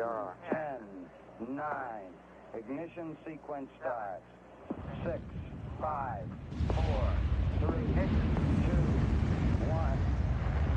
Zero, 0.00 0.32
10, 0.48 0.80
9, 1.56 1.60
ignition 2.56 3.12
sequence 3.28 3.68
starts. 3.78 4.24
6, 5.04 5.20
5, 5.76 6.24
4, 6.72 6.84
3, 7.60 7.68
2, 7.68 7.76
1, 7.76 8.08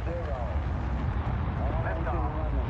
0. 0.04 0.28
All 1.63 1.88
engine 1.88 2.20
running. 2.36 2.67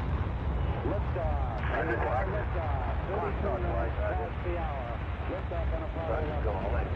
Liftoff. 0.93 1.57
Liftoff. 1.73 3.01
32 3.09 3.49
minutes 3.49 3.97
past 3.97 4.37
the 4.45 4.53
hour. 4.61 4.93
Liftoff 5.33 5.73
on 5.73 5.81
Apollo 5.89 6.21
11. 6.69 6.93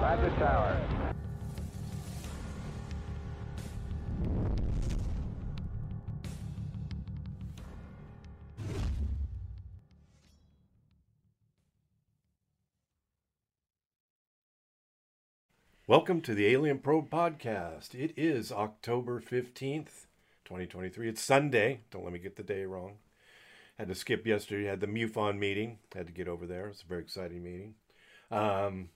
Roger, 0.00 0.32
tower. 0.40 0.95
Welcome 15.88 16.20
to 16.22 16.34
the 16.34 16.46
Alien 16.46 16.78
Probe 16.78 17.08
Podcast. 17.10 17.94
It 17.94 18.12
is 18.16 18.50
October 18.50 19.20
15th, 19.20 20.06
2023. 20.44 21.08
It's 21.08 21.22
Sunday. 21.22 21.80
Don't 21.90 22.02
let 22.04 22.12
me 22.12 22.18
get 22.18 22.36
the 22.36 22.42
day 22.42 22.64
wrong. 22.64 22.94
Had 23.78 23.88
to 23.88 23.94
skip 23.94 24.26
yesterday. 24.26 24.66
Had 24.68 24.80
the 24.80 24.86
MUFON 24.88 25.38
meeting. 25.38 25.78
Had 25.94 26.06
to 26.08 26.12
get 26.12 26.26
over 26.28 26.46
there. 26.46 26.66
It's 26.68 26.82
a 26.82 26.86
very 26.86 27.02
exciting 27.02 27.42
meeting. 27.44 27.74
Um, 28.30 28.88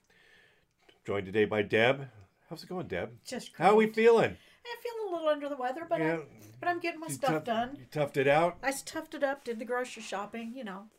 joined 1.05 1.27
today 1.27 1.45
by 1.45 1.61
Deb. 1.61 2.07
How's 2.49 2.63
it 2.63 2.69
going, 2.69 2.87
Deb? 2.87 3.11
Just 3.25 3.51
How 3.57 3.69
are 3.71 3.75
we 3.75 3.87
feeling? 3.87 4.35
I 4.65 4.75
feel 4.83 5.09
a 5.09 5.11
little 5.13 5.29
under 5.29 5.47
the 5.47 5.55
weather, 5.55 5.85
but 5.87 5.99
Yeah. 6.01 6.13
I'm, 6.15 6.23
but 6.59 6.67
I'm 6.67 6.79
getting 6.79 6.99
my 6.99 7.07
You 7.07 7.13
stuff 7.13 7.31
tough- 7.31 7.43
done. 7.45 7.77
You 7.79 7.85
toughed 7.85 8.17
it 8.17 8.27
out? 8.27 8.57
I 8.61 8.71
toughed 8.71 9.13
it 9.13 9.23
up, 9.23 9.45
did 9.45 9.59
the 9.59 9.65
grocery 9.65 10.03
shopping. 10.03 10.53
You 10.55 10.65
know, 10.65 10.89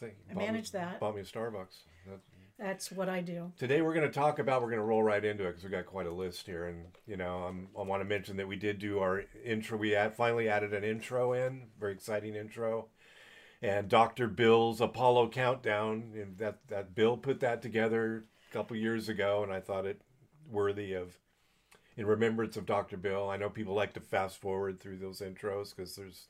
Think- 0.00 0.14
I 0.30 0.32
bought 0.34 0.40
me- 0.40 0.46
managed 0.46 0.72
that. 0.72 0.98
Bought 0.98 1.14
me 1.14 1.20
a 1.20 1.24
Starbucks. 1.24 1.82
That- 2.06 2.20
that's 2.58 2.92
what 2.92 3.08
I 3.08 3.20
do. 3.20 3.52
Today 3.58 3.82
we're 3.82 3.94
going 3.94 4.06
to 4.06 4.12
talk 4.12 4.38
about. 4.38 4.62
We're 4.62 4.68
going 4.68 4.80
to 4.80 4.84
roll 4.84 5.02
right 5.02 5.24
into 5.24 5.44
it 5.44 5.48
because 5.48 5.64
we 5.64 5.70
got 5.70 5.86
quite 5.86 6.06
a 6.06 6.12
list 6.12 6.46
here, 6.46 6.66
and 6.66 6.86
you 7.06 7.16
know, 7.16 7.38
I'm, 7.38 7.68
I 7.78 7.82
want 7.82 8.00
to 8.02 8.08
mention 8.08 8.36
that 8.36 8.48
we 8.48 8.56
did 8.56 8.78
do 8.78 9.00
our 9.00 9.24
intro. 9.44 9.78
We 9.78 9.96
finally 10.16 10.48
added 10.48 10.72
an 10.72 10.84
intro 10.84 11.32
in, 11.32 11.68
very 11.78 11.92
exciting 11.92 12.34
intro, 12.34 12.88
and 13.60 13.88
Dr. 13.88 14.28
Bill's 14.28 14.80
Apollo 14.80 15.28
countdown. 15.28 16.12
And 16.14 16.38
that 16.38 16.58
that 16.68 16.94
Bill 16.94 17.16
put 17.16 17.40
that 17.40 17.62
together 17.62 18.24
a 18.50 18.52
couple 18.52 18.76
years 18.76 19.08
ago, 19.08 19.42
and 19.42 19.52
I 19.52 19.60
thought 19.60 19.86
it 19.86 20.00
worthy 20.50 20.92
of 20.92 21.18
in 21.96 22.06
remembrance 22.06 22.56
of 22.56 22.66
Dr. 22.66 22.96
Bill. 22.96 23.28
I 23.28 23.36
know 23.36 23.50
people 23.50 23.74
like 23.74 23.94
to 23.94 24.00
fast 24.00 24.40
forward 24.40 24.80
through 24.80 24.98
those 24.98 25.20
intros 25.20 25.74
because 25.74 25.96
there's 25.96 26.28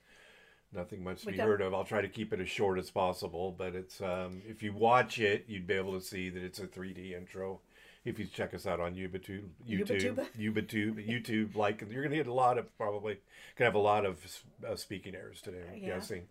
nothing 0.73 1.03
much 1.05 1.20
to 1.23 1.27
We 1.27 1.33
be 1.33 1.39
heard 1.39 1.61
of. 1.61 1.75
I'll 1.75 1.84
try 1.84 2.01
to 2.03 2.09
keep 2.09 2.33
it 2.33 2.41
as 2.41 2.48
short 2.48 2.78
as 2.78 2.91
possible, 2.91 3.55
but 3.56 3.75
it's 3.75 4.01
um, 4.01 4.42
if 4.47 4.62
you 4.62 4.73
watch 4.73 5.19
it, 5.19 5.45
you'd 5.48 5.67
be 5.67 5.75
able 5.75 5.92
to 5.98 6.05
see 6.05 6.31
that 6.31 6.42
it's 6.42 6.59
a 6.59 6.67
3D 6.67 7.12
intro. 7.17 7.61
If 8.05 8.19
you 8.19 8.27
check 8.27 8.53
us 8.53 8.67
out 8.67 8.81
on 8.81 8.95
YouTube, 8.95 9.45
YouTube? 9.69 10.27
YouTube, 10.39 11.09
YouTube, 11.09 11.55
like 11.55 11.84
you're 11.89 12.03
gonna 12.03 12.17
get 12.17 12.27
a 12.27 12.33
lot 12.33 12.59
of 12.59 12.77
probably 12.77 13.19
gonna 13.56 13.69
have 13.69 13.75
a 13.77 13.79
lot 13.79 14.05
of 14.05 14.42
uh, 14.69 14.75
speaking 14.75 15.14
errors 15.14 15.41
today. 15.41 15.62
I'm 15.73 15.79
Yeah. 15.79 15.87
guessing. 15.95 16.23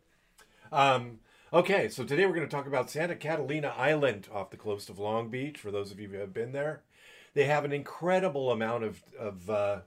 Um, 0.72 1.20
okay, 1.54 1.88
so 1.90 2.04
today 2.04 2.26
we're 2.26 2.36
going 2.36 2.48
to 2.48 2.54
talk 2.56 2.66
about 2.68 2.90
Santa 2.90 3.16
Catalina 3.16 3.74
Island 3.78 4.28
off 4.34 4.52
the 4.52 4.58
coast 4.58 4.90
of 4.90 5.00
Long 5.00 5.30
Beach. 5.30 5.58
For 5.60 5.72
those 5.72 5.92
of 5.92 6.00
you 6.00 6.08
who 6.10 6.18
have 6.18 6.34
been 6.34 6.52
there, 6.54 6.82
they 7.34 7.44
have 7.46 7.66
an 7.66 7.72
incredible 7.72 8.52
amount 8.52 8.84
of 8.84 9.04
of. 9.18 9.50
Uh, 9.50 9.80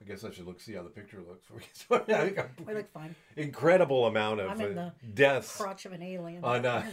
I 0.00 0.04
guess 0.08 0.24
I 0.24 0.30
should 0.30 0.46
look 0.46 0.60
see 0.60 0.74
how 0.74 0.82
the 0.82 0.90
picture 0.90 1.22
looks. 1.26 1.48
I 1.90 1.98
think 2.24 2.38
I'm- 2.38 2.50
We 2.66 2.74
look 2.74 2.90
fine. 2.92 3.14
incredible 3.36 4.06
amount 4.06 4.40
of 4.40 4.50
I'm 4.50 4.60
in 4.60 4.78
uh, 4.78 4.90
the 5.02 5.06
deaths 5.08 5.56
Crotch 5.56 5.86
of 5.86 5.92
an 5.92 6.02
alien. 6.02 6.44
on 6.44 6.64
uh, 6.64 6.84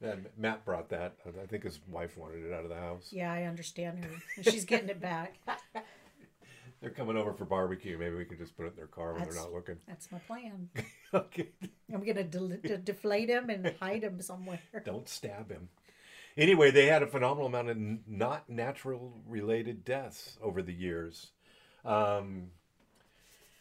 and 0.00 0.26
Matt 0.36 0.64
brought 0.64 0.88
that. 0.88 1.16
I 1.40 1.46
think 1.46 1.64
his 1.64 1.78
wife 1.88 2.16
wanted 2.16 2.44
it 2.44 2.52
out 2.52 2.64
of 2.64 2.70
the 2.70 2.76
house. 2.76 3.08
Yeah, 3.12 3.32
I 3.32 3.44
understand 3.44 4.04
her. 4.04 4.42
She's 4.42 4.64
getting 4.64 4.88
it 4.88 5.00
back. 5.00 5.36
They're 6.80 6.90
coming 6.90 7.16
over 7.16 7.32
for 7.32 7.44
barbecue. 7.44 7.96
Maybe 7.96 8.16
we 8.16 8.24
can 8.24 8.38
just 8.38 8.56
put 8.56 8.66
it 8.66 8.70
in 8.70 8.76
their 8.76 8.88
car 8.88 9.12
when 9.12 9.20
That's- 9.20 9.34
they're 9.36 9.44
not 9.44 9.52
looking. 9.52 9.76
That's 9.86 10.10
my 10.10 10.18
plan. 10.18 10.68
okay. 11.14 11.48
I'm 11.94 12.02
gonna 12.04 12.24
del- 12.24 12.48
de- 12.48 12.78
deflate 12.78 13.28
him 13.28 13.50
and 13.50 13.72
hide 13.78 14.02
him 14.02 14.20
somewhere. 14.20 14.58
Don't 14.84 15.08
stab 15.08 15.48
him. 15.52 15.68
Anyway, 16.36 16.70
they 16.70 16.86
had 16.86 17.02
a 17.02 17.06
phenomenal 17.06 17.46
amount 17.46 17.68
of 17.68 17.76
n- 17.76 18.04
not 18.06 18.48
natural 18.48 19.20
related 19.28 19.84
deaths 19.84 20.38
over 20.42 20.62
the 20.62 20.72
years. 20.72 21.32
Um, 21.84 22.50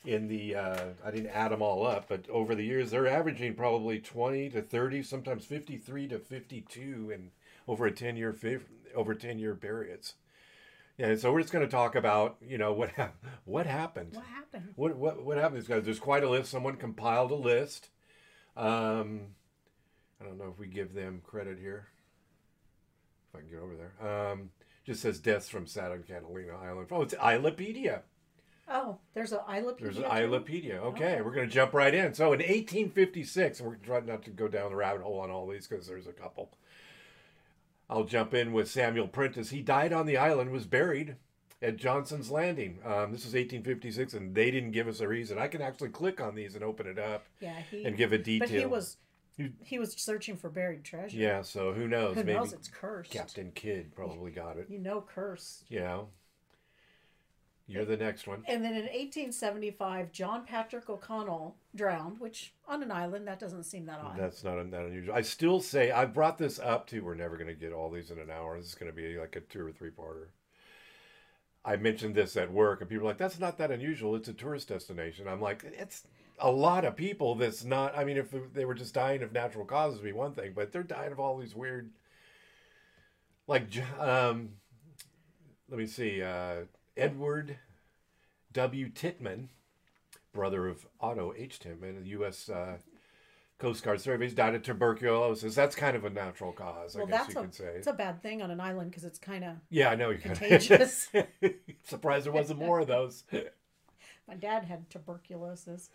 in 0.05 0.27
the, 0.27 0.55
uh, 0.55 0.85
I 1.05 1.11
didn't 1.11 1.29
add 1.29 1.51
them 1.51 1.61
all 1.61 1.85
up, 1.85 2.07
but 2.07 2.27
over 2.29 2.55
the 2.55 2.63
years, 2.63 2.89
they're 2.91 3.07
averaging 3.07 3.53
probably 3.55 3.99
20 3.99 4.49
to 4.51 4.61
30, 4.61 5.03
sometimes 5.03 5.45
53 5.45 6.07
to 6.07 6.19
52 6.19 7.11
in 7.13 7.31
over 7.67 7.85
a 7.85 7.91
10 7.91 8.15
year, 8.15 8.35
over 8.95 9.13
10 9.13 9.37
year 9.37 9.55
periods. 9.55 10.15
Yeah, 10.97 11.15
so 11.15 11.31
we're 11.31 11.41
just 11.41 11.53
going 11.53 11.65
to 11.65 11.71
talk 11.71 11.95
about, 11.95 12.37
you 12.41 12.57
know, 12.57 12.73
what, 12.73 12.89
hap- 12.91 13.23
what 13.45 13.65
happened. 13.65 14.13
What 14.13 14.25
happened? 14.25 14.73
What 14.75 14.97
what 14.97 15.23
what 15.23 15.37
happened? 15.37 15.65
Guys, 15.67 15.85
there's 15.85 15.99
quite 15.99 16.23
a 16.23 16.29
list. 16.29 16.51
Someone 16.51 16.75
compiled 16.75 17.31
a 17.31 17.35
list. 17.35 17.89
Um, 18.57 19.21
I 20.19 20.25
don't 20.25 20.37
know 20.37 20.49
if 20.51 20.59
we 20.59 20.67
give 20.67 20.93
them 20.93 21.21
credit 21.23 21.57
here. 21.57 21.87
If 23.33 23.37
I 23.37 23.41
can 23.41 23.49
get 23.49 23.59
over 23.59 23.73
there. 23.75 24.31
Um, 24.31 24.49
just 24.85 25.01
says 25.01 25.19
deaths 25.19 25.47
from 25.47 25.67
Santa 25.67 25.97
Catalina 25.99 26.53
Island. 26.61 26.87
Oh, 26.91 27.01
it's 27.03 27.13
Islapedia. 27.13 28.01
Oh, 28.67 28.97
there's 29.13 29.31
a 29.33 29.37
Islapedia. 29.39 29.79
There's 29.79 29.97
an 29.97 30.03
too? 30.03 30.09
Islapedia. 30.09 30.75
Okay, 30.77 31.13
Okay. 31.15 31.21
we're 31.21 31.31
going 31.33 31.47
to 31.47 31.53
jump 31.53 31.73
right 31.73 31.93
in. 31.93 32.13
So 32.13 32.25
in 32.33 32.39
1856, 32.39 33.59
and 33.59 33.69
we're 33.69 33.75
trying 33.75 34.05
not 34.05 34.23
to 34.23 34.31
go 34.31 34.47
down 34.47 34.69
the 34.71 34.75
rabbit 34.75 35.01
hole 35.01 35.19
on 35.19 35.29
all 35.29 35.47
these 35.47 35.67
because 35.67 35.87
there's 35.87 36.07
a 36.07 36.13
couple. 36.13 36.51
I'll 37.89 38.05
jump 38.05 38.33
in 38.33 38.53
with 38.53 38.69
Samuel 38.69 39.07
Prentice. 39.07 39.49
He 39.49 39.61
died 39.61 39.91
on 39.93 40.05
the 40.05 40.17
island, 40.17 40.51
was 40.51 40.65
buried 40.65 41.15
at 41.61 41.75
Johnson's 41.77 42.31
Landing. 42.31 42.79
Um, 42.85 43.11
this 43.11 43.21
is 43.25 43.33
1856, 43.33 44.13
and 44.13 44.33
they 44.33 44.49
didn't 44.49 44.71
give 44.71 44.87
us 44.87 45.01
a 45.01 45.07
reason. 45.07 45.37
I 45.37 45.47
can 45.47 45.61
actually 45.61 45.89
click 45.89 46.21
on 46.21 46.33
these 46.33 46.55
and 46.55 46.63
open 46.63 46.87
it 46.87 46.97
up 46.97 47.25
Yeah, 47.41 47.59
he. 47.69 47.83
and 47.83 47.97
give 47.97 48.13
a 48.13 48.17
detail. 48.17 48.47
but 48.47 48.57
he 48.57 48.65
was. 48.65 48.97
He- 49.37 49.53
He 49.63 49.79
was 49.79 49.93
searching 49.93 50.35
for 50.37 50.49
buried 50.49 50.83
treasure. 50.83 51.17
Yeah, 51.17 51.41
so 51.41 51.73
who 51.73 51.87
knows? 51.87 52.15
Who 52.15 52.23
Maybe 52.23 52.37
knows? 52.37 52.53
It's 52.53 52.67
cursed. 52.67 53.11
Captain 53.11 53.51
Kidd 53.53 53.95
probably 53.95 54.31
got 54.31 54.57
it. 54.57 54.67
You 54.69 54.79
know, 54.79 55.01
cursed. 55.01 55.65
You 55.69 55.79
know. 55.79 56.09
You're 57.67 57.85
the 57.85 57.95
next 57.95 58.27
one. 58.27 58.43
And 58.47 58.65
then 58.65 58.73
in 58.73 58.83
1875, 58.83 60.11
John 60.11 60.45
Patrick 60.45 60.89
O'Connell 60.89 61.55
drowned, 61.73 62.19
which 62.19 62.53
on 62.67 62.83
an 62.83 62.91
island 62.91 63.27
that 63.29 63.39
doesn't 63.39 63.63
seem 63.63 63.85
that 63.85 63.99
odd. 64.01 64.17
That's 64.17 64.43
not 64.43 64.55
that 64.71 64.83
unusual. 64.85 65.15
I 65.15 65.21
still 65.21 65.61
say 65.61 65.89
I 65.89 66.03
brought 66.03 66.37
this 66.37 66.59
up 66.59 66.87
too. 66.87 67.03
We're 67.05 67.15
never 67.15 67.37
going 67.37 67.47
to 67.47 67.53
get 67.53 67.71
all 67.71 67.89
these 67.89 68.11
in 68.11 68.19
an 68.19 68.29
hour. 68.29 68.57
This 68.57 68.67
is 68.67 68.75
going 68.75 68.91
to 68.91 68.95
be 68.95 69.17
like 69.17 69.37
a 69.37 69.39
two 69.39 69.65
or 69.65 69.71
three 69.71 69.89
parter. 69.91 70.27
I 71.63 71.77
mentioned 71.77 72.15
this 72.15 72.35
at 72.35 72.51
work, 72.51 72.81
and 72.81 72.89
people 72.89 73.05
are 73.05 73.09
like, 73.11 73.19
"That's 73.19 73.39
not 73.39 73.57
that 73.59 73.71
unusual. 73.71 74.15
It's 74.15 74.27
a 74.27 74.33
tourist 74.33 74.67
destination." 74.67 75.27
I'm 75.27 75.39
like, 75.41 75.63
"It's 75.63 76.03
a 76.41 76.51
lot 76.51 76.85
of 76.85 76.95
people. 76.95 77.35
That's 77.35 77.63
not. 77.63 77.97
I 77.97 78.03
mean, 78.03 78.17
if 78.17 78.33
they 78.53 78.65
were 78.65 78.73
just 78.73 78.93
dying 78.93 79.23
of 79.23 79.31
natural 79.31 79.65
causes, 79.65 79.99
it'd 79.99 80.05
be 80.05 80.11
one 80.11 80.33
thing, 80.33 80.53
but 80.55 80.71
they're 80.71 80.83
dying 80.83 81.11
of 81.11 81.19
all 81.19 81.37
these 81.37 81.55
weird, 81.55 81.91
like, 83.47 83.65
um, 83.99 84.49
let 85.69 85.77
me 85.77 85.85
see, 85.85 86.21
uh, 86.21 86.65
Edward 86.97 87.57
W. 88.53 88.89
Tittmann, 88.89 89.47
brother 90.33 90.67
of 90.67 90.85
Otto 90.99 91.33
H. 91.37 91.59
Tittmann, 91.59 92.03
the 92.03 92.09
U.S. 92.09 92.49
Uh, 92.49 92.77
Coast 93.59 93.83
Guard 93.83 94.01
surveys 94.01 94.33
died 94.33 94.55
of 94.55 94.63
tuberculosis. 94.63 95.53
That's 95.53 95.75
kind 95.75 95.95
of 95.95 96.03
a 96.03 96.09
natural 96.09 96.51
cause, 96.51 96.95
well, 96.95 97.05
I 97.05 97.09
guess 97.11 97.25
that's 97.25 97.33
you 97.35 97.39
a 97.39 97.43
could 97.43 97.53
say. 97.53 97.73
it's 97.77 97.87
a 97.87 97.93
bad 97.93 98.21
thing 98.23 98.41
on 98.41 98.49
an 98.49 98.59
island 98.59 98.89
because 98.89 99.03
it's 99.03 99.19
kind 99.19 99.43
of. 99.43 99.57
Yeah, 99.69 99.89
I 99.89 99.95
know 99.95 100.09
you 100.09 100.17
could. 100.17 100.31
Contagious. 100.39 101.09
Surprised 101.83 102.25
there 102.25 102.33
wasn't 102.33 102.59
more 102.59 102.79
of 102.79 102.87
those. 102.87 103.23
My 104.27 104.33
dad 104.35 104.65
had 104.65 104.89
tuberculosis. 104.89 105.89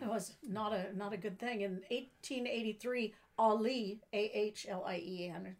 It 0.00 0.08
was 0.08 0.34
not 0.42 0.72
a 0.72 0.96
not 0.96 1.12
a 1.12 1.16
good 1.16 1.38
thing. 1.38 1.60
In 1.62 1.82
1883, 1.90 3.14
Ali 3.38 4.00
A 4.12 4.18
H 4.34 4.66
L 4.68 4.84
I 4.86 4.96
E 4.96 5.30
N 5.34 5.56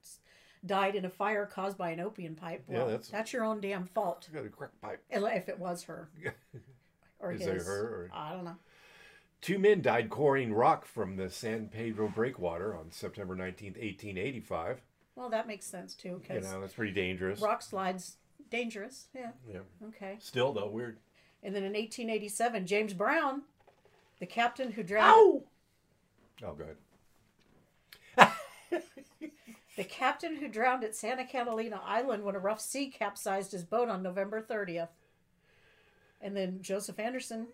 died 0.64 0.94
in 0.94 1.04
a 1.04 1.10
fire 1.10 1.46
caused 1.46 1.78
by 1.78 1.90
an 1.90 2.00
opium 2.00 2.34
pipe. 2.34 2.64
Yeah, 2.70 2.84
that's- 2.84 3.08
that's 3.08 3.32
your 3.32 3.44
own 3.44 3.60
damn 3.60 3.87
fault. 3.87 4.28
Got 4.32 4.44
a 4.44 4.48
crack 4.48 4.70
pipe. 4.82 5.02
If 5.10 5.48
it 5.48 5.58
was 5.58 5.84
her 5.84 6.10
or 7.19 7.32
Is 7.32 7.40
his, 7.42 7.62
it 7.62 7.66
her 7.66 7.81
or- 7.82 8.10
I 8.12 8.32
don't 8.32 8.44
know. 8.44 8.56
Two 9.40 9.58
men 9.58 9.81
died 9.81 10.10
quarrying 10.10 10.52
rock 10.52 10.84
from 10.84 11.16
the 11.16 11.31
San 11.31 11.69
Pedro 11.69 12.08
breakwater 12.08 12.76
on 12.76 12.90
September 12.90 13.34
19th, 13.34 13.78
1885. 13.78 14.82
Well, 15.16 15.31
that 15.31 15.46
makes 15.46 15.64
sense 15.64 15.94
too 15.94 16.20
You 16.28 16.40
know, 16.40 16.60
that's 16.60 16.75
pretty 16.75 16.93
dangerous. 16.93 17.40
rock 17.40 17.62
slides 17.62 18.16
dangerous. 18.50 19.06
Yeah. 19.14 19.31
Yeah. 19.50 19.60
Okay. 19.88 20.16
Still, 20.19 20.52
though, 20.52 20.69
weird. 20.69 20.98
And 21.43 21.54
then 21.54 21.62
in 21.62 21.72
1887, 21.72 22.66
James 22.66 22.93
Brown, 22.93 23.43
the 24.20 24.26
captain 24.26 24.70
who 24.72 24.82
drowned, 24.82 25.12
Ow! 25.12 25.43
Oh, 26.44 26.55
good. 26.55 26.76
the 29.76 29.84
captain 29.84 30.37
who 30.37 30.49
drowned 30.49 30.84
at 30.84 30.94
Santa 30.94 31.25
Catalina 31.25 31.81
Island 31.84 32.22
when 32.22 32.37
a 32.37 32.38
rough 32.38 32.61
sea 32.61 32.88
capsized 32.88 33.52
his 33.52 33.64
boat 33.64 33.88
on 33.88 34.02
November 34.02 34.40
30th. 34.40 34.88
And 36.20 36.37
then 36.37 36.61
Joseph 36.62 36.99
Anderson 36.99 37.49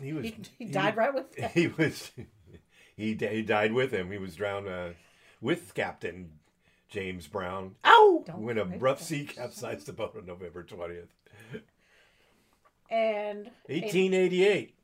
he 0.00 0.12
was 0.12 0.24
He, 0.24 0.36
he 0.58 0.64
died 0.66 0.96
right 0.96 1.12
with 1.12 1.36
it. 1.38 1.50
He 1.54 1.68
was 1.68 2.12
he, 2.96 3.14
he 3.14 3.42
died 3.42 3.72
with 3.72 3.92
him. 3.92 4.10
He 4.10 4.18
was 4.18 4.36
drowned 4.36 4.68
uh, 4.68 4.90
with 5.40 5.74
Captain 5.74 6.32
James 6.88 7.26
Brown 7.26 7.74
Ow! 7.84 8.24
Don't 8.26 8.42
when 8.42 8.58
a 8.58 8.64
rough 8.64 8.98
that. 8.98 9.04
sea 9.04 9.24
capsized 9.24 9.86
the 9.86 9.92
boat 9.92 10.14
on 10.16 10.26
November 10.26 10.62
twentieth, 10.62 11.08
And 12.90 13.50
a, 13.68 13.72
eighteen 13.72 14.14
eighty 14.14 14.44
eight. 14.46 14.74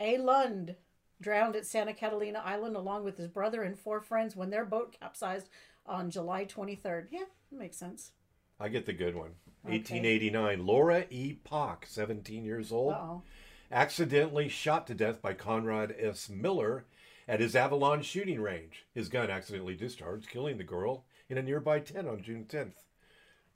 A 0.00 0.16
Lund 0.18 0.76
drowned 1.20 1.54
at 1.56 1.66
Santa 1.66 1.92
Catalina 1.92 2.40
Island 2.44 2.76
along 2.76 3.04
with 3.04 3.18
his 3.18 3.28
brother 3.28 3.62
and 3.62 3.78
four 3.78 4.00
friends 4.00 4.34
when 4.34 4.50
their 4.50 4.64
boat 4.64 4.96
capsized 4.98 5.48
on 5.86 6.10
July 6.10 6.44
23rd. 6.46 7.06
Yeah, 7.10 7.24
that 7.50 7.58
makes 7.58 7.76
sense. 7.76 8.12
I 8.58 8.68
get 8.68 8.86
the 8.86 8.92
good 8.92 9.14
one. 9.14 9.32
Okay. 9.66 9.76
1889. 9.78 10.64
Laura 10.66 11.04
E. 11.10 11.34
Pock, 11.44 11.84
17 11.86 12.44
years 12.44 12.72
old, 12.72 12.94
Uh-oh. 12.94 13.22
accidentally 13.70 14.48
shot 14.48 14.86
to 14.86 14.94
death 14.94 15.20
by 15.20 15.34
Conrad 15.34 15.94
S. 15.98 16.28
Miller 16.30 16.84
at 17.28 17.40
his 17.40 17.54
Avalon 17.54 18.02
shooting 18.02 18.40
range. 18.40 18.86
His 18.94 19.08
gun 19.08 19.30
accidentally 19.30 19.76
discharged, 19.76 20.28
killing 20.28 20.56
the 20.58 20.64
girl 20.64 21.04
in 21.28 21.38
a 21.38 21.42
nearby 21.42 21.80
tent 21.80 22.08
on 22.08 22.22
June 22.22 22.44
10th, 22.48 22.84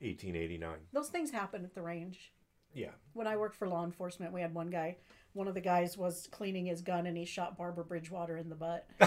1889. 0.01 0.77
Those 0.93 1.09
things 1.09 1.31
happen 1.31 1.65
at 1.65 1.75
the 1.75 1.83
range. 1.83 2.33
Yeah. 2.75 2.91
When 3.13 3.27
I 3.27 3.37
worked 3.37 3.57
for 3.57 3.69
law 3.69 3.85
enforcement, 3.85 4.33
we 4.33 4.41
had 4.41 4.55
one 4.55 4.69
guy. 4.71 4.97
One 5.35 5.47
of 5.49 5.55
the 5.55 5.61
guys 5.61 5.99
was 5.99 6.29
cleaning 6.31 6.67
his 6.67 6.81
gun 6.81 7.07
and 7.07 7.17
he 7.17 7.25
shot 7.25 7.59
Barbara 7.59 7.85
Bridgewater 7.85 8.37
in 8.37 8.49
the 8.49 8.55
butt. 8.55 8.87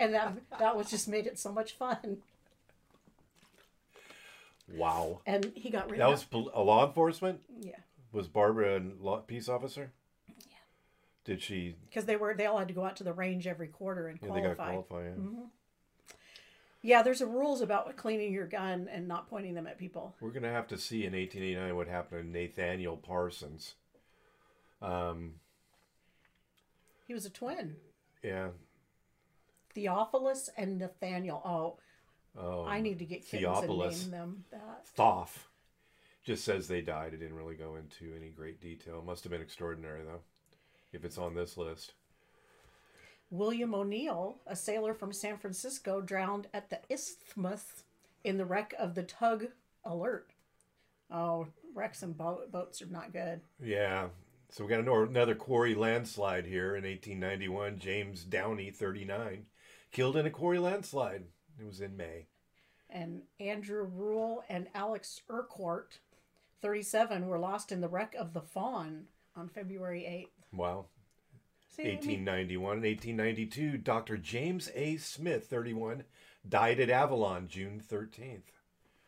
and 0.00 0.12
that 0.14 0.34
that 0.58 0.76
was 0.76 0.90
just 0.90 1.08
made 1.08 1.26
it 1.26 1.38
so 1.38 1.52
much 1.52 1.72
fun. 1.72 2.18
Wow. 4.74 5.20
And 5.26 5.52
he 5.54 5.70
got 5.70 5.90
rid 5.90 6.00
That 6.00 6.06
of 6.08 6.12
was 6.32 6.48
a 6.54 6.62
law 6.62 6.86
enforcement? 6.86 7.40
yeah, 7.60 7.76
Was 8.12 8.28
Barbara 8.28 8.78
a 8.78 8.82
law- 9.00 9.20
peace 9.20 9.48
officer? 9.48 9.92
Yeah. 10.28 10.56
Did 11.24 11.42
she? 11.42 11.76
because 11.88 12.06
they 12.06 12.16
were 12.16 12.34
they 12.34 12.46
all 12.46 12.58
had 12.58 12.68
to 12.68 12.74
go 12.74 12.84
out 12.84 12.96
to 12.96 13.04
the 13.04 13.12
range 13.12 13.46
every 13.46 13.68
quarter 13.68 14.08
and 14.08 14.18
Yeah, 14.22 14.32
they 14.34 14.40
got 14.40 14.56
qualify. 14.56 14.70
qualified. 14.72 15.04
yeah. 15.16 15.24
Mm-hmm. 15.24 15.42
Yeah, 16.82 17.02
there's 17.02 17.22
a 17.22 17.26
rules 17.26 17.62
about 17.62 17.96
cleaning 17.96 18.30
your 18.32 18.46
gun 18.46 18.88
and 18.92 19.08
not 19.08 19.30
pointing 19.30 19.54
them 19.54 19.66
at 19.66 19.78
people. 19.78 20.14
We're 20.20 20.30
gonna 20.32 20.50
have 20.52 20.66
to 20.68 20.76
see 20.78 21.04
in 21.06 21.12
1889 21.14 21.76
what 21.76 21.88
happened 21.88 22.32
to 22.34 22.40
Nathaniel 22.40 22.96
Parsons. 22.98 23.74
Um, 24.84 25.34
He 27.06 27.14
was 27.14 27.24
a 27.26 27.30
twin, 27.30 27.76
yeah. 28.22 28.48
Theophilus 29.74 30.50
and 30.56 30.78
Nathaniel. 30.78 31.42
Oh, 31.44 31.78
Oh, 32.36 32.64
I 32.64 32.80
need 32.80 32.98
to 32.98 33.04
get 33.04 33.24
kittens 33.24 33.58
Theophilus. 33.60 34.02
and 34.02 34.10
name 34.12 34.20
them 34.20 34.44
that. 34.50 34.86
Thoth. 34.96 35.46
Just 36.24 36.44
says 36.44 36.66
they 36.66 36.80
died. 36.80 37.14
It 37.14 37.18
didn't 37.18 37.36
really 37.36 37.54
go 37.54 37.76
into 37.76 38.12
any 38.16 38.28
great 38.30 38.60
detail. 38.60 39.02
Must 39.06 39.22
have 39.22 39.30
been 39.30 39.40
extraordinary 39.42 40.02
though, 40.02 40.20
if 40.92 41.04
it's 41.04 41.18
on 41.18 41.34
this 41.34 41.56
list. 41.56 41.92
William 43.30 43.72
O'Neill, 43.74 44.38
a 44.46 44.56
sailor 44.56 44.94
from 44.94 45.12
San 45.12 45.36
Francisco, 45.38 46.00
drowned 46.00 46.48
at 46.52 46.70
the 46.70 46.80
Isthmus 46.90 47.84
in 48.24 48.36
the 48.36 48.44
wreck 48.44 48.74
of 48.78 48.94
the 48.94 49.02
tug 49.04 49.46
Alert. 49.84 50.30
Oh, 51.10 51.46
wrecks 51.74 52.02
and 52.02 52.16
bo- 52.16 52.46
boats 52.50 52.80
are 52.82 52.86
not 52.86 53.12
good. 53.12 53.40
Yeah. 53.62 54.08
So 54.54 54.62
we 54.62 54.70
got 54.70 54.86
another 54.86 55.34
quarry 55.34 55.74
landslide 55.74 56.46
here 56.46 56.76
in 56.76 56.84
1891. 56.84 57.80
James 57.80 58.22
Downey, 58.22 58.70
39, 58.70 59.46
killed 59.90 60.16
in 60.16 60.26
a 60.26 60.30
quarry 60.30 60.60
landslide. 60.60 61.24
It 61.58 61.66
was 61.66 61.80
in 61.80 61.96
May. 61.96 62.26
And 62.88 63.22
Andrew 63.40 63.82
Rule 63.82 64.44
and 64.48 64.68
Alex 64.72 65.22
Urquhart, 65.28 65.98
37, 66.62 67.26
were 67.26 67.40
lost 67.40 67.72
in 67.72 67.80
the 67.80 67.88
wreck 67.88 68.14
of 68.16 68.32
the 68.32 68.42
Fawn 68.42 69.06
on 69.34 69.48
February 69.48 70.02
8th. 70.02 70.56
Wow. 70.56 70.84
See, 71.68 71.82
I 71.82 71.86
mean, 71.86 72.24
1891 72.24 72.76
and 72.76 72.84
1892, 72.84 73.78
Dr. 73.78 74.16
James 74.16 74.70
A. 74.76 74.98
Smith, 74.98 75.48
31, 75.48 76.04
died 76.48 76.78
at 76.78 76.90
Avalon 76.90 77.48
June 77.48 77.82
13th. 77.84 78.52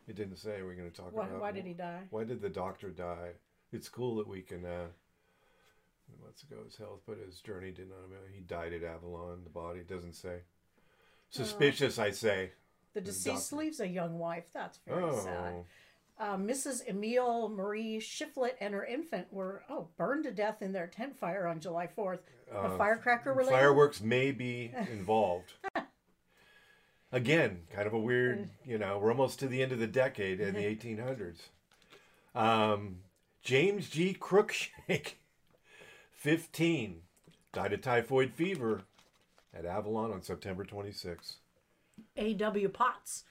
It 0.09 0.15
didn't 0.17 0.39
say. 0.39 0.61
We're 0.61 0.75
going 0.75 0.91
to 0.91 1.01
talk 1.01 1.15
why, 1.15 1.27
about 1.27 1.39
why 1.39 1.51
did 1.53 1.65
he 1.65 1.73
die? 1.73 2.01
Why 2.09 2.25
did 2.25 2.41
the 2.41 2.49
doctor 2.49 2.89
die? 2.89 3.35
It's 3.71 3.87
cool 3.87 4.17
that 4.17 4.27
we 4.27 4.41
can. 4.41 4.65
Uh, 4.65 4.87
months 6.23 6.43
ago, 6.43 6.57
his 6.63 6.77
health, 6.77 7.01
but 7.07 7.17
his 7.17 7.39
journey 7.41 7.71
did 7.71 7.89
not. 7.89 7.97
He 8.33 8.41
died 8.41 8.73
at 8.73 8.83
Avalon. 8.83 9.43
The 9.43 9.49
body 9.49 9.81
doesn't 9.87 10.13
say. 10.15 10.39
Suspicious, 11.29 11.99
I 11.99 12.11
say. 12.11 12.51
The 12.93 13.01
deceased 13.01 13.51
doctor. 13.51 13.63
leaves 13.63 13.79
a 13.79 13.87
young 13.87 14.17
wife. 14.17 14.45
That's 14.53 14.79
very 14.87 15.03
Oh, 15.03 15.19
sad. 15.19 15.53
Uh, 16.19 16.35
Mrs. 16.37 16.87
Emile 16.87 17.47
Marie 17.49 17.99
Shiflett 17.99 18.55
and 18.59 18.73
her 18.73 18.83
infant 18.83 19.31
were 19.31 19.63
oh 19.69 19.89
burned 19.97 20.23
to 20.23 20.31
death 20.31 20.63
in 20.63 20.71
their 20.71 20.87
tent 20.87 21.15
fire 21.15 21.45
on 21.45 21.59
July 21.59 21.85
4th. 21.87 22.19
a 22.51 22.57
Uh, 22.57 22.77
firecracker 22.77 23.33
related. 23.33 23.51
fireworks 23.55 24.01
may 24.01 24.31
be 24.31 24.73
involved. 24.91 25.53
Again, 27.11 27.61
kind 27.71 27.87
of 27.87 27.93
a 27.93 27.99
weird. 27.99 28.49
You 28.65 28.77
know, 28.77 28.97
we're 28.99 29.11
almost 29.11 29.39
to 29.39 29.47
the 29.47 29.61
end 29.61 29.71
of 29.71 29.79
the 29.79 29.87
decade 29.87 30.39
in 30.39 30.55
the 30.55 30.63
1800s. 30.65 31.37
Um, 32.35 32.97
James 33.41 33.89
G. 33.89 34.13
Crookshank, 34.13 35.19
15, 36.27 37.03
died 37.53 37.71
of 37.71 37.79
typhoid 37.79 38.33
fever 38.33 38.81
at 39.53 39.65
Avalon 39.65 40.11
on 40.11 40.21
September 40.21 40.65
26. 40.65 41.37
A.W. 42.17 42.67
Potts 42.67 43.23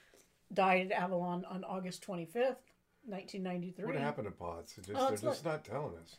died 0.51 0.91
at 0.91 1.03
Avalon 1.03 1.45
on 1.45 1.63
August 1.63 2.03
25th, 2.07 2.57
1993. 3.05 3.85
What 3.85 3.95
happened 3.97 4.25
to 4.25 4.31
Potts? 4.31 4.73
Just, 4.77 4.89
Oh, 4.95 5.09
they're 5.09 5.17
just 5.17 5.45
not 5.45 5.63
telling 5.63 5.93
us. 6.01 6.15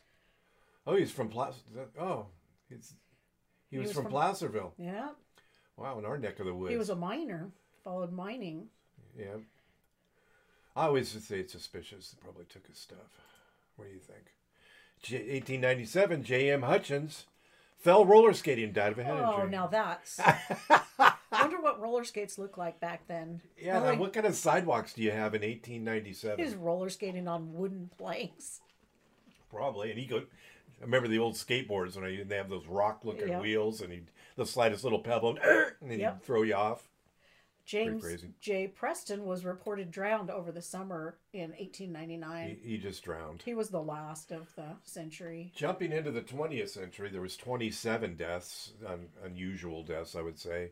Oh, 0.87 0.95
he's 0.95 1.11
from 1.11 1.27
Placer. 1.27 1.59
Oh, 1.99 2.27
he's 2.69 2.93
he, 3.69 3.77
was, 3.77 3.87
was 3.87 3.95
from, 3.95 4.03
from- 4.05 4.11
Placerville. 4.13 4.73
Yeah, 4.77 5.09
Wow, 5.75 5.99
in 5.99 6.05
our 6.05 6.17
neck 6.17 6.39
of 6.39 6.45
the 6.45 6.53
woods. 6.53 6.71
he 6.71 6.77
was 6.77 6.89
a 6.91 6.95
miner, 6.95 7.51
followed 7.83 8.13
mining. 8.13 8.67
yeah. 9.17 9.35
I 10.77 10.85
always 10.85 11.09
say 11.09 11.39
it's 11.39 11.51
suspicious. 11.51 12.11
They 12.11 12.23
probably 12.23 12.45
took 12.45 12.67
his 12.67 12.77
stuff. 12.77 13.19
What 13.75 13.89
do 13.89 13.93
you 13.93 13.99
think? 13.99 14.31
J- 15.01 15.17
1897, 15.17 16.23
J.M. 16.23 16.61
Hutchins 16.63 17.25
fell 17.77 18.05
roller 18.05 18.33
skating 18.33 18.65
and 18.65 18.73
died 18.73 18.91
of 18.91 18.99
a 18.99 19.03
head 19.03 19.17
Oh, 19.17 19.35
injury. 19.35 19.49
now 19.51 19.67
that's. 19.67 20.19
I 20.19 21.13
wonder 21.31 21.61
what 21.61 21.79
roller 21.79 22.03
skates 22.03 22.37
look 22.37 22.57
like 22.57 22.79
back 22.79 23.07
then. 23.07 23.41
Yeah, 23.57 23.73
now 23.75 23.79
Probably- 23.81 23.97
what 23.99 24.13
kind 24.13 24.25
of 24.25 24.35
sidewalks 24.35 24.93
do 24.93 25.01
you 25.01 25.11
have 25.11 25.33
in 25.35 25.41
He 25.41 25.49
1897? 25.51 26.43
was 26.43 26.55
roller 26.55 26.89
skating 26.89 27.27
on 27.27 27.53
wooden 27.53 27.89
planks. 27.97 28.59
Probably. 29.49 29.91
And 29.91 29.99
he 29.99 30.05
go. 30.05 30.17
I 30.17 30.83
remember 30.85 31.07
the 31.09 31.19
old 31.19 31.33
skateboards 31.35 31.95
when 31.95 32.05
I, 32.05 32.23
they 32.23 32.35
have 32.37 32.49
those 32.49 32.65
rock-looking 32.67 33.27
Yeah. 33.27 33.39
wheels, 33.41 33.81
and 33.81 33.91
he 33.91 34.01
the 34.37 34.45
slightest 34.45 34.83
little 34.83 34.99
pebble, 34.99 35.37
and, 35.43 35.71
and 35.81 35.91
then 35.91 35.99
Yep. 35.99 36.13
he'd 36.19 36.23
throw 36.23 36.41
you 36.43 36.53
off. 36.55 36.88
James. 37.69 38.03
J. 38.41 38.67
Preston 38.67 39.25
was 39.25 39.45
reported 39.45 39.91
drowned 39.91 40.31
over 40.31 40.51
the 40.51 40.61
summer 40.61 41.19
in 41.33 41.51
1899. 41.51 42.57
He, 42.63 42.71
he 42.71 42.77
just 42.79 43.03
drowned. 43.03 43.43
He 43.45 43.53
was 43.53 43.69
the 43.69 43.79
last 43.79 44.31
of 44.31 44.51
the 44.55 44.69
century. 44.85 45.51
Jumping 45.55 45.91
into 45.91 46.09
the 46.09 46.21
20th 46.21 46.69
century, 46.69 47.09
there 47.09 47.21
was 47.21 47.37
27 47.37 48.15
deaths, 48.15 48.73
un, 48.87 49.09
unusual 49.23 49.83
deaths, 49.83 50.15
I 50.15 50.21
would 50.23 50.39
say. 50.39 50.71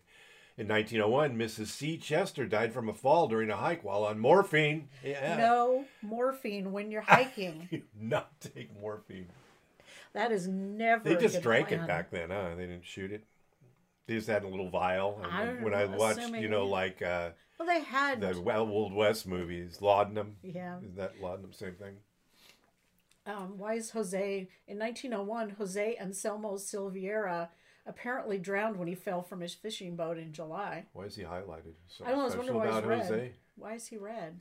In 0.58 0.68
1901, 0.68 1.38
Mrs. 1.38 1.68
C. 1.68 1.98
Chester 1.98 2.48
died 2.48 2.74
from 2.74 2.90
a 2.90 2.94
fall 2.94 3.28
during 3.28 3.52
a 3.52 3.58
hike 3.58 3.84
while 3.84 4.04
on 4.04 4.18
morphine. 4.18 4.90
Yeah. 5.06 5.38
No 5.38 5.86
morphine 6.02 6.72
when 6.72 6.90
you're 6.90 7.02
hiking. 7.02 7.84
Not 8.02 8.32
take 8.42 8.72
morphine. 8.82 9.28
that 10.14 10.32
is 10.32 10.48
never. 10.48 11.04
They 11.04 11.16
just 11.16 11.44
drank 11.44 11.68
plan. 11.68 11.82
it 11.82 11.88
back 11.88 12.10
then, 12.10 12.32
huh? 12.32 12.56
They 12.58 12.66
didn't 12.66 12.86
shoot 12.86 13.12
it. 13.12 13.24
They 14.08 14.16
just 14.16 14.28
had 14.28 14.44
a 14.44 14.48
little 14.48 14.70
vial. 14.70 15.20
And 15.24 15.32
I 15.32 15.46
when 15.64 15.74
I 15.74 15.86
watched, 15.86 16.30
you 16.30 16.48
know, 16.48 16.66
like 16.66 17.02
uh, 17.02 17.32
Well, 17.60 17.68
they 17.68 17.82
had. 17.82 18.22
the 18.22 18.34
Old 18.56 18.94
West 18.94 19.28
movies, 19.28 19.82
Laudanum. 19.82 20.38
Yeah. 20.42 20.78
Is 20.82 20.96
that 20.96 21.22
Laudanum? 21.22 21.52
Same 21.54 21.74
thing. 21.74 21.96
Um, 23.26 23.58
why 23.58 23.74
is 23.74 23.90
Jose 23.92 24.48
in 24.68 24.80
1901? 24.80 25.50
Jose 25.58 25.98
Anselmo 26.00 26.56
Silveira 26.56 27.50
apparently 27.86 28.38
drowned 28.38 28.78
when 28.78 28.88
he 28.88 28.96
fell 28.96 29.22
from 29.22 29.42
his 29.42 29.54
fishing 29.54 29.98
boat 29.98 30.18
in 30.18 30.32
July. 30.32 30.86
Why 30.94 31.04
is 31.06 31.16
he 31.18 31.24
highlighted? 31.24 31.74
So 31.88 32.06
I 32.06 32.10
don't 32.10 32.18
know. 32.18 32.22
I 32.24 32.26
was 32.26 32.38
wondering 32.38 32.58
why 32.60 32.72
he's 32.72 32.84
red. 32.86 33.00
Jose? 33.02 33.32
Why 33.58 33.74
is 33.74 33.88
he 33.88 33.98
red? 33.98 34.40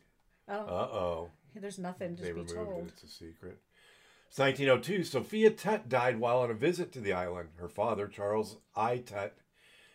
Oh, 0.49 0.55
Uh 0.55 0.89
oh. 0.97 1.31
there's 1.57 1.79
nothing 1.81 2.15
to 2.17 2.23
They 2.23 2.29
be 2.29 2.35
removed 2.35 2.55
told. 2.55 2.85
it. 2.87 2.93
It's 2.93 3.03
a 3.03 3.09
secret. 3.09 3.59
It's 4.29 4.39
1902. 4.39 5.03
Sophia 5.05 5.51
Tutt 5.51 5.89
died 5.89 6.21
while 6.21 6.39
on 6.39 6.51
a 6.51 6.55
visit 6.55 6.93
to 6.93 7.01
the 7.01 7.13
island. 7.13 7.49
Her 7.57 7.69
father, 7.69 8.07
Charles 8.07 8.59
I. 8.77 8.99
Tutt, 8.99 9.35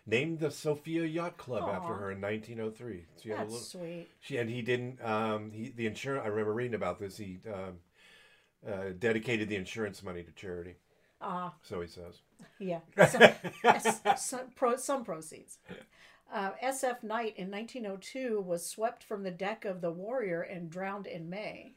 named 0.05 0.39
the 0.39 0.51
Sophia 0.51 1.05
Yacht 1.05 1.37
Club 1.37 1.69
after 1.69 1.93
her 1.93 2.11
in 2.11 2.21
1903. 2.21 3.05
She 3.21 3.29
That's 3.29 3.51
little. 3.51 3.57
sweet. 3.59 4.07
She 4.19 4.37
and 4.37 4.49
he 4.49 4.61
didn't. 4.61 5.03
Um, 5.03 5.51
he 5.51 5.69
the 5.69 5.85
insurance. 5.87 6.23
I 6.25 6.29
remember 6.29 6.53
reading 6.53 6.75
about 6.75 6.99
this. 6.99 7.17
He 7.17 7.39
um, 7.47 7.79
uh, 8.67 8.89
dedicated 8.97 9.49
the 9.49 9.55
insurance 9.55 10.03
money 10.03 10.23
to 10.23 10.31
charity. 10.31 10.75
Ah, 11.21 11.53
So 11.61 11.81
he 11.81 11.87
says. 11.87 12.21
yeah. 12.59 12.79
Some, 13.79 14.17
some, 14.17 14.49
pro, 14.55 14.75
some 14.75 15.03
proceeds. 15.05 15.59
Uh, 16.33 16.51
SF 16.63 17.03
Knight 17.03 17.35
in 17.37 17.51
1902 17.51 18.41
was 18.41 18.65
swept 18.65 19.03
from 19.03 19.21
the 19.23 19.29
deck 19.31 19.65
of 19.65 19.81
the 19.81 19.91
Warrior 19.91 20.41
and 20.41 20.69
drowned 20.71 21.05
in 21.05 21.29
May. 21.29 21.73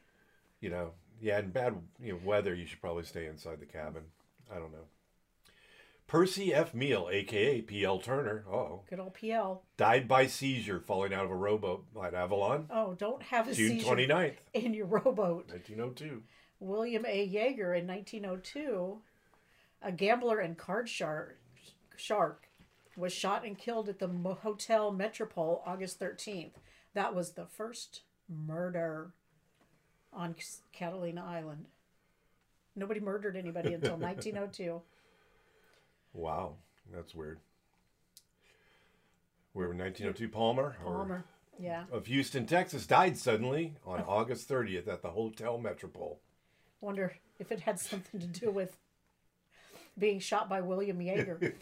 You 0.61 0.69
know, 0.71 0.91
Yeah, 1.21 1.39
in 1.39 1.51
bad 1.51 1.75
you 2.01 2.13
know, 2.13 2.19
weather, 2.23 2.55
you 2.55 2.65
should 2.65 2.81
probably 2.81 3.03
stay 3.03 3.27
inside 3.27 3.59
the 3.59 3.65
cabin. 3.67 4.03
I 4.51 4.55
don't 4.55 4.71
know. 4.71 4.87
Percy 6.07 6.53
F. 6.53 6.73
Meal, 6.73 7.09
aka 7.11 7.61
P.L. 7.61 7.99
Turner, 7.99 8.45
oh, 8.51 8.81
Good 8.89 8.99
old 8.99 9.15
PL. 9.15 9.63
died 9.75 10.07
by 10.07 10.27
seizure 10.27 10.79
falling 10.79 11.13
out 11.13 11.25
of 11.25 11.31
a 11.31 11.35
rowboat 11.35 11.85
at 12.03 12.13
Avalon, 12.13 12.67
Oh, 12.69 12.93
don't 12.93 13.23
have 13.23 13.47
a 13.47 13.53
June 13.53 13.79
seizure 13.79 13.95
29th, 13.95 14.35
in 14.53 14.73
your 14.75 14.85
rowboat. 14.85 15.49
1902. 15.49 16.21
William 16.59 17.05
A. 17.07 17.27
Yeager 17.27 17.77
in 17.77 17.87
1902, 17.87 18.99
a 19.81 19.91
gambler 19.91 20.39
and 20.39 20.57
card 20.57 20.87
shark, 20.87 21.39
shark 21.97 22.47
was 22.95 23.11
shot 23.11 23.43
and 23.43 23.57
killed 23.57 23.89
at 23.89 23.99
the 23.99 24.07
Hotel 24.07 24.91
Metropole 24.91 25.63
August 25.65 25.99
13th. 25.99 26.51
That 26.93 27.13
was 27.15 27.31
the 27.31 27.45
first 27.45 28.01
murder 28.29 29.11
on 30.13 30.35
Catalina 30.71 31.25
Island. 31.25 31.65
Nobody 32.75 32.99
murdered 33.01 33.35
anybody 33.35 33.73
until 33.73 33.97
1902. 33.97 34.81
Wow, 36.15 36.55
that's 36.93 37.13
weird. 37.13 37.39
We're 39.53 39.71
in 39.71 39.77
1902. 39.77 40.29
Palmer, 40.29 40.75
Palmer. 40.83 41.25
Yeah. 41.59 41.83
of 41.91 42.07
Houston, 42.07 42.45
Texas, 42.45 42.87
died 42.87 43.17
suddenly 43.17 43.75
on 43.85 44.03
oh. 44.05 44.09
August 44.09 44.49
30th 44.49 44.87
at 44.87 45.01
the 45.01 45.09
Hotel 45.09 45.57
Metropole. 45.57 46.19
Wonder 46.81 47.13
if 47.39 47.51
it 47.51 47.61
had 47.61 47.79
something 47.79 48.19
to 48.19 48.27
do 48.27 48.49
with 48.49 48.77
being 49.97 50.19
shot 50.19 50.49
by 50.49 50.61
William 50.61 50.99
Yeager. 50.99 51.39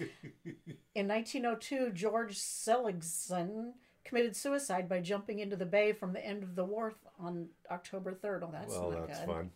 In 0.95 1.07
1902, 1.07 1.91
George 1.91 2.37
Seligson 2.37 3.73
committed 4.03 4.35
suicide 4.35 4.89
by 4.89 4.99
jumping 4.99 5.39
into 5.39 5.55
the 5.55 5.65
bay 5.65 5.93
from 5.93 6.13
the 6.13 6.25
end 6.25 6.43
of 6.43 6.55
the 6.55 6.65
wharf 6.65 6.95
on 7.19 7.47
October 7.71 8.11
3rd. 8.11 8.43
Oh, 8.43 8.49
that's 8.51 8.73
well, 8.73 8.91
not 8.91 9.07
that's 9.07 9.19
good. 9.19 9.27
fun. 9.27 9.51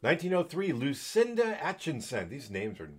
1903, 0.00 0.72
Lucinda 0.72 1.64
Atchison. 1.64 2.28
These 2.28 2.50
names 2.50 2.78
are 2.80 2.90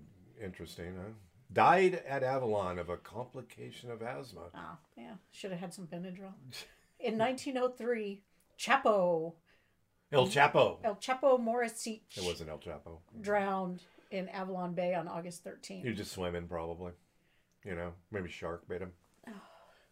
interesting, 0.43 0.96
huh? 0.98 1.12
Died 1.51 2.03
at 2.08 2.22
Avalon 2.24 2.77
of 2.77 2.89
a 2.89 2.98
complication 2.98 3.89
of 3.91 4.01
asthma. 4.01 4.50
Oh, 4.55 4.77
yeah. 4.96 5.13
Should 5.31 5.51
have 5.51 5.60
had 5.60 5.74
some 5.74 5.88
Benadryl. 5.88 6.34
In 7.00 7.17
1903, 7.17 8.22
Chapo, 8.60 9.34
El 10.12 10.27
Chapo. 10.27 10.77
El 10.84 10.96
Chapo 10.96 11.39
Morrisich, 11.39 12.01
It 12.15 12.24
wasn't 12.24 12.50
El 12.50 12.60
Chapo. 12.60 13.00
drowned 13.22 13.81
in 14.12 14.27
Avalon 14.29 14.74
Bay 14.74 14.93
on 14.93 15.08
August 15.08 15.43
13th. 15.43 15.81
He 15.81 15.88
was 15.89 15.98
just 15.98 16.12
swimming, 16.12 16.48
probably. 16.48 16.91
You 17.65 17.75
know, 17.75 17.93
maybe 18.12 18.29
shark 18.29 18.67
bit 18.67 18.81
him. 18.81 18.91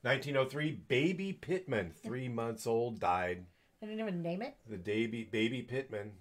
1903, 0.03 0.71
Baby 0.87 1.33
Pittman, 1.33 1.91
three 1.91 2.29
months 2.29 2.67
old, 2.67 2.99
died. 2.99 3.45
They 3.81 3.87
didn't 3.87 3.99
even 3.99 4.21
name 4.21 4.41
it. 4.41 4.55
The 4.69 4.77
baby, 4.77 5.23
baby 5.29 5.61
Pittman. 5.63 6.11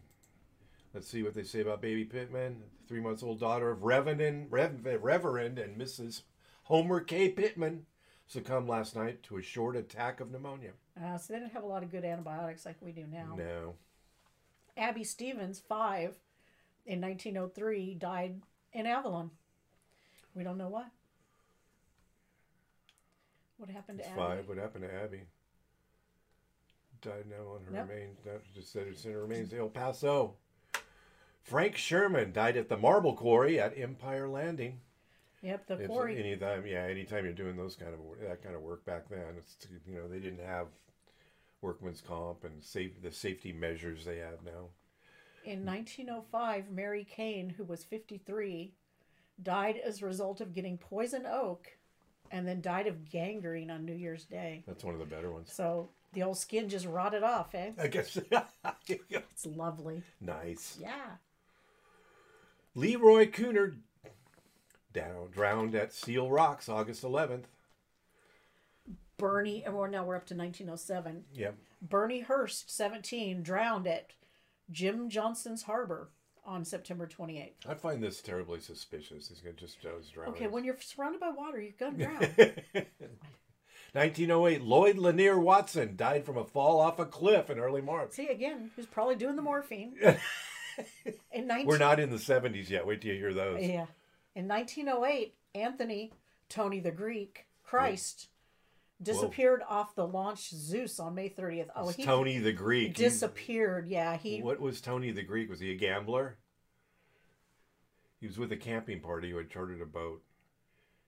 Let's 0.97 1.09
see 1.09 1.23
what 1.23 1.35
they 1.35 1.43
say 1.43 1.61
about 1.61 1.83
Baby 1.83 2.07
Pittman. 2.07 2.63
Three 2.89 3.01
months 3.01 3.23
old 3.23 3.39
daughter 3.39 3.71
of 3.71 3.83
Reverend, 3.83 4.47
Rev, 4.51 4.81
Reverend 5.03 5.59
and 5.59 5.79
Mrs. 5.79 6.23
Homer 6.63 7.01
K. 7.01 7.29
Pittman 7.29 7.85
succumbed 8.27 8.67
last 8.67 8.97
night 8.97 9.23
to 9.25 9.37
a 9.37 9.43
short 9.43 9.77
attack 9.77 10.21
of 10.21 10.31
pneumonia. 10.31 10.71
Uh, 10.99 11.19
so 11.19 11.35
they 11.35 11.39
didn't 11.39 11.53
have 11.53 11.65
a 11.65 11.67
lot 11.67 11.83
of 11.83 11.91
good 11.91 12.03
antibiotics 12.07 12.65
like 12.65 12.77
we 12.81 12.93
do 12.93 13.05
now. 13.13 13.35
No. 13.37 13.75
Abby 14.79 15.05
Stevens, 15.05 15.61
five, 15.61 16.17
in 16.87 17.03
1903, 17.03 17.97
died 17.97 18.41
in 18.73 18.87
Avalon. 18.87 19.31
We 20.35 20.45
don't 20.45 20.57
know 20.57 20.69
why. 20.69 20.87
What 23.59 23.69
happened 23.69 23.99
to 23.99 24.07
Abby? 24.07 24.17
five. 24.19 24.49
What 24.49 24.57
happened 24.57 24.85
to 24.85 24.95
Abby? 24.95 25.25
Died 27.03 27.27
now 27.29 27.53
on 27.55 27.65
her 27.67 27.73
Yep. 27.75 27.89
remains. 27.91 28.19
That 28.25 28.41
just 28.55 28.73
said 28.73 28.87
it's 28.87 29.05
in 29.05 29.13
her 29.13 29.21
remains. 29.21 29.53
El 29.53 29.69
Paso. 29.69 30.37
Frank 31.47 31.77
Sherman 31.77 32.33
died 32.33 32.57
at 32.57 32.69
the 32.69 32.77
marble 32.77 33.15
quarry 33.15 33.61
at 33.61 33.79
Empire 33.79 34.29
Landing. 34.29 34.81
Yep, 35.43 35.67
the 35.69 35.77
quarry. 35.87 36.19
anytime, 36.19 36.67
yeah, 36.67 36.83
anytime 36.83 37.25
you're 37.25 37.33
doing 37.33 37.57
those 37.57 37.77
kind 37.77 37.95
of 37.95 38.01
that 38.21 38.43
kind 38.43 38.57
of 38.57 38.63
work 38.63 38.85
back 38.85 39.09
then, 39.09 39.21
it's 39.39 39.57
you 39.87 39.95
know 39.95 40.09
they 40.09 40.19
didn't 40.19 40.45
have 40.45 40.67
workman's 41.63 42.01
comp 42.01 42.43
and 42.43 42.65
safe 42.65 43.01
the 43.01 43.13
safety 43.13 43.53
measures 43.53 44.05
they 44.05 44.19
have 44.19 44.43
now. 44.45 44.71
In 45.45 45.65
1905, 45.65 46.73
Mary 46.73 47.07
Kane, 47.09 47.51
who 47.51 47.63
was 47.63 47.85
53, 47.85 48.73
died 49.41 49.77
as 49.85 50.03
a 50.03 50.07
result 50.07 50.41
of 50.41 50.53
getting 50.53 50.77
poison 50.77 51.27
oak 51.27 51.77
and 52.33 52.49
then 52.49 52.61
died 52.61 52.89
of 52.89 53.09
gangrene 53.09 53.71
on 53.71 53.85
New 53.85 53.95
Year's 53.95 54.25
Day. 54.25 54.65
That's 54.67 54.83
one 54.83 54.95
of 54.95 55.01
the 55.01 55.07
better 55.07 55.31
ones. 55.31 55.53
So 55.53 55.91
the 56.13 56.25
old 56.25 56.39
skin 56.39 56.69
just 56.69 56.87
rotted 56.87 57.23
off, 57.23 57.55
eh? 57.55 57.71
I 57.79 57.87
guess. 57.87 58.19
It's 58.89 59.47
lovely. 59.47 60.03
nice. 60.21 60.79
Yeah. 60.81 61.17
Leroy 62.77 63.31
Cooner 63.31 63.77
down 64.93 65.31
drowned 65.33 65.75
at 65.75 65.95
Seal 65.95 66.31
Rocks 66.31 66.69
August 66.69 67.03
11th. 67.03 67.45
Bernie, 69.17 69.65
we're 69.69 69.89
now 69.89 70.05
we're 70.05 70.15
up 70.15 70.27
to 70.27 70.35
1907. 70.35 71.25
Yep. 71.33 71.57
Bernie 71.81 72.21
Hurst, 72.21 72.71
17, 72.71 73.43
drowned 73.43 73.87
at 73.87 74.11
Jim 74.71 75.09
Johnson's 75.09 75.63
Harbor 75.63 76.11
on 76.45 76.67
September 76.67 77.07
28th. 77.07 77.53
I 77.67 77.75
find 77.75 78.03
this 78.03 78.21
terribly 78.21 78.61
suspicious. 78.61 79.29
He's 79.29 79.41
gonna 79.41 79.55
just 79.55 79.81
just 79.81 80.13
drown. 80.13 80.29
Okay, 80.29 80.47
when 80.47 80.65
you're 80.65 80.77
surrounded 80.79 81.21
by 81.21 81.31
water, 81.31 81.61
you're 81.61 81.73
going 81.79 81.97
to 81.97 82.05
drown. 82.05 82.21
1908, 83.93 84.61
Lloyd 84.61 84.99
Lanier 84.99 85.39
Watson 85.39 85.97
died 85.97 86.27
from 86.27 86.37
a 86.37 86.45
fall 86.45 86.79
off 86.79 86.99
a 86.99 87.07
cliff 87.07 87.49
in 87.49 87.59
early 87.59 87.81
March. 87.81 88.13
See, 88.13 88.29
again, 88.29 88.71
who's 88.77 88.85
probably 88.85 89.17
doing 89.17 89.37
the 89.37 89.43
morphine. 89.43 89.95
In 91.33 91.49
19- 91.49 91.65
We're 91.67 91.79
not 91.79 92.01
in 92.01 92.11
the 92.11 92.17
70s 92.17 92.69
yet. 92.71 92.87
Wait 92.87 93.01
till 93.01 93.13
you 93.13 93.19
hear 93.19 93.35
those. 93.35 93.63
Yeah. 93.63 93.87
In 94.35 94.49
1908, 94.49 95.35
Anthony, 95.55 96.13
Tony 96.49 96.81
the 96.81 96.91
Greek, 96.91 97.47
Christ, 97.63 98.29
disappeared 99.03 99.63
off 99.69 99.95
the 99.95 100.07
launch 100.07 100.51
Zeus 100.51 101.01
on 101.01 101.15
May 101.15 101.29
30th. 101.31 101.69
Oh, 101.75 101.89
he 101.89 102.05
Tony 102.05 102.39
the 102.39 102.53
Greek. 102.53 102.97
He- 102.97 103.05
disappeared. 103.05 103.89
Yeah, 103.89 104.17
he. 104.17 104.43
What 104.43 104.61
was 104.61 104.81
Tony 104.81 105.11
the 105.11 105.23
Greek? 105.23 105.49
Was 105.49 105.61
he 105.61 105.71
a 105.73 105.77
gambler? 105.77 106.37
He 108.21 108.27
was 108.27 108.39
with 108.39 108.53
a 108.53 108.57
camping 108.57 109.01
party 109.01 109.31
who 109.31 109.37
had 109.37 109.51
chartered 109.51 109.81
a 109.81 109.87
boat. 109.87 110.23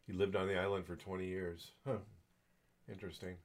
He 0.07 0.13
lived 0.13 0.37
on 0.37 0.47
the 0.47 0.59
island 0.59 0.87
for 0.87 0.97
20 0.97 1.27
years. 1.27 1.73
Huh. 1.87 1.99
Interesting. 2.91 3.37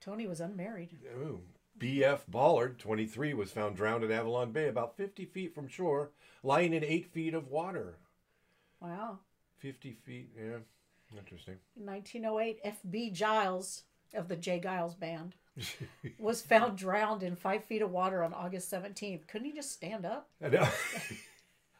Tony 0.00 0.26
was 0.26 0.40
unmarried. 0.40 0.96
Ooh. 1.16 1.40
B.F. 1.80 2.26
Ballard, 2.28 2.78
23, 2.78 3.32
was 3.34 3.50
found 3.50 3.74
drowned 3.74 4.04
in 4.04 4.12
Avalon 4.12 4.52
Bay 4.52 4.68
about 4.68 4.98
50 4.98 5.24
feet 5.24 5.54
from 5.54 5.66
shore, 5.66 6.10
lying 6.42 6.74
in 6.74 6.84
8 6.84 7.10
feet 7.10 7.34
of 7.34 7.48
water. 7.48 7.96
Wow. 8.80 9.18
50 9.58 9.96
feet, 10.04 10.30
yeah. 10.36 10.58
Interesting. 11.16 11.56
In 11.76 11.86
1908, 11.86 12.60
F.B. 12.62 13.10
Giles 13.10 13.84
of 14.14 14.28
the 14.28 14.36
J. 14.36 14.60
Giles 14.60 14.94
Band 14.94 15.34
was 16.18 16.42
found 16.42 16.76
drowned 16.76 17.22
in 17.22 17.34
five 17.34 17.64
feet 17.64 17.82
of 17.82 17.90
water 17.90 18.22
on 18.22 18.34
August 18.34 18.70
17th. 18.70 19.26
Couldn't 19.26 19.46
he 19.46 19.52
just 19.54 19.72
stand 19.72 20.04
up? 20.04 20.28
I 20.44 20.48
know. 20.48 20.68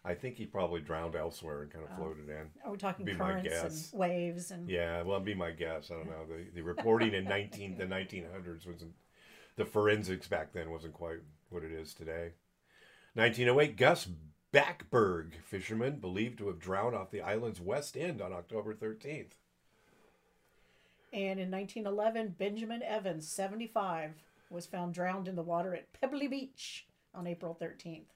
I 0.03 0.15
think 0.15 0.37
he 0.37 0.47
probably 0.47 0.81
drowned 0.81 1.15
elsewhere 1.15 1.61
and 1.61 1.71
kind 1.71 1.85
of 1.85 1.91
oh. 1.93 1.97
floated 2.03 2.29
in. 2.31 2.47
Are 2.65 2.73
we 2.73 2.79
talking 2.79 3.05
Be 3.05 3.15
currents 3.15 3.93
and 3.93 4.01
waves 4.01 4.51
and 4.51 4.69
Yeah, 4.69 5.03
well, 5.03 5.17
it'd 5.17 5.27
be 5.27 5.35
my 5.35 5.51
guess. 5.51 5.91
I 5.91 5.95
don't 5.95 6.07
know. 6.07 6.25
The, 6.27 6.47
the 6.55 6.63
reporting 6.63 7.13
in 7.13 7.25
19 7.25 7.77
the 7.77 7.85
1900s 7.85 8.67
wasn't 8.67 8.93
the 9.61 9.67
forensics 9.67 10.27
back 10.27 10.55
then 10.55 10.71
wasn't 10.71 10.95
quite 10.95 11.19
what 11.51 11.63
it 11.63 11.71
is 11.71 11.93
today. 11.93 12.33
1908, 13.13 13.77
Gus 13.77 14.09
Backberg, 14.53 15.35
fisherman 15.45 16.01
believed 16.01 16.39
to 16.39 16.47
have 16.47 16.59
drowned 16.59 16.97
off 16.97 17.11
the 17.11 17.21
island's 17.21 17.61
west 17.61 17.95
end 17.95 18.23
on 18.23 18.33
October 18.33 18.73
13th. 18.73 19.35
And 21.13 21.39
in 21.39 21.51
1911, 21.51 22.37
Benjamin 22.39 22.83
Evans, 22.83 23.29
75, 23.29 24.13
was 24.49 24.65
found 24.65 24.95
drowned 24.95 25.29
in 25.29 25.37
the 25.37 25.43
water 25.43 25.75
at 25.75 25.93
Pebbly 25.93 26.27
Beach 26.27 26.87
on 27.15 27.27
April 27.27 27.55
13th. 27.61 28.09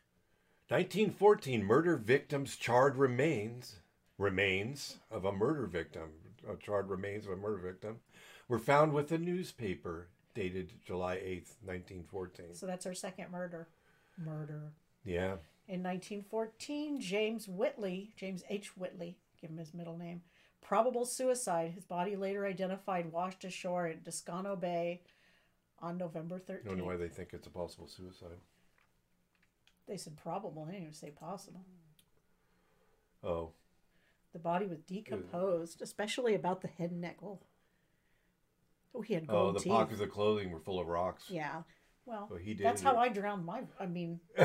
1914, 0.68 1.62
murder 1.62 1.96
victims 1.96 2.56
charred 2.56 2.96
remains 2.96 3.76
remains 4.16 4.96
of 5.10 5.24
a 5.24 5.32
murder 5.32 5.66
victim, 5.66 6.08
uh, 6.48 6.54
charred 6.54 6.88
remains 6.88 7.26
of 7.26 7.32
a 7.32 7.36
murder 7.36 7.58
victim, 7.58 7.98
were 8.48 8.58
found 8.58 8.94
with 8.94 9.12
a 9.12 9.18
newspaper 9.18 10.08
dated 10.34 10.72
July 10.84 11.16
8th, 11.16 11.54
1914. 11.64 12.54
So 12.54 12.66
that's 12.66 12.86
our 12.86 12.94
second 12.94 13.30
murder. 13.30 13.68
Murder. 14.18 14.72
Yeah. 15.04 15.36
In 15.66 15.82
1914, 15.82 17.00
James 17.00 17.48
Whitley, 17.48 18.12
James 18.16 18.42
H. 18.50 18.76
Whitley, 18.76 19.16
give 19.40 19.50
him 19.50 19.56
his 19.58 19.72
middle 19.72 19.96
name, 19.96 20.22
probable 20.60 21.06
suicide. 21.06 21.72
His 21.74 21.84
body 21.84 22.16
later 22.16 22.44
identified 22.46 23.10
washed 23.12 23.44
ashore 23.44 23.86
at 23.86 24.04
Descanso 24.04 24.60
Bay 24.60 25.00
on 25.80 25.96
November 25.96 26.38
13th. 26.38 26.66
I 26.66 26.68
don't 26.68 26.78
know 26.78 26.84
why 26.84 26.96
they 26.96 27.08
think 27.08 27.30
it's 27.32 27.46
a 27.46 27.50
possible 27.50 27.86
suicide. 27.88 28.38
They 29.86 29.96
said 29.96 30.16
probable, 30.16 30.64
they 30.64 30.72
didn't 30.72 30.82
even 30.82 30.94
say 30.94 31.10
possible. 31.10 31.60
Oh, 33.22 33.52
The 34.32 34.38
body 34.38 34.66
was 34.66 34.80
decomposed, 34.80 35.80
especially 35.80 36.34
about 36.34 36.60
the 36.60 36.68
head 36.68 36.90
and 36.90 37.00
neck. 37.00 37.16
Oh, 37.22 37.38
oh 38.94 39.00
he 39.02 39.14
had 39.14 39.26
oh, 39.28 39.52
the 39.52 39.60
teeth. 39.60 39.72
pockets 39.72 40.00
of 40.00 40.10
clothing 40.10 40.50
were 40.50 40.60
full 40.60 40.80
of 40.80 40.86
rocks. 40.86 41.24
Yeah. 41.28 41.62
Well, 42.06 42.28
Well, 42.30 42.38
he 42.38 42.54
did. 42.54 42.64
that's 42.66 42.82
how 42.82 42.96
I 42.96 43.08
drowned 43.08 43.44
my. 43.46 43.62
I 43.80 43.86
mean, 43.86 44.20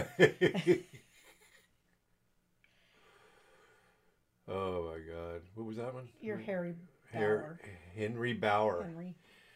oh 4.48 4.91
my 4.91 5.00
God! 5.00 5.41
What 5.56 5.68
was 5.68 5.77
that 5.77 5.94
one? 5.94 6.10
your 6.22 6.38
Harry 6.38 6.74
Har- 7.13 7.22
Bauer, 7.22 7.60
Henry 7.96 8.34
Bauer, 8.34 8.84
Henry. 8.84 9.15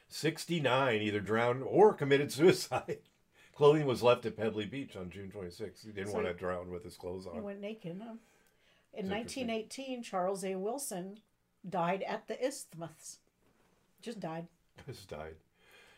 sixty-nine, 0.09 1.01
either 1.01 1.19
drowned 1.19 1.63
or 1.63 1.93
committed 1.93 2.31
suicide. 2.31 2.99
Clothing 3.55 3.85
was 3.85 4.01
left 4.01 4.25
at 4.25 4.35
Pebbly 4.35 4.65
Beach 4.65 4.95
on 4.95 5.11
June 5.11 5.31
26th. 5.31 5.85
He 5.85 5.91
didn't 5.91 6.07
So- 6.09 6.15
want 6.15 6.25
to 6.25 6.33
drown 6.33 6.71
with 6.71 6.83
his 6.83 6.95
clothes 6.97 7.25
He 7.31 7.37
on. 7.37 7.43
went 7.43 7.61
naked. 7.61 8.01
Huh? 8.03 8.15
In 8.95 9.05
interesting. 9.11 9.47
1918, 9.47 10.01
Charles 10.03 10.43
A. 10.43 10.55
Wilson 10.55 11.19
died 11.67 12.01
at 12.07 12.27
the 12.27 12.43
Isthmus. 12.43 13.19
Just 14.01 14.19
died. 14.19 14.47
Just 14.85 15.09
died. 15.09 15.35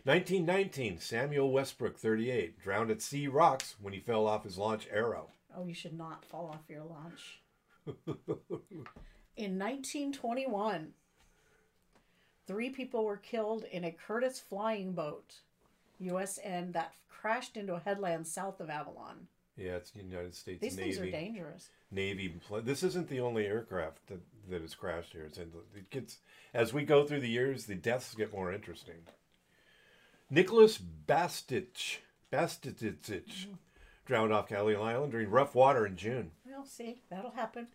1919, 0.04 1.00
Samuel 1.00 1.52
Westbrook, 1.52 1.98
38, 1.98 2.62
drowned 2.62 2.92
at 2.92 3.02
Sea 3.02 3.28
Rocks 3.28 3.76
when 3.82 3.94
he 3.94 4.00
fell 4.00 4.28
off 4.28 4.44
his 4.44 4.58
launch 4.58 4.88
Arrow. 4.92 5.30
Oh, 5.58 5.66
you 5.66 5.74
should 5.74 5.98
not 5.98 6.24
fall 6.24 6.48
off 6.54 6.70
your 6.70 6.84
launch. 6.84 7.40
In 9.38 9.58
1921, 9.58 10.94
three 12.46 12.70
people 12.70 13.04
were 13.04 13.18
killed 13.18 13.66
in 13.72 13.84
a 13.84 13.92
Curtiss 13.92 14.40
flying 14.40 14.94
boat, 14.94 15.36
USN, 16.02 16.74
that 16.74 16.94
crashed 17.10 17.58
into 17.58 17.74
a 17.74 17.80
headland 17.80 18.28
south 18.28 18.60
of 18.60 18.70
Avalon. 18.70 19.28
Yeah, 19.58 19.78
it's 19.78 19.92
the 19.92 20.04
United 20.04 20.36
States 20.36 20.62
These 20.62 20.76
Navy. 20.76 20.92
things 20.92 21.08
are 21.08 21.12
dangerous. 21.12 21.70
Navy. 21.90 22.36
This 22.64 22.84
isn't 22.84 23.10
the 23.10 23.22
only 23.22 23.46
aircraft 23.46 24.08
that, 24.08 24.20
that 24.50 24.62
has 24.62 24.76
crashed 24.76 25.14
here. 25.14 25.24
It's 25.24 25.38
it 25.38 25.90
gets 25.90 26.18
as 26.54 26.74
we 26.74 26.84
go 26.84 27.06
through 27.06 27.22
the 27.22 27.30
years, 27.30 27.66
the 27.66 27.76
deaths 27.76 28.14
get 28.16 28.34
more 28.34 28.52
interesting. 28.52 28.96
Nicholas 30.30 30.78
Bastich, 30.78 31.98
Bastich, 32.32 32.80
mm-hmm. 32.82 33.54
drowned 34.06 34.34
off 34.34 34.50
Catalina 34.50 34.82
Island 34.82 35.12
during 35.12 35.30
rough 35.30 35.56
water 35.56 35.86
in 35.86 35.96
June. 35.96 36.32
Well, 36.46 36.66
see, 36.66 37.02
that'll 37.10 37.32
happen. 37.32 37.68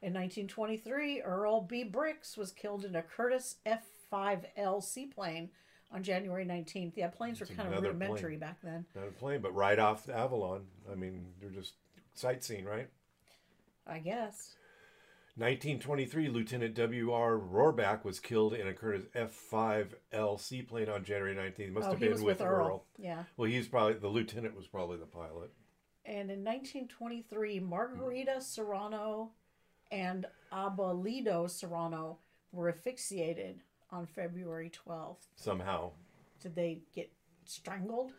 In 0.00 0.14
1923, 0.14 1.22
Earl 1.22 1.62
B. 1.62 1.82
Bricks 1.82 2.36
was 2.36 2.52
killed 2.52 2.84
in 2.84 2.94
a 2.94 3.02
Curtiss 3.02 3.56
F-5L 3.66 4.82
seaplane 4.82 5.50
on 5.92 6.02
January 6.02 6.44
19th. 6.44 6.92
Yeah, 6.96 7.08
planes 7.08 7.40
were 7.40 7.46
kind 7.46 7.72
of 7.72 7.82
rudimentary 7.82 8.36
back 8.36 8.58
then. 8.62 8.84
Not 8.94 9.08
a 9.08 9.12
plane, 9.12 9.40
but 9.40 9.54
right 9.54 9.78
off 9.78 10.08
Avalon. 10.08 10.66
I 10.90 10.94
mean, 10.94 11.26
they're 11.40 11.50
just 11.50 11.74
sightseeing, 12.14 12.64
right? 12.64 12.88
I 13.86 13.98
guess. 13.98 14.54
1923, 15.36 16.28
Lieutenant 16.30 16.74
W.R. 16.74 17.38
Rohrback 17.38 18.04
was 18.04 18.18
killed 18.18 18.54
in 18.54 18.66
a 18.66 18.72
Curtiss 18.72 19.06
F-5L 19.14 20.40
seaplane 20.40 20.88
on 20.88 21.04
January 21.04 21.34
19th. 21.34 21.72
Must 21.72 21.86
oh, 21.86 21.90
have 21.92 22.00
been 22.00 22.10
with 22.10 22.22
with 22.22 22.40
Earl. 22.40 22.66
Earl. 22.66 22.84
Yeah. 22.98 23.22
Well, 23.36 23.48
he's 23.48 23.68
probably 23.68 23.94
the 23.94 24.08
lieutenant 24.08 24.56
was 24.56 24.66
probably 24.66 24.96
the 24.96 25.06
pilot. 25.06 25.52
And 26.04 26.30
in 26.30 26.42
1923, 26.42 27.60
Margarita 27.60 28.40
Serrano 28.40 29.30
and 29.92 30.26
Abolido 30.52 31.48
Serrano 31.48 32.18
were 32.50 32.68
asphyxiated 32.68 33.60
on 33.90 34.06
February 34.06 34.70
12th. 34.86 35.26
Somehow, 35.36 35.90
Did 36.42 36.54
they 36.54 36.80
get 36.94 37.10
strangled? 37.44 38.12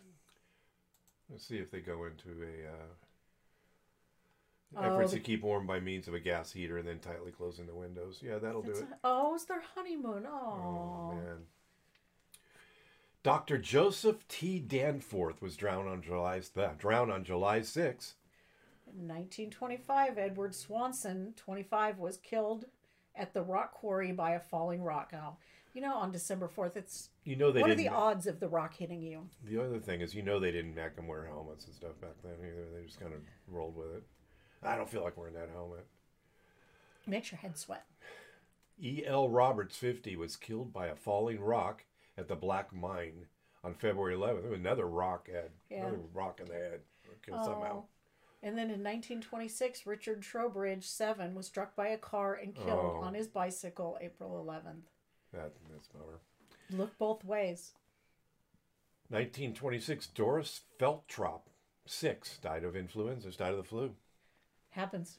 let's 1.29 1.45
see 1.45 1.57
if 1.57 1.69
they 1.71 1.79
go 1.79 2.05
into 2.05 2.29
a 2.43 2.67
uh, 2.69 2.85
Oh, 4.75 4.81
efforts 4.83 5.11
the- 5.11 5.17
to 5.17 5.23
keep 5.23 5.41
warm 5.43 5.65
by 5.65 5.79
means 5.79 6.07
of 6.07 6.13
a 6.13 6.19
gas 6.19 6.51
heater 6.51 6.77
and 6.77 6.87
then 6.87 6.99
tightly 6.99 7.31
closing 7.31 7.65
the 7.65 7.73
windows. 7.73 8.19
Yeah, 8.23 8.37
that'll 8.37 8.61
do 8.61 8.71
it. 8.71 8.83
a- 8.83 8.97
oh, 9.03 9.33
it's 9.35 9.45
their 9.45 9.61
honeymoon. 9.75 10.25
Oh 10.27 11.11
Oh. 11.11 11.15
man. 11.15 11.45
Dr. 13.21 13.57
Joseph 13.57 14.27
T. 14.27 14.59
Danforth 14.59 15.41
was 15.41 15.57
drowned 15.57 15.89
on 15.89 16.01
July 16.01 16.41
uh, 16.55 16.69
drowned 16.77 17.11
on 17.11 17.23
July 17.23 17.61
6. 17.61 18.13
In 18.87 19.07
1925, 19.07 20.17
Edward 20.17 20.55
Swanson, 20.55 21.33
25, 21.35 21.99
was 21.99 22.17
killed 22.17 22.65
at 23.15 23.33
the 23.33 23.41
rock 23.43 23.73
quarry 23.73 24.11
by 24.11 24.31
a 24.31 24.39
falling 24.39 24.81
rock. 24.83 25.09
Now, 25.11 25.37
you 25.79 25.85
know, 25.87 25.95
on 25.95 26.11
December 26.11 26.49
4th, 26.53 26.75
it's 26.75 27.07
You 27.23 27.37
know 27.37 27.53
they 27.53 27.61
what 27.61 27.69
are 27.69 27.75
the 27.75 27.87
odds 27.87 28.27
of 28.27 28.41
the 28.41 28.49
rock 28.49 28.75
hitting 28.75 29.01
you? 29.01 29.29
The 29.45 29.63
other 29.63 29.79
thing 29.79 30.01
is, 30.01 30.13
you 30.13 30.21
know, 30.21 30.37
they 30.37 30.51
didn't 30.51 30.75
make 30.75 30.97
them 30.97 31.07
wear 31.07 31.25
helmets 31.25 31.65
and 31.67 31.73
stuff 31.73 32.01
back 32.01 32.15
then 32.21 32.33
either. 32.41 32.65
They 32.75 32.85
just 32.85 32.99
kind 32.99 33.13
of 33.13 33.21
rolled 33.47 33.77
with 33.77 33.87
it. 33.95 34.03
I 34.61 34.75
don't 34.75 34.89
feel 34.89 35.03
like 35.03 35.15
wearing 35.15 35.35
that 35.35 35.47
helmet. 35.53 35.85
Makes 37.07 37.31
your 37.31 37.39
head 37.39 37.57
sweat. 37.57 37.85
E.L. 38.81 39.29
Roberts, 39.29 39.77
50, 39.77 40.17
was 40.17 40.35
killed 40.35 40.73
by 40.73 40.87
a 40.87 40.95
falling 40.97 41.39
rock 41.39 41.85
at 42.17 42.27
the 42.27 42.35
Black 42.35 42.73
Mine 42.75 43.27
on 43.63 43.73
February 43.73 44.15
11th. 44.17 44.41
There 44.41 44.51
was 44.51 44.59
another 44.59 44.85
rock 44.85 45.29
head, 45.29 45.51
Yeah. 45.69 45.83
another 45.83 45.99
rock 46.13 46.41
in 46.41 46.47
the 46.47 46.55
head. 46.55 46.81
Killed 47.25 47.45
somehow. 47.45 47.83
Oh. 47.83 47.85
And 48.43 48.57
then 48.57 48.65
in 48.69 48.83
1926, 48.83 49.85
Richard 49.85 50.21
Trowbridge, 50.21 50.85
7, 50.89 51.35
was 51.35 51.47
struck 51.47 51.73
by 51.77 51.87
a 51.87 51.97
car 51.97 52.33
and 52.35 52.53
killed 52.53 52.97
Oh. 52.97 53.01
on 53.01 53.13
his 53.13 53.29
bicycle 53.29 53.97
April 54.01 54.37
11th. 54.45 54.89
That, 55.33 55.51
that's 55.71 55.87
bummer. 55.87 56.19
Look 56.71 56.97
both 56.97 57.23
ways. 57.23 57.71
1926, 59.09 60.07
Doris 60.07 60.61
Feltrop, 60.79 61.41
6, 61.85 62.37
died 62.37 62.63
of 62.63 62.75
influenza, 62.75 63.31
died 63.31 63.51
of 63.51 63.57
the 63.57 63.63
flu. 63.63 63.91
Happens. 64.71 65.17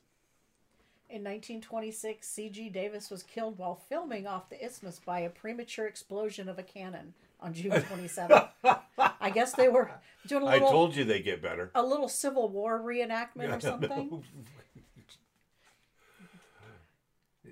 In 1.09 1.25
1926, 1.25 2.27
C.G. 2.27 2.69
Davis 2.69 3.11
was 3.11 3.25
killed 3.25 3.59
while 3.59 3.75
filming 3.89 4.29
off 4.29 4.49
the 4.49 4.65
isthmus 4.65 5.01
by 5.05 5.21
a 5.21 5.29
premature 5.29 5.87
explosion 5.87 6.49
of 6.49 6.57
a 6.61 6.63
cannon 6.63 7.15
on 7.41 7.53
June 7.53 7.73
27th. 7.73 8.49
I 9.21 9.31
guess 9.31 9.53
they 9.55 9.69
were 9.69 9.91
doing 10.29 10.43
a 10.43 10.47
little 10.47 10.69
I 10.69 10.71
told 10.71 10.95
you 10.95 11.05
they 11.05 11.21
get 11.21 11.43
better. 11.43 11.73
a 11.75 11.83
little 11.83 12.09
Civil 12.09 12.49
War 12.49 12.81
reenactment 12.81 13.57
or 13.57 13.61
something. 13.61 14.23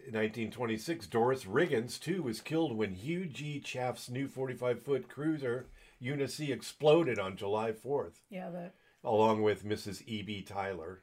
In 0.08 0.14
1926, 0.14 1.06
Doris 1.08 1.44
Riggins, 1.44 2.00
too, 2.00 2.22
was 2.22 2.40
killed 2.40 2.74
when 2.74 2.94
Hugh 2.94 3.26
G. 3.26 3.60
Chaff's 3.60 4.08
new 4.08 4.26
45 4.26 4.82
foot 4.82 5.06
cruiser 5.06 5.66
Unice 6.02 6.48
exploded 6.48 7.18
on 7.18 7.36
July 7.36 7.72
4th, 7.72 8.14
Yeah, 8.30 8.48
the 8.48 8.70
along 9.04 9.42
with 9.42 9.66
Mrs. 9.66 10.02
E.B. 10.06 10.40
Tyler 10.48 11.02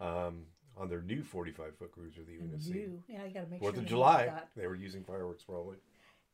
um, 0.00 0.46
on 0.74 0.88
their 0.88 1.02
new 1.02 1.22
45 1.22 1.76
foot 1.76 1.92
cruiser, 1.92 2.22
the 2.22 2.32
Unice. 2.32 2.70
new. 2.70 3.02
Yeah, 3.08 3.26
you 3.26 3.34
got 3.34 3.44
to 3.44 3.50
make 3.50 3.60
Fourth 3.60 3.74
sure. 3.74 3.82
of 3.82 3.88
July, 3.90 4.24
that. 4.24 4.48
they 4.56 4.66
were 4.68 4.74
using 4.74 5.04
fireworks 5.04 5.42
probably. 5.44 5.76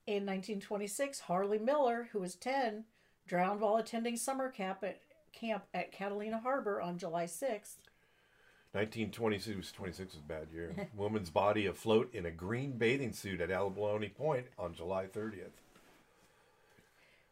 In 0.06 0.24
1926, 0.26 1.18
Harley 1.18 1.58
Miller, 1.58 2.08
who 2.12 2.20
was 2.20 2.36
10, 2.36 2.84
drowned 3.26 3.60
while 3.60 3.74
attending 3.74 4.16
summer 4.16 4.48
camp 4.48 4.84
at 4.84 5.00
camp 5.32 5.64
at 5.74 5.90
Catalina 5.90 6.38
Harbor 6.38 6.80
on 6.80 6.98
July 6.98 7.24
6th. 7.24 7.78
1926 8.72 9.72
26 9.72 10.14
was 10.14 10.22
a 10.22 10.28
bad 10.28 10.46
year. 10.52 10.88
Woman's 10.96 11.30
body 11.30 11.66
afloat 11.66 12.14
in 12.14 12.26
a 12.26 12.30
green 12.30 12.72
bathing 12.72 13.12
suit 13.12 13.40
at 13.40 13.50
Abalone 13.50 14.08
Point 14.08 14.46
on 14.58 14.74
July 14.74 15.06
30th. 15.06 15.56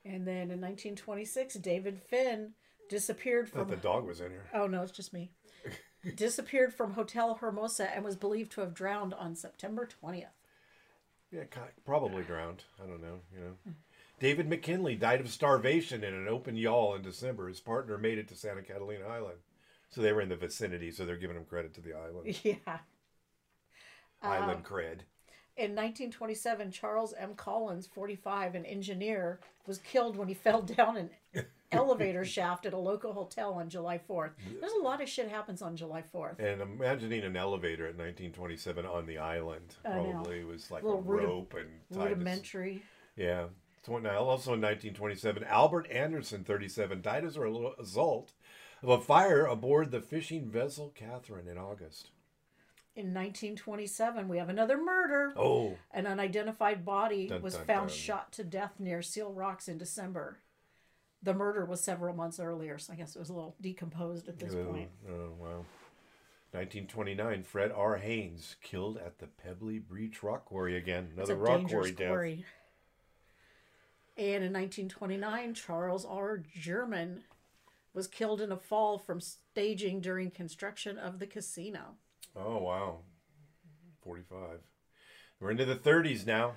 And 0.04 0.26
then 0.26 0.50
in 0.50 0.60
1926, 0.60 1.54
David 1.56 2.00
Finn 2.00 2.52
disappeared 2.88 3.50
I 3.52 3.58
thought 3.58 3.68
the 3.68 3.76
dog 3.76 4.06
was 4.06 4.20
in 4.20 4.30
here. 4.30 4.46
Oh 4.54 4.66
no, 4.66 4.82
it's 4.82 4.92
just 4.92 5.12
me. 5.12 5.30
disappeared 6.16 6.74
from 6.74 6.92
Hotel 6.92 7.34
Hermosa 7.34 7.94
and 7.94 8.04
was 8.04 8.16
believed 8.16 8.52
to 8.52 8.60
have 8.62 8.74
drowned 8.74 9.14
on 9.14 9.36
September 9.36 9.88
20th. 10.02 10.26
Yeah, 11.30 11.44
probably 11.84 12.22
drowned. 12.22 12.64
I 12.82 12.86
don't 12.86 13.02
know. 13.02 13.20
You 13.34 13.40
know, 13.40 13.74
David 14.18 14.48
McKinley 14.48 14.96
died 14.96 15.20
of 15.20 15.28
starvation 15.28 16.02
in 16.02 16.14
an 16.14 16.26
open 16.26 16.56
yawl 16.56 16.94
in 16.94 17.02
December. 17.02 17.48
His 17.48 17.60
partner 17.60 17.98
made 17.98 18.18
it 18.18 18.28
to 18.28 18.34
Santa 18.34 18.62
Catalina 18.62 19.06
Island, 19.06 19.38
so 19.90 20.00
they 20.02 20.12
were 20.12 20.20
in 20.20 20.28
the 20.28 20.36
vicinity. 20.36 20.90
So 20.90 21.04
they're 21.04 21.16
giving 21.16 21.36
them 21.36 21.44
credit 21.44 21.74
to 21.74 21.80
the 21.80 21.94
island. 21.94 22.38
Yeah. 22.44 22.78
island 24.22 24.58
um, 24.58 24.62
cred. 24.62 25.00
In 25.56 25.72
1927, 25.74 26.70
Charles 26.70 27.14
M. 27.18 27.34
Collins, 27.34 27.86
45, 27.86 28.54
an 28.54 28.64
engineer, 28.64 29.40
was 29.66 29.78
killed 29.78 30.16
when 30.16 30.28
he 30.28 30.34
fell 30.46 30.62
down 30.62 30.96
an 30.96 31.10
elevator 31.72 32.24
shaft 32.24 32.64
at 32.64 32.72
a 32.72 32.78
local 32.78 33.12
hotel 33.12 33.54
on 33.54 33.68
July 33.68 34.00
4th. 34.08 34.30
There's 34.60 34.72
a 34.72 34.82
lot 34.82 35.02
of 35.02 35.08
shit 35.08 35.28
happens 35.28 35.60
on 35.60 35.76
July 35.76 36.04
4th. 36.14 36.38
And 36.38 36.62
imagining 36.62 37.24
an 37.24 37.36
elevator 37.36 37.84
at 37.84 37.96
1927 37.96 38.86
on 38.86 39.06
the 39.06 39.18
island 39.18 39.74
I 39.84 39.96
know. 39.96 40.10
probably 40.12 40.44
was 40.44 40.70
like 40.70 40.84
a 40.84 40.94
rudi- 40.94 41.26
rope 41.26 41.54
and 41.58 41.68
tied 41.92 42.04
to 42.04 42.10
Rudimentary. 42.10 42.82
Yeah. 43.16 43.46
So 43.84 43.94
also 43.94 44.52
in 44.52 44.60
1927, 44.60 45.44
Albert 45.44 45.90
Anderson, 45.90 46.44
37, 46.44 47.00
died 47.00 47.24
as 47.24 47.36
a 47.36 47.40
result 47.40 48.32
of 48.82 48.88
a 48.88 49.00
fire 49.00 49.46
aboard 49.46 49.90
the 49.90 50.00
fishing 50.00 50.50
vessel 50.50 50.92
Catherine 50.94 51.48
in 51.48 51.58
August. 51.58 52.10
In 52.94 53.14
1927, 53.14 54.28
we 54.28 54.38
have 54.38 54.48
another 54.48 54.76
murder. 54.76 55.32
Oh, 55.36 55.76
An 55.92 56.06
unidentified 56.06 56.84
body 56.84 57.28
Dun, 57.28 57.42
was 57.42 57.54
dun, 57.54 57.64
found 57.64 57.88
dun. 57.90 57.96
shot 57.96 58.32
to 58.32 58.44
death 58.44 58.72
near 58.80 59.02
Seal 59.02 59.32
Rocks 59.32 59.68
in 59.68 59.78
December. 59.78 60.38
The 61.22 61.34
murder 61.34 61.64
was 61.64 61.80
several 61.80 62.14
months 62.14 62.40
earlier, 62.40 62.78
so 62.78 62.92
I 62.92 62.96
guess 62.96 63.14
it 63.14 63.18
was 63.20 63.28
a 63.28 63.34
little 63.34 63.54
decomposed 63.60 64.28
at 64.28 64.38
this 64.38 64.54
oh, 64.54 64.64
point. 64.64 64.90
oh, 65.08 65.32
wow. 65.38 65.64
1929, 66.52 67.42
Fred 67.42 67.70
R. 67.72 67.98
Haynes 67.98 68.56
killed 68.62 68.96
at 68.96 69.18
the 69.18 69.26
Pebbly 69.26 69.78
Beach 69.78 70.22
Rock 70.22 70.46
Quarry 70.46 70.76
again. 70.76 71.10
Another 71.14 71.36
rock 71.36 71.68
quarry 71.68 71.92
death. 71.92 72.08
quarry. 72.08 72.44
And 74.16 74.42
in 74.42 74.52
1929, 74.52 75.54
Charles 75.54 76.04
R. 76.04 76.42
German 76.52 77.22
was 77.98 78.06
killed 78.06 78.40
in 78.40 78.52
a 78.52 78.56
fall 78.56 78.96
from 78.96 79.20
staging 79.20 80.00
during 80.00 80.30
construction 80.30 80.96
of 80.96 81.18
the 81.18 81.26
casino. 81.26 81.96
Oh 82.36 82.58
wow, 82.58 82.98
forty-five. 84.04 84.60
We're 85.40 85.50
into 85.50 85.64
the 85.64 85.74
thirties 85.74 86.24
now. 86.24 86.52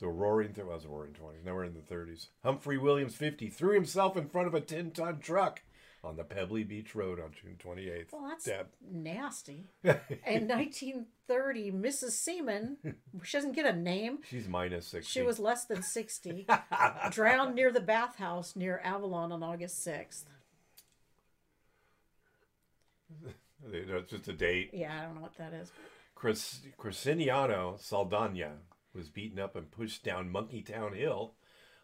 The 0.00 0.08
roaring, 0.08 0.54
th- 0.54 0.66
well, 0.66 0.74
was 0.74 0.82
the 0.82 0.88
roaring 0.88 1.12
twenties. 1.12 1.44
Now 1.44 1.54
we're 1.54 1.66
in 1.66 1.74
the 1.74 1.80
thirties. 1.80 2.30
Humphrey 2.42 2.78
Williams, 2.78 3.14
fifty, 3.14 3.48
threw 3.48 3.74
himself 3.74 4.16
in 4.16 4.28
front 4.28 4.48
of 4.48 4.54
a 4.54 4.60
ten-ton 4.60 5.20
truck 5.20 5.62
on 6.04 6.16
the 6.16 6.24
Pebbly 6.24 6.64
Beach 6.64 6.94
Road 6.94 7.20
on 7.20 7.30
June 7.32 7.56
twenty-eighth. 7.58 8.12
Well, 8.12 8.26
that's 8.28 8.44
Deb. 8.44 8.66
nasty. 8.90 9.66
In 9.84 10.48
1930, 10.48 11.70
Mrs. 11.72 12.10
Seaman, 12.12 12.76
she 13.22 13.36
doesn't 13.36 13.52
get 13.54 13.66
a 13.66 13.72
name. 13.76 14.18
She's 14.28 14.48
minus 14.48 14.86
sixty. 14.88 15.10
She 15.20 15.22
was 15.24 15.38
less 15.38 15.64
than 15.64 15.82
60, 15.82 16.46
drowned 17.10 17.54
near 17.54 17.70
the 17.72 17.80
bathhouse 17.80 18.56
near 18.56 18.80
Avalon 18.84 19.30
on 19.32 19.42
August 19.42 19.86
6th. 19.86 20.24
It's 23.72 24.10
just 24.10 24.26
a 24.28 24.32
date. 24.32 24.70
Yeah, 24.72 24.92
I 24.98 25.04
don't 25.04 25.14
know 25.14 25.20
what 25.22 25.36
that 25.38 25.52
is. 25.52 25.70
Cres- 26.16 26.60
Cresciniano 26.78 27.78
Saldana 27.80 28.54
was 28.94 29.08
beaten 29.08 29.38
up 29.38 29.54
and 29.56 29.70
pushed 29.70 30.02
down 30.02 30.30
Monkeytown 30.32 30.96
Hill 30.96 31.34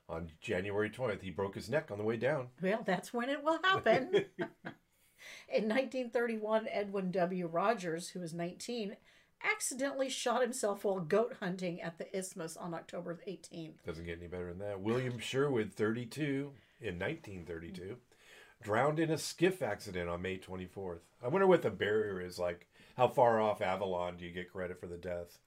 on 0.08 0.30
January 0.40 0.90
20th. 0.90 1.22
He 1.22 1.30
broke 1.30 1.54
his 1.54 1.68
neck 1.68 1.90
on 1.90 1.98
the 1.98 2.04
way 2.04 2.16
down. 2.16 2.48
Well, 2.62 2.82
that's 2.84 3.12
when 3.12 3.28
it 3.28 3.42
will 3.44 3.60
happen. 3.62 4.10
In 5.48 5.64
1931, 5.64 6.68
Edwin 6.70 7.10
W. 7.10 7.46
Rogers, 7.46 8.10
who 8.10 8.20
was 8.20 8.32
19, 8.32 8.96
accidentally 9.44 10.08
shot 10.08 10.42
himself 10.42 10.84
while 10.84 11.00
goat 11.00 11.36
hunting 11.40 11.80
at 11.80 11.98
the 11.98 12.16
Isthmus 12.16 12.56
on 12.56 12.74
October 12.74 13.20
18th. 13.26 13.82
Doesn't 13.86 14.06
get 14.06 14.18
any 14.18 14.28
better 14.28 14.48
than 14.48 14.58
that. 14.60 14.80
William 14.80 15.18
Sherwood, 15.18 15.72
32, 15.74 16.52
in 16.80 16.98
1932, 16.98 17.96
drowned 18.62 18.98
in 18.98 19.10
a 19.10 19.18
skiff 19.18 19.62
accident 19.62 20.08
on 20.08 20.22
May 20.22 20.38
24th. 20.38 21.00
I 21.22 21.28
wonder 21.28 21.46
what 21.46 21.62
the 21.62 21.70
barrier 21.70 22.20
is 22.20 22.38
like. 22.38 22.68
How 22.96 23.08
far 23.08 23.40
off 23.40 23.62
Avalon 23.62 24.16
do 24.16 24.24
you 24.24 24.32
get 24.32 24.52
credit 24.52 24.80
for 24.80 24.86
the 24.86 24.96
death? 24.96 25.38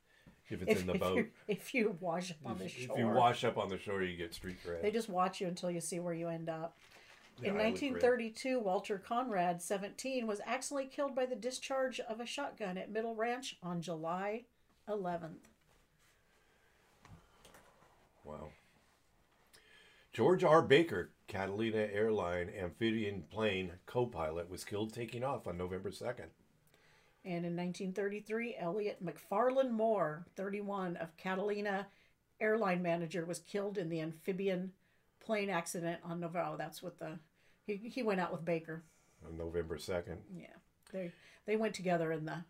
If 0.52 0.62
it's 0.64 0.72
If, 0.72 0.82
in 0.82 0.88
the 0.88 0.94
if 0.96 1.00
boat. 1.00 1.18
you, 1.18 1.28
if 1.48 1.74
you 1.74 1.98
wash 2.00 2.32
up 2.32 2.38
on 2.46 2.58
the 2.58 2.68
shore, 2.68 2.96
if 2.96 3.00
you 3.00 3.08
wash 3.08 3.44
up 3.44 3.58
on 3.58 3.70
the 3.70 3.78
shore, 3.78 4.04
you 4.04 4.18
get 4.18 4.34
street 4.34 4.58
cred. 4.66 4.82
they 4.82 4.92
just 4.92 5.10
watch 5.10 5.40
you 5.42 5.48
until 5.48 5.72
you 5.72 5.82
see 5.82 6.00
where 6.00 6.14
you 6.14 6.28
end 6.28 6.50
up. 6.50 6.76
Yeah, 7.42 7.50
In 7.50 7.56
1932, 7.58 8.60
Walter 8.60 9.00
Conrad, 9.00 9.62
17, 9.62 10.28
was 10.28 10.42
accidentally 10.46 10.90
killed 10.94 11.16
by 11.16 11.26
the 11.26 11.36
discharge 11.36 12.00
of 12.02 12.20
a 12.20 12.26
shotgun 12.26 12.78
at 12.78 12.92
Middle 12.92 13.16
Ranch 13.16 13.58
on 13.64 13.82
July 13.82 14.44
11th. 14.88 15.48
Wow. 18.24 18.50
George 20.14 20.44
R. 20.44 20.62
Baker, 20.62 21.12
Catalina 21.28 21.88
Airline 21.92 22.50
amphibian 22.56 23.24
plane 23.32 23.72
co 23.86 24.06
pilot, 24.06 24.50
was 24.50 24.64
killed 24.66 24.94
taking 24.94 25.24
off 25.24 25.48
on 25.48 25.58
November 25.58 25.90
2nd. 25.90 26.28
And 27.24 27.46
in 27.46 27.56
1933, 27.56 28.56
Elliot 28.60 29.04
McFarland 29.04 29.72
Moore, 29.72 30.26
31, 30.36 30.98
of 30.98 31.16
Catalina 31.18 31.88
airline 32.40 32.82
manager, 32.82 33.26
was 33.26 33.40
killed 33.40 33.78
in 33.78 33.90
the 33.90 34.02
amphibian 34.02 34.72
plane 35.24 35.50
accident 35.50 36.00
on 36.04 36.20
November. 36.20 36.50
Oh, 36.54 36.58
that's 36.58 36.82
what 36.82 36.98
the 36.98 37.20
he, 37.68 37.76
he 37.76 38.02
went 38.02 38.20
out 38.20 38.32
with 38.32 38.44
Baker. 38.44 38.84
On 39.26 39.38
November 39.38 39.78
2nd. 39.78 40.18
Yeah, 40.36 40.48
they 40.92 41.12
they 41.46 41.56
went 41.56 41.76
together 41.76 42.12
in 42.12 42.26
the 42.26 42.44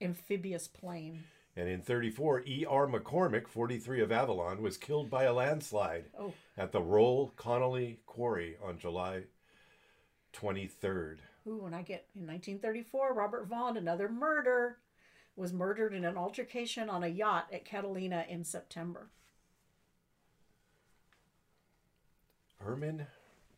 amphibious 0.00 0.66
plane. 0.66 1.24
And 1.54 1.68
in 1.68 1.82
34, 1.82 2.44
E.R. 2.46 2.86
McCormick, 2.86 3.46
43 3.46 4.00
of 4.00 4.10
Avalon, 4.10 4.62
was 4.62 4.78
killed 4.78 5.10
by 5.10 5.24
a 5.24 5.34
landslide 5.34 6.06
Oh, 6.18 6.32
at 6.56 6.72
the 6.72 6.80
Roll 6.80 7.32
Connolly 7.36 8.00
Quarry 8.06 8.56
on 8.64 8.78
July 8.78 9.24
23rd. 10.32 11.18
Ooh, 11.46 11.58
when 11.58 11.74
I 11.74 11.82
get 11.82 12.06
in 12.14 12.26
1934, 12.26 13.12
Robert 13.14 13.46
Vaughn, 13.46 13.76
another 13.76 14.08
murder, 14.08 14.78
was 15.36 15.52
murdered 15.52 15.94
in 15.94 16.04
an 16.04 16.16
altercation 16.16 16.88
on 16.90 17.02
a 17.02 17.08
yacht 17.08 17.46
at 17.52 17.64
Catalina 17.64 18.24
in 18.28 18.44
September. 18.44 19.08
Herman 22.58 23.06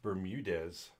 Bermudez, 0.02 0.90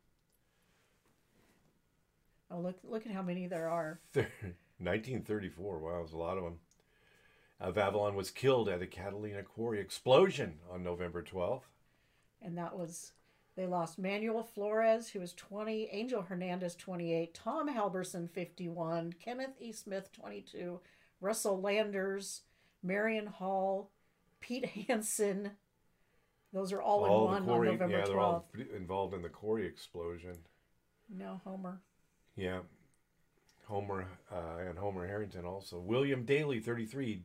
Oh, 2.50 2.60
look 2.60 2.76
look 2.84 3.06
at 3.06 3.12
how 3.12 3.22
many 3.22 3.46
there 3.46 3.68
are. 3.68 3.98
1934. 4.14 5.78
Wow, 5.78 5.90
there's 5.98 6.12
a 6.12 6.16
lot 6.16 6.36
of 6.36 6.44
them. 6.44 6.58
Of 7.58 7.78
uh, 7.78 7.80
Avalon 7.80 8.14
was 8.16 8.30
killed 8.30 8.68
at 8.68 8.82
a 8.82 8.86
Catalina 8.86 9.42
Quarry 9.42 9.80
explosion 9.80 10.58
on 10.70 10.82
November 10.82 11.22
12th. 11.22 11.62
and 12.42 12.58
that 12.58 12.76
was 12.76 13.12
they 13.56 13.66
lost 13.66 13.98
Manuel 13.98 14.42
Flores, 14.42 15.08
who 15.08 15.20
was 15.20 15.32
20, 15.34 15.88
Angel 15.92 16.22
Hernandez, 16.22 16.74
28, 16.74 17.34
Tom 17.34 17.68
Halberson, 17.68 18.28
51, 18.28 19.14
Kenneth 19.24 19.54
E. 19.60 19.72
Smith, 19.72 20.10
22, 20.12 20.80
Russell 21.20 21.60
Landers, 21.60 22.42
Marion 22.82 23.26
Hall, 23.26 23.90
Pete 24.40 24.66
Hansen. 24.88 25.52
Those 26.52 26.72
are 26.72 26.82
all, 26.82 27.04
All 27.04 27.26
in 27.28 27.32
one 27.32 27.44
quarry, 27.44 27.68
on 27.68 27.74
November 27.74 27.98
yeah, 27.98 28.04
they're 28.04 28.14
12th. 28.16 28.18
all 28.18 28.46
involved 28.76 29.14
in 29.14 29.22
the 29.22 29.28
quarry 29.28 29.66
explosion. 29.66 30.34
No, 31.08 31.40
Homer. 31.44 31.80
Yeah. 32.36 32.60
Homer 33.66 34.06
uh, 34.32 34.68
and 34.68 34.78
Homer 34.78 35.06
Harrington 35.06 35.44
also. 35.44 35.78
William 35.78 36.24
Daly, 36.24 36.60
33, 36.60 37.22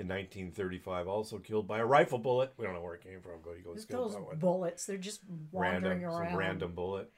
in 0.00 0.08
1935, 0.08 1.06
also 1.06 1.38
killed 1.38 1.68
by 1.68 1.78
a 1.78 1.84
rifle 1.84 2.18
bullet. 2.18 2.52
We 2.56 2.64
don't 2.64 2.74
know 2.74 2.80
where 2.80 2.94
it 2.94 3.04
came 3.04 3.20
from, 3.20 3.40
but 3.44 3.54
he 3.56 3.62
goes 3.62 3.84
killed 3.84 4.12
Those 4.14 4.20
one. 4.20 4.38
bullets, 4.38 4.86
they're 4.86 4.96
just 4.96 5.20
wandering 5.52 6.00
Random, 6.02 6.10
around. 6.10 6.30
some 6.30 6.38
random 6.38 6.74
bullet. 6.74 7.12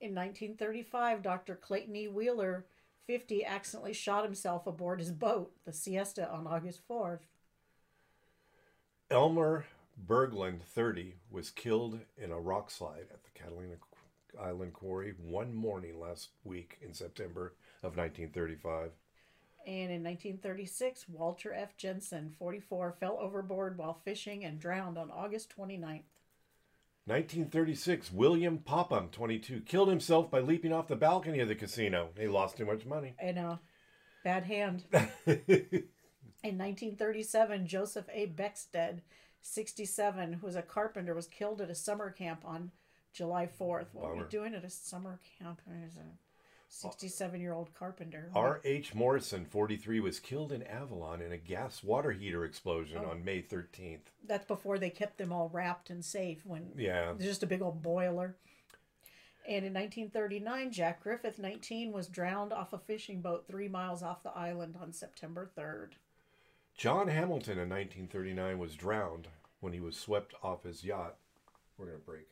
In 0.00 0.14
1935, 0.14 1.22
Dr. 1.22 1.56
Clayton 1.56 1.96
E. 1.96 2.06
Wheeler, 2.06 2.64
50, 3.08 3.44
accidentally 3.44 3.92
shot 3.92 4.24
himself 4.24 4.66
aboard 4.68 5.00
his 5.00 5.10
boat, 5.10 5.52
the 5.64 5.72
Siesta, 5.72 6.30
on 6.30 6.46
August 6.46 6.80
4th. 6.88 7.20
Elmer 9.10 9.64
Berglund, 10.06 10.62
30, 10.62 11.16
was 11.30 11.50
killed 11.50 11.98
in 12.16 12.30
a 12.30 12.38
rock 12.38 12.70
slide 12.70 13.06
at 13.12 13.24
the 13.24 13.30
Catalina 13.34 13.74
Island 14.40 14.74
Quarry 14.74 15.14
one 15.20 15.54
morning 15.54 15.98
last 15.98 16.28
week 16.44 16.78
in 16.80 16.94
September 16.94 17.54
of 17.82 17.96
1935. 17.96 18.90
And 19.66 19.90
in 19.92 20.02
1936, 20.02 21.06
Walter 21.08 21.52
F. 21.52 21.76
Jensen, 21.76 22.34
44, 22.38 22.96
fell 22.98 23.18
overboard 23.20 23.76
while 23.76 24.00
fishing 24.04 24.44
and 24.44 24.58
drowned 24.58 24.96
on 24.96 25.10
August 25.10 25.52
29th. 25.56 26.04
1936, 27.08 28.12
William 28.12 28.58
Popham, 28.58 29.08
22, 29.10 29.62
killed 29.62 29.88
himself 29.88 30.30
by 30.30 30.40
leaping 30.40 30.72
off 30.72 30.88
the 30.88 30.96
balcony 30.96 31.40
of 31.40 31.48
the 31.48 31.54
casino. 31.54 32.10
He 32.18 32.28
lost 32.28 32.58
too 32.58 32.66
much 32.66 32.84
money. 32.84 33.14
In 33.20 33.38
a 33.38 33.52
uh, 33.52 33.56
bad 34.24 34.44
hand. 34.44 34.84
In 36.44 36.56
1937, 36.56 37.66
Joseph 37.66 38.06
A. 38.12 38.26
Beckstead, 38.26 39.00
67, 39.40 40.34
who 40.34 40.46
was 40.46 40.54
a 40.54 40.62
carpenter, 40.62 41.14
was 41.14 41.26
killed 41.26 41.60
at 41.60 41.70
a 41.70 41.74
summer 41.74 42.10
camp 42.10 42.42
on 42.44 42.70
July 43.12 43.46
4th. 43.46 43.86
What 43.92 43.94
were 43.94 44.10
Bummer. 44.10 44.22
you 44.24 44.28
doing 44.30 44.54
at 44.54 44.64
a 44.64 44.70
summer 44.70 45.18
camp 45.38 45.60
67 46.68 47.40
year 47.40 47.54
old 47.54 47.74
carpenter? 47.74 48.30
R.H. 48.34 48.94
Morrison, 48.94 49.44
43, 49.44 50.00
was 50.00 50.20
killed 50.20 50.52
in 50.52 50.62
Avalon 50.62 51.22
in 51.22 51.32
a 51.32 51.38
gas 51.38 51.82
water 51.82 52.12
heater 52.12 52.44
explosion 52.44 53.02
oh. 53.04 53.10
on 53.10 53.24
May 53.24 53.42
13th. 53.42 54.10
That's 54.26 54.46
before 54.46 54.78
they 54.78 54.90
kept 54.90 55.18
them 55.18 55.32
all 55.32 55.50
wrapped 55.52 55.90
and 55.90 56.04
safe 56.04 56.44
when 56.44 56.72
Yeah. 56.76 57.14
Just 57.18 57.42
a 57.42 57.46
big 57.46 57.62
old 57.62 57.82
boiler. 57.82 58.36
And 59.46 59.64
in 59.64 59.72
1939, 59.72 60.72
Jack 60.72 61.02
Griffith, 61.02 61.38
19, 61.38 61.90
was 61.90 62.06
drowned 62.06 62.52
off 62.52 62.74
a 62.74 62.78
fishing 62.78 63.22
boat 63.22 63.46
three 63.48 63.68
miles 63.68 64.02
off 64.02 64.22
the 64.22 64.36
island 64.36 64.76
on 64.78 64.92
September 64.92 65.50
3rd. 65.56 65.92
John 66.76 67.08
Hamilton 67.08 67.54
in 67.54 67.70
1939 67.70 68.58
was 68.58 68.74
drowned 68.74 69.28
when 69.60 69.72
he 69.72 69.80
was 69.80 69.96
swept 69.96 70.34
off 70.42 70.64
his 70.64 70.84
yacht. 70.84 71.16
We're 71.78 71.86
going 71.86 71.98
to 71.98 72.04
break 72.04 72.28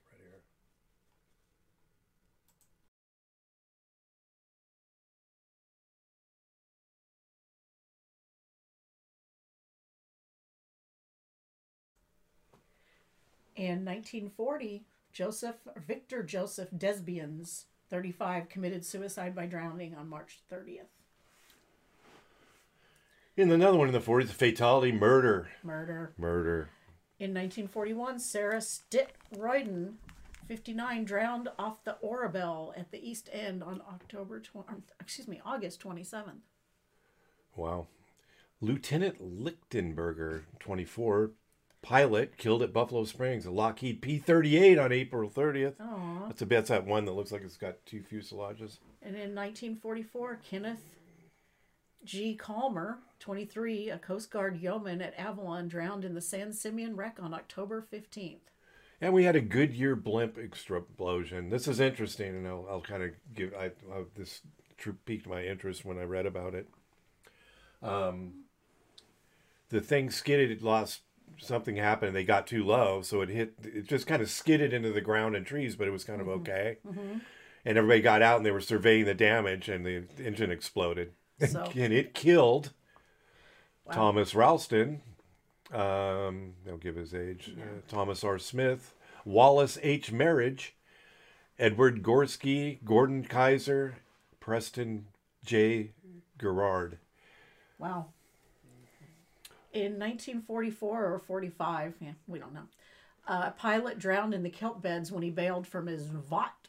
In 13.57 13.85
1940, 13.87 14.85
Joseph 15.13 15.57
Victor 15.77 16.23
Joseph 16.23 16.69
Desbians, 16.77 17.65
35, 17.89 18.51
committed 18.51 18.85
suicide 18.85 19.35
by 19.35 19.47
drowning 19.47 19.95
on 19.95 20.09
March 20.09 20.41
30th. 20.53 20.91
In 23.37 23.51
another 23.51 23.79
one 23.79 23.89
in 23.89 23.95
the 23.95 24.01
40s, 24.01 24.29
fatality, 24.29 24.93
murder. 24.93 25.49
Murder. 25.63 26.13
Murder. 26.19 26.69
In 27.19 27.33
1941, 27.33 28.19
Sarah 28.19 28.61
Stitt 28.61 29.13
Royden, 29.35 29.95
59, 30.49 31.05
drowned 31.05 31.49
off 31.59 31.83
the 31.85 31.97
Orabelle 32.05 32.79
at 32.79 32.91
the 32.91 32.99
East 32.99 33.31
End 33.33 33.63
on 33.63 33.81
October 33.89 34.39
20, 34.39 34.83
excuse 35.01 35.29
me, 35.29 35.41
August 35.47 35.83
27th. 35.83 36.41
Wow. 37.55 37.87
Lieutenant 38.61 39.43
Lichtenberger, 39.43 40.43
24, 40.61 41.31
pilot 41.83 42.37
killed 42.37 42.63
at 42.63 42.73
Buffalo 42.73 43.05
Springs, 43.05 43.47
a 43.47 43.51
Lockheed 43.51 44.03
P 44.03 44.19
38 44.19 44.79
on 44.79 44.93
April 44.93 45.31
30th. 45.31 45.75
Oh. 45.81 46.25
That's, 46.27 46.43
a, 46.43 46.47
that's 46.47 46.69
that 46.69 46.87
one 46.87 47.05
that 47.05 47.13
looks 47.13 47.33
like 47.33 47.43
it's 47.43 47.57
got 47.57 47.85
two 47.87 48.01
fuselages. 48.01 48.79
And 49.03 49.15
in 49.15 49.35
1944, 49.35 50.41
Kenneth 50.49 50.83
G. 52.05 52.35
Calmer, 52.35 52.99
23, 53.21 53.91
a 53.91 53.99
Coast 53.99 54.31
Guard 54.31 54.57
yeoman 54.57 55.03
at 55.03 55.19
Avalon, 55.19 55.69
drowned 55.69 56.05
in 56.05 56.15
the 56.15 56.21
San 56.21 56.53
Simeon 56.53 56.97
wreck 56.97 57.19
on 57.21 57.35
October 57.35 57.85
15th. 57.93 58.39
And 59.01 59.13
we 59.13 59.25
had 59.25 59.37
a 59.37 59.41
Goodyear 59.41 59.95
blimp 59.95 60.39
explosion. 60.39 61.51
This 61.51 61.69
is 61.69 61.81
interesting, 61.81 62.35
and 62.35 62.47
I'll, 62.47 62.67
I'll 62.71 62.81
kind 62.81 63.03
of 63.03 63.11
give 63.35 63.53
I, 63.55 63.67
I 63.67 64.05
this 64.17 64.41
tr- 64.79 64.91
piqued 65.05 65.27
my 65.27 65.45
interest 65.45 65.85
when 65.85 65.99
I 65.99 66.05
read 66.05 66.27
about 66.27 66.55
it. 66.55 66.69
Um, 67.83 68.45
the 69.69 69.81
thing 69.81 70.11
skidded, 70.11 70.51
it 70.51 70.63
lost 70.63 71.03
something 71.39 71.77
happened. 71.77 72.15
They 72.17 72.25
got 72.25 72.47
too 72.47 72.65
low, 72.65 73.03
so 73.03 73.21
it 73.21 73.29
hit. 73.29 73.55
It 73.63 73.87
just 73.89 74.07
kind 74.07 74.23
of 74.23 74.31
skidded 74.31 74.73
into 74.73 74.93
the 74.93 75.01
ground 75.01 75.37
and 75.37 75.45
trees, 75.47 75.77
but 75.77 75.87
it 75.89 75.91
was 75.93 76.05
kind 76.05 76.21
of 76.21 76.29
okay. 76.29 76.79
And 77.65 77.77
everybody 77.79 78.01
got 78.01 78.23
out 78.23 78.37
and 78.37 78.47
they 78.47 78.51
were 78.53 78.61
surveying 78.61 79.05
the 79.07 79.15
damage, 79.15 79.69
and 79.69 79.85
the 79.85 80.05
engine 80.25 80.51
exploded, 80.51 81.13
So- 81.49 81.71
and 81.75 81.93
it 81.93 82.15
killed 82.15 82.73
Wow. 83.87 83.93
Thomas 83.95 84.35
Ralston. 84.35 85.01
Um, 85.73 86.55
they'll 86.65 86.77
give 86.77 86.97
his 86.97 87.15
age. 87.15 87.55
Uh, 87.57 87.81
Thomas 87.89 88.23
R. 88.25 88.39
Smith, 88.39 88.95
Wallace 89.25 89.79
H. 89.83 90.11
Marriage, 90.13 90.75
Edward 91.59 92.03
Gorsky, 92.03 92.79
Gordon 92.85 93.25
Kaiser, 93.25 93.95
Preston 94.41 95.07
J. 95.45 95.91
Gerard. 96.41 96.99
Wow. 97.79 98.07
In 99.77 99.99
1944 99.99 101.05
or 101.05 101.19
45, 101.19 101.95
yeah, 102.01 102.13
we 102.27 102.39
don't 102.39 102.55
know, 102.55 102.67
uh, 103.29 103.45
a 103.49 103.51
pilot 103.51 103.99
drowned 103.99 104.33
in 104.33 104.43
the 104.43 104.51
kelp 104.51 104.81
beds 104.81 105.13
when 105.13 105.23
he 105.23 105.31
bailed 105.31 105.67
from 105.67 105.87
his 105.87 106.07
Vought 106.07 106.69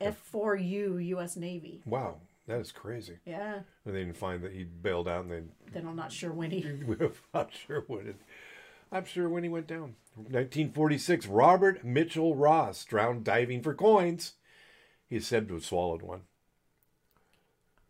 F4U 0.00 1.06
U.S. 1.06 1.36
Navy. 1.36 1.80
Wow, 1.86 2.16
that 2.46 2.60
is 2.60 2.70
crazy. 2.70 3.18
Yeah, 3.24 3.60
And 3.86 3.94
they 3.94 4.00
didn't 4.00 4.18
find 4.18 4.42
that 4.42 4.52
he 4.52 4.64
bailed 4.64 5.08
out, 5.08 5.24
and 5.24 5.32
they 5.32 5.42
then 5.72 5.86
I'm 5.86 5.96
not 5.96 6.12
sure 6.12 6.32
when 6.32 6.50
he. 6.50 6.62
I'm 7.00 7.12
not 7.32 7.50
sure 7.54 7.84
when 7.86 8.08
it. 8.08 8.16
I'm 8.92 9.06
sure 9.06 9.28
when 9.28 9.42
he 9.42 9.48
went 9.48 9.66
down. 9.66 9.96
1946, 10.16 11.26
Robert 11.26 11.82
Mitchell 11.84 12.36
Ross 12.36 12.84
drowned 12.84 13.24
diving 13.24 13.62
for 13.62 13.74
coins. 13.74 14.34
He 15.08 15.18
said 15.18 15.48
to 15.48 15.54
have 15.54 15.64
swallowed 15.64 16.02
one. 16.02 16.22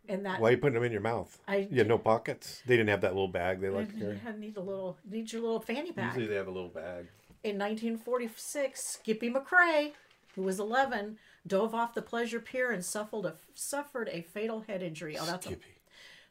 And 0.08 0.26
that 0.26 0.40
Why 0.40 0.48
are 0.48 0.52
you 0.52 0.58
putting 0.58 0.74
them 0.74 0.82
in 0.82 0.92
your 0.92 1.00
mouth? 1.00 1.38
I- 1.48 1.68
you 1.70 1.78
had 1.78 1.88
no 1.88 1.98
pockets. 1.98 2.62
They 2.66 2.76
didn't 2.76 2.90
have 2.90 3.00
that 3.02 3.12
little 3.14 3.28
bag 3.28 3.60
they 3.60 3.70
like 3.70 3.90
to 3.92 3.96
you 3.96 4.18
carry. 4.22 4.38
need 4.38 4.56
a 4.56 4.60
little, 4.60 4.98
need 5.08 5.32
your 5.32 5.42
little 5.42 5.60
fanny 5.60 5.92
pack. 5.92 6.14
Usually 6.14 6.26
they 6.26 6.34
have 6.36 6.46
a 6.46 6.50
little 6.50 6.68
bag. 6.68 7.06
In 7.42 7.58
1946, 7.58 8.82
Skippy 8.82 9.30
McCrae, 9.30 9.92
who 10.34 10.42
was 10.42 10.58
11, 10.60 11.18
dove 11.46 11.74
off 11.74 11.94
the 11.94 12.02
Pleasure 12.02 12.40
Pier 12.40 12.70
and 12.70 12.84
suffered 12.84 13.24
a 13.24 13.34
suffered 13.54 14.08
a 14.10 14.22
fatal 14.22 14.60
head 14.60 14.82
injury. 14.82 15.16
Oh, 15.18 15.24
that's 15.26 15.46
a, 15.46 15.50
Skippy. 15.50 15.68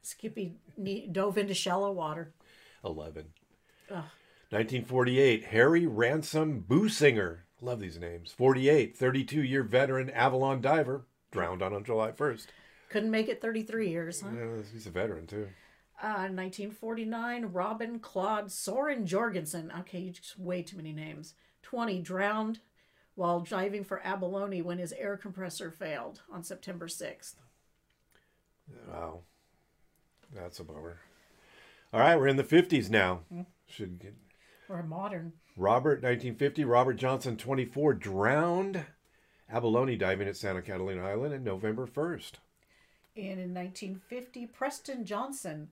Skippy 0.01 0.55
ne- 0.77 1.07
dove 1.07 1.37
into 1.37 1.53
shallow 1.53 1.91
water. 1.91 2.31
11. 2.83 3.25
Ugh. 3.89 4.03
1948, 4.49 5.45
Harry 5.45 5.87
Ransom 5.87 6.63
Boosinger. 6.67 7.39
Love 7.61 7.79
these 7.79 7.97
names. 7.99 8.31
48, 8.33 8.95
32 8.97 9.41
year 9.41 9.63
veteran 9.63 10.09
Avalon 10.11 10.61
diver, 10.61 11.05
drowned 11.31 11.61
on, 11.63 11.73
on 11.73 11.83
July 11.83 12.11
1st. 12.11 12.47
Couldn't 12.93 13.09
make 13.09 13.27
it 13.27 13.41
33 13.41 13.89
years, 13.89 14.21
huh? 14.21 14.27
Yeah, 14.37 14.61
he's 14.71 14.85
a 14.85 14.91
veteran 14.91 15.25
too. 15.25 15.47
Uh, 15.99 16.29
1949, 16.29 17.45
Robin 17.45 17.97
Claude 17.97 18.51
Soren 18.51 19.07
Jorgensen. 19.07 19.73
Okay, 19.79 19.97
you 19.97 20.11
just 20.11 20.37
way 20.37 20.61
too 20.61 20.77
many 20.77 20.93
names. 20.93 21.33
20, 21.63 22.01
drowned 22.01 22.59
while 23.15 23.39
diving 23.39 23.83
for 23.83 23.99
abalone 24.05 24.61
when 24.61 24.77
his 24.77 24.93
air 24.93 25.17
compressor 25.17 25.71
failed 25.71 26.21
on 26.31 26.43
September 26.43 26.85
6th. 26.85 27.33
Wow. 28.87 29.21
That's 30.31 30.59
a 30.59 30.63
bummer. 30.63 30.99
All 31.91 31.99
right, 31.99 32.15
we're 32.15 32.27
in 32.27 32.37
the 32.37 32.43
50s 32.43 32.91
now. 32.91 33.21
Should 33.65 33.97
get 33.97 34.13
a 34.69 34.83
modern. 34.83 35.33
Robert, 35.57 36.03
1950, 36.03 36.63
Robert 36.63 36.93
Johnson, 36.93 37.37
24, 37.37 37.95
drowned 37.95 38.85
abalone 39.49 39.95
diving 39.95 40.27
at 40.27 40.37
Santa 40.37 40.61
Catalina 40.61 41.03
Island 41.03 41.33
on 41.33 41.43
November 41.43 41.87
1st. 41.87 42.33
And 43.15 43.39
in 43.39 43.53
1950, 43.53 44.47
Preston 44.47 45.05
Johnson, 45.05 45.69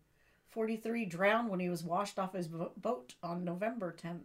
43, 0.49 1.05
drowned 1.05 1.49
when 1.49 1.59
he 1.59 1.69
was 1.69 1.83
washed 1.83 2.19
off 2.19 2.33
his 2.33 2.47
boat 2.47 3.15
on 3.23 3.43
November 3.43 3.95
10th. 3.97 4.21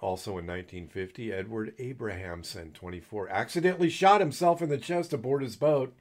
Also 0.00 0.30
in 0.38 0.46
1950, 0.46 1.32
Edward 1.32 1.74
Abrahamson, 1.78 2.72
24, 2.72 3.28
accidentally 3.28 3.90
shot 3.90 4.20
himself 4.20 4.62
in 4.62 4.68
the 4.68 4.78
chest 4.78 5.12
aboard 5.12 5.42
his 5.42 5.56
boat 5.56 5.94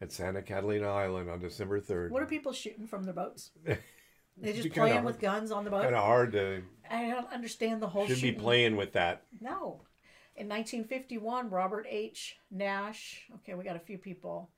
at 0.00 0.10
Santa 0.10 0.42
Catalina 0.42 0.88
Island 0.88 1.30
on 1.30 1.38
December 1.38 1.80
3rd. 1.80 2.10
What 2.10 2.22
are 2.22 2.26
people 2.26 2.52
shooting 2.52 2.86
from 2.86 3.04
their 3.04 3.14
boats? 3.14 3.50
They 4.40 4.52
just 4.52 4.70
playing 4.72 4.92
hard- 4.92 5.04
with 5.04 5.18
guns 5.18 5.50
on 5.50 5.64
the 5.64 5.70
boat? 5.70 5.82
Kind 5.82 5.94
of 5.96 6.04
hard 6.04 6.32
to. 6.32 6.62
I 6.88 7.08
don't 7.08 7.32
understand 7.32 7.82
the 7.82 7.88
whole 7.88 8.06
Should 8.06 8.22
be 8.22 8.30
playing 8.30 8.76
with 8.76 8.92
that. 8.92 9.24
No. 9.40 9.80
In 10.36 10.48
1951, 10.48 11.50
Robert 11.50 11.86
H. 11.88 12.36
Nash. 12.50 13.26
Okay, 13.34 13.54
we 13.54 13.64
got 13.64 13.74
a 13.74 13.80
few 13.80 13.98
people. 13.98 14.48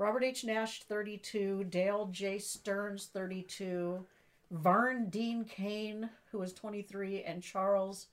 Robert 0.00 0.24
H. 0.24 0.44
Nash, 0.44 0.82
32. 0.84 1.64
Dale 1.64 2.08
J. 2.10 2.38
Stearns, 2.38 3.10
32. 3.12 4.02
Vern 4.50 5.10
Dean 5.10 5.44
Kane, 5.44 6.08
who 6.32 6.38
was 6.38 6.54
23, 6.54 7.22
and 7.22 7.42
Charles 7.42 8.06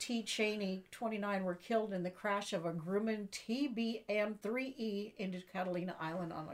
T. 0.00 0.24
Cheney, 0.24 0.82
29, 0.90 1.44
were 1.44 1.54
killed 1.54 1.92
in 1.92 2.02
the 2.02 2.10
crash 2.10 2.52
of 2.52 2.66
a 2.66 2.72
Grumman 2.72 3.28
TBM 3.30 4.34
3E 4.42 5.12
into 5.16 5.40
Catalina 5.52 5.94
Island 6.00 6.32
on 6.32 6.48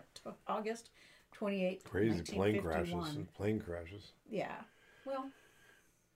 August 0.46 0.90
28, 1.32 1.84
Crazy 1.84 2.34
plane 2.34 2.60
crashes 2.60 3.14
and 3.14 3.32
plane 3.32 3.60
crashes. 3.60 4.12
Yeah. 4.30 4.56
Well, 5.06 5.30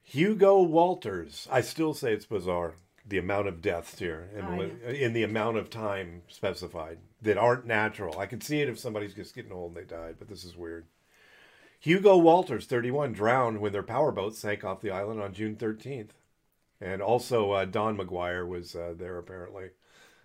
Hugo 0.03 0.61
Walters. 0.61 1.49
I 1.51 1.63
still 1.63 1.95
say 1.95 2.13
it's 2.13 2.27
bizarre 2.27 2.75
the 3.07 3.19
amount 3.19 3.49
of 3.49 3.61
deaths 3.61 3.99
here 3.99 4.31
and 4.37 4.57
know. 4.57 4.89
in 4.89 5.13
the 5.13 5.25
amount 5.25 5.57
of 5.57 5.71
time 5.71 6.23
specified 6.29 6.99
that 7.21 7.37
aren't 7.37 7.67
natural. 7.67 8.19
I 8.19 8.27
could 8.27 8.43
see 8.43 8.61
it 8.61 8.69
if 8.69 8.79
somebody's 8.79 9.15
just 9.15 9.35
getting 9.35 9.53
old 9.53 9.77
and 9.77 9.77
they 9.77 9.95
died, 9.95 10.17
but 10.19 10.29
this 10.29 10.45
is 10.45 10.57
weird. 10.57 10.87
Hugo 11.81 12.17
Walters, 12.17 12.67
31, 12.67 13.13
drowned 13.13 13.61
when 13.61 13.73
their 13.73 13.83
powerboat 13.83 14.37
sank 14.37 14.65
off 14.65 14.81
the 14.81 14.93
island 14.93 15.21
on 15.21 15.35
June 15.35 15.57
13th. 15.57 16.11
And 16.81 17.03
also, 17.03 17.53
uh, 17.53 17.65
Don 17.65 17.97
McGuire 17.97 18.47
was 18.47 18.77
uh, 18.77 18.95
there 18.97 19.19
apparently. 19.19 19.71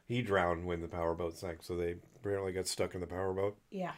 He 0.05 0.21
drowned 0.21 0.65
when 0.65 0.81
the 0.81 0.87
powerboat 0.87 1.35
sank, 1.35 1.63
so 1.63 1.75
they 1.75 1.95
apparently 2.15 2.51
got 2.51 2.67
stuck 2.67 2.95
in 2.95 3.01
the 3.01 3.07
powerboat. 3.07 3.57
Yeah. 3.71 3.93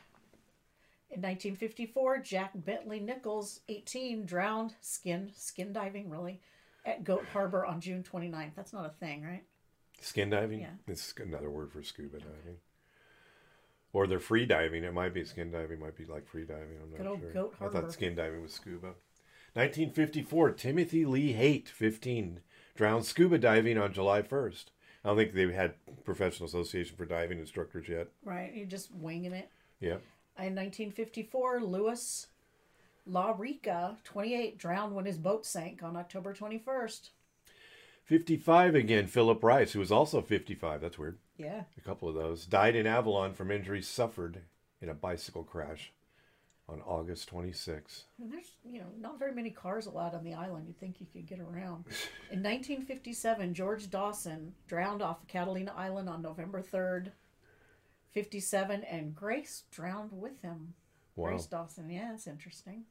In 1.11 1.21
1954, 1.21 2.19
Jack 2.19 2.51
Bentley 2.53 2.99
Nichols, 2.99 3.61
18, 3.67 4.25
drowned 4.25 4.75
skin 4.81 5.31
skin 5.35 5.73
diving 5.73 6.09
really 6.09 6.41
at 6.85 7.03
Goat 7.03 7.25
Harbor 7.33 7.65
on 7.65 7.81
June 7.81 8.03
29th. 8.03 8.55
That's 8.55 8.73
not 8.73 8.85
a 8.85 8.89
thing, 8.89 9.23
right? 9.23 9.43
Skin 10.01 10.29
diving? 10.29 10.61
Yeah. 10.61 10.71
It's 10.87 11.13
another 11.17 11.49
word 11.49 11.71
for 11.71 11.83
scuba 11.83 12.19
diving. 12.19 12.57
Or 13.91 14.07
they're 14.07 14.19
free 14.19 14.45
diving. 14.45 14.83
It 14.83 14.93
might 14.93 15.13
be 15.13 15.25
skin 15.25 15.51
diving, 15.51 15.79
might 15.79 15.97
be 15.97 16.05
like 16.05 16.27
free 16.27 16.45
diving. 16.45 16.77
I'm 16.81 16.91
not 16.91 16.97
Good 16.97 17.07
old 17.07 17.19
sure. 17.21 17.31
Goat 17.33 17.53
I 17.55 17.57
Harbor. 17.63 17.81
thought 17.81 17.93
skin 17.93 18.15
diving 18.15 18.41
was 18.41 18.53
scuba. 18.53 18.93
1954, 19.53 20.51
Timothy 20.51 21.05
Lee 21.05 21.33
Haight, 21.33 21.67
15, 21.67 22.39
drowned 22.75 23.05
scuba 23.05 23.39
diving 23.39 23.77
on 23.77 23.91
July 23.91 24.21
1st. 24.21 24.65
I 25.03 25.07
don't 25.09 25.17
think 25.17 25.33
they've 25.33 25.53
had 25.53 25.73
professional 26.03 26.47
association 26.47 26.95
for 26.95 27.05
diving 27.05 27.39
instructors 27.39 27.87
yet. 27.89 28.09
Right, 28.23 28.53
you're 28.53 28.67
just 28.67 28.93
winging 28.93 29.33
it. 29.33 29.49
Yeah. 29.79 29.97
In 30.37 30.55
1954, 30.55 31.61
Louis 31.61 32.27
La 33.09 33.33
Rica, 33.37 33.97
28, 34.03 34.57
drowned 34.57 34.95
when 34.95 35.05
his 35.05 35.17
boat 35.17 35.45
sank 35.45 35.83
on 35.83 35.95
October 35.95 36.33
21st. 36.33 37.09
55 38.03 38.75
again, 38.75 39.07
Philip 39.07 39.43
Rice, 39.43 39.73
who 39.73 39.79
was 39.79 39.91
also 39.91 40.21
55. 40.21 40.81
That's 40.81 40.97
weird. 40.97 41.19
Yeah. 41.37 41.63
A 41.77 41.81
couple 41.81 42.09
of 42.09 42.15
those. 42.15 42.45
Died 42.45 42.75
in 42.75 42.87
Avalon 42.87 43.33
from 43.33 43.51
injuries 43.51 43.87
suffered 43.87 44.41
in 44.81 44.89
a 44.89 44.93
bicycle 44.93 45.43
crash 45.43 45.91
on 46.67 46.81
August 46.81 47.27
26. 47.29 48.05
And 48.21 48.31
there's, 48.31 48.51
you 48.63 48.79
know, 48.79 48.87
not 48.99 49.19
very 49.19 49.33
many 49.33 49.49
cars 49.49 49.85
allowed 49.85 50.15
on 50.15 50.23
the 50.23 50.33
island. 50.33 50.65
You'd 50.67 50.79
think 50.79 50.99
you 50.99 51.07
could 51.11 51.27
get 51.27 51.39
around. 51.39 51.85
In 52.31 52.43
1957, 52.43 53.53
George 53.53 53.89
Dawson 53.89 54.53
drowned 54.67 55.01
off 55.01 55.27
Catalina 55.27 55.73
Island 55.75 56.09
on 56.09 56.21
November 56.21 56.61
3rd, 56.61 57.11
57, 58.11 58.83
and 58.83 59.15
Grace 59.15 59.63
drowned 59.71 60.11
with 60.11 60.41
him. 60.41 60.73
Wow. 61.15 61.29
Grace 61.29 61.45
Dawson, 61.47 61.89
yeah, 61.89 62.09
that's 62.11 62.27
interesting. 62.27 62.83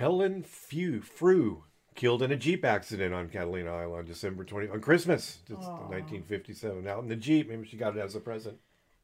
Helen 0.00 0.42
Few 0.42 1.02
Frew 1.02 1.64
killed 1.94 2.22
in 2.22 2.32
a 2.32 2.36
Jeep 2.36 2.64
accident 2.64 3.12
on 3.12 3.28
Catalina 3.28 3.70
Island 3.70 4.08
December 4.08 4.44
20 4.44 4.70
on 4.70 4.80
Christmas, 4.80 5.40
1957. 5.46 6.86
Out 6.86 7.02
in 7.02 7.08
the 7.10 7.16
Jeep, 7.16 7.50
maybe 7.50 7.68
she 7.68 7.76
got 7.76 7.94
it 7.94 8.00
as 8.00 8.14
a 8.14 8.20
present. 8.20 8.56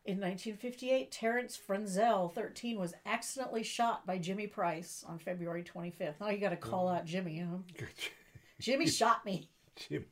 In 0.07 0.15
1958, 0.15 1.13
Terrence 1.13 1.61
Frenzel, 1.69 2.35
13, 2.35 2.79
was 2.79 2.95
accidentally 3.05 3.63
shot 3.63 4.07
by 4.07 4.17
Jimmy 4.17 4.47
Price 4.47 5.05
on 5.07 5.19
February 5.19 5.63
25th. 5.63 6.15
Now 6.19 6.31
you 6.31 6.39
got 6.39 6.49
to 6.49 6.57
call 6.57 6.87
mm. 6.87 6.97
out 6.97 7.05
Jimmy. 7.05 7.41
Huh? 7.41 7.85
Jimmy 8.59 8.87
shot 8.87 9.27
me. 9.27 9.51
Jim. 9.77 10.07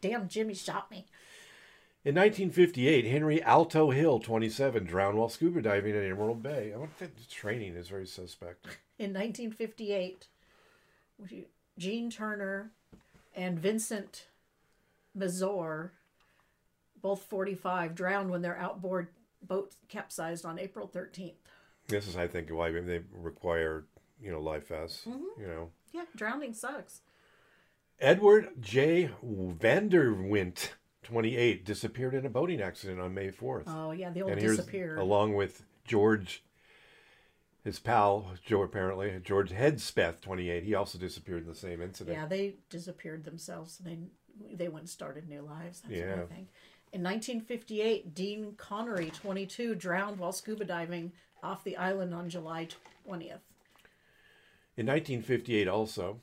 Damn, 0.00 0.28
Jimmy 0.28 0.54
shot 0.54 0.88
me. 0.88 1.08
In 2.04 2.14
1958, 2.14 3.06
Henry 3.06 3.42
Alto 3.42 3.90
Hill, 3.90 4.20
27, 4.20 4.84
drowned 4.84 5.18
while 5.18 5.28
scuba 5.28 5.60
diving 5.62 5.96
at 5.96 6.04
Emerald 6.04 6.44
Bay. 6.44 6.70
I 6.72 6.78
want 6.78 6.96
that 7.00 7.28
training 7.28 7.74
is 7.74 7.88
very 7.88 8.06
suspect. 8.06 8.68
In 8.98 9.12
1958, 9.12 10.28
would 11.18 11.46
Gene 11.78 12.10
Turner 12.10 12.70
and 13.34 13.58
Vincent 13.58 14.26
Mazur, 15.14 15.92
both 17.02 17.22
45, 17.22 17.94
drowned 17.94 18.30
when 18.30 18.42
their 18.42 18.56
outboard 18.56 19.08
boat 19.42 19.72
capsized 19.88 20.44
on 20.44 20.58
April 20.58 20.88
13th. 20.92 21.32
This 21.88 22.06
is, 22.06 22.16
I 22.16 22.26
think, 22.26 22.50
why 22.50 22.70
they 22.70 23.02
require, 23.12 23.84
you 24.22 24.30
know, 24.30 24.40
life 24.40 24.68
vests. 24.68 25.04
Mm-hmm. 25.06 25.40
You 25.40 25.46
know, 25.46 25.70
Yeah, 25.92 26.04
drowning 26.16 26.54
sucks. 26.54 27.00
Edward 28.00 28.50
J. 28.60 29.10
Vanderwint, 29.24 30.70
28, 31.02 31.64
disappeared 31.64 32.14
in 32.14 32.26
a 32.26 32.30
boating 32.30 32.60
accident 32.60 33.00
on 33.00 33.12
May 33.14 33.30
4th. 33.30 33.64
Oh, 33.66 33.92
yeah, 33.92 34.10
the 34.10 34.22
old 34.22 34.32
and 34.32 34.40
disappeared. 34.40 34.98
along 34.98 35.34
with 35.34 35.62
George, 35.84 36.42
his 37.64 37.78
pal, 37.78 38.32
Joe 38.44 38.62
apparently, 38.62 39.18
George 39.24 39.50
Headspeth, 39.50 40.20
28. 40.20 40.62
He 40.62 40.74
also 40.74 40.98
disappeared 40.98 41.42
in 41.42 41.48
the 41.48 41.54
same 41.54 41.80
incident. 41.80 42.16
Yeah, 42.16 42.26
they 42.26 42.56
disappeared 42.68 43.24
themselves. 43.24 43.78
They 43.78 43.98
they 44.52 44.68
went 44.68 44.82
and 44.82 44.90
started 44.90 45.28
new 45.28 45.42
lives. 45.42 45.80
That's 45.80 45.90
what 45.94 45.98
Yeah. 45.98 46.22
I 46.22 46.26
think. 46.26 46.48
In 46.92 47.02
1958, 47.02 48.14
Dean 48.14 48.54
Connery, 48.56 49.10
22, 49.10 49.74
drowned 49.76 50.18
while 50.18 50.32
scuba 50.32 50.64
diving 50.64 51.12
off 51.42 51.64
the 51.64 51.76
island 51.76 52.14
on 52.14 52.28
July 52.28 52.68
20th. 53.06 53.40
In 54.76 54.86
1958, 54.86 55.68
also, 55.68 56.20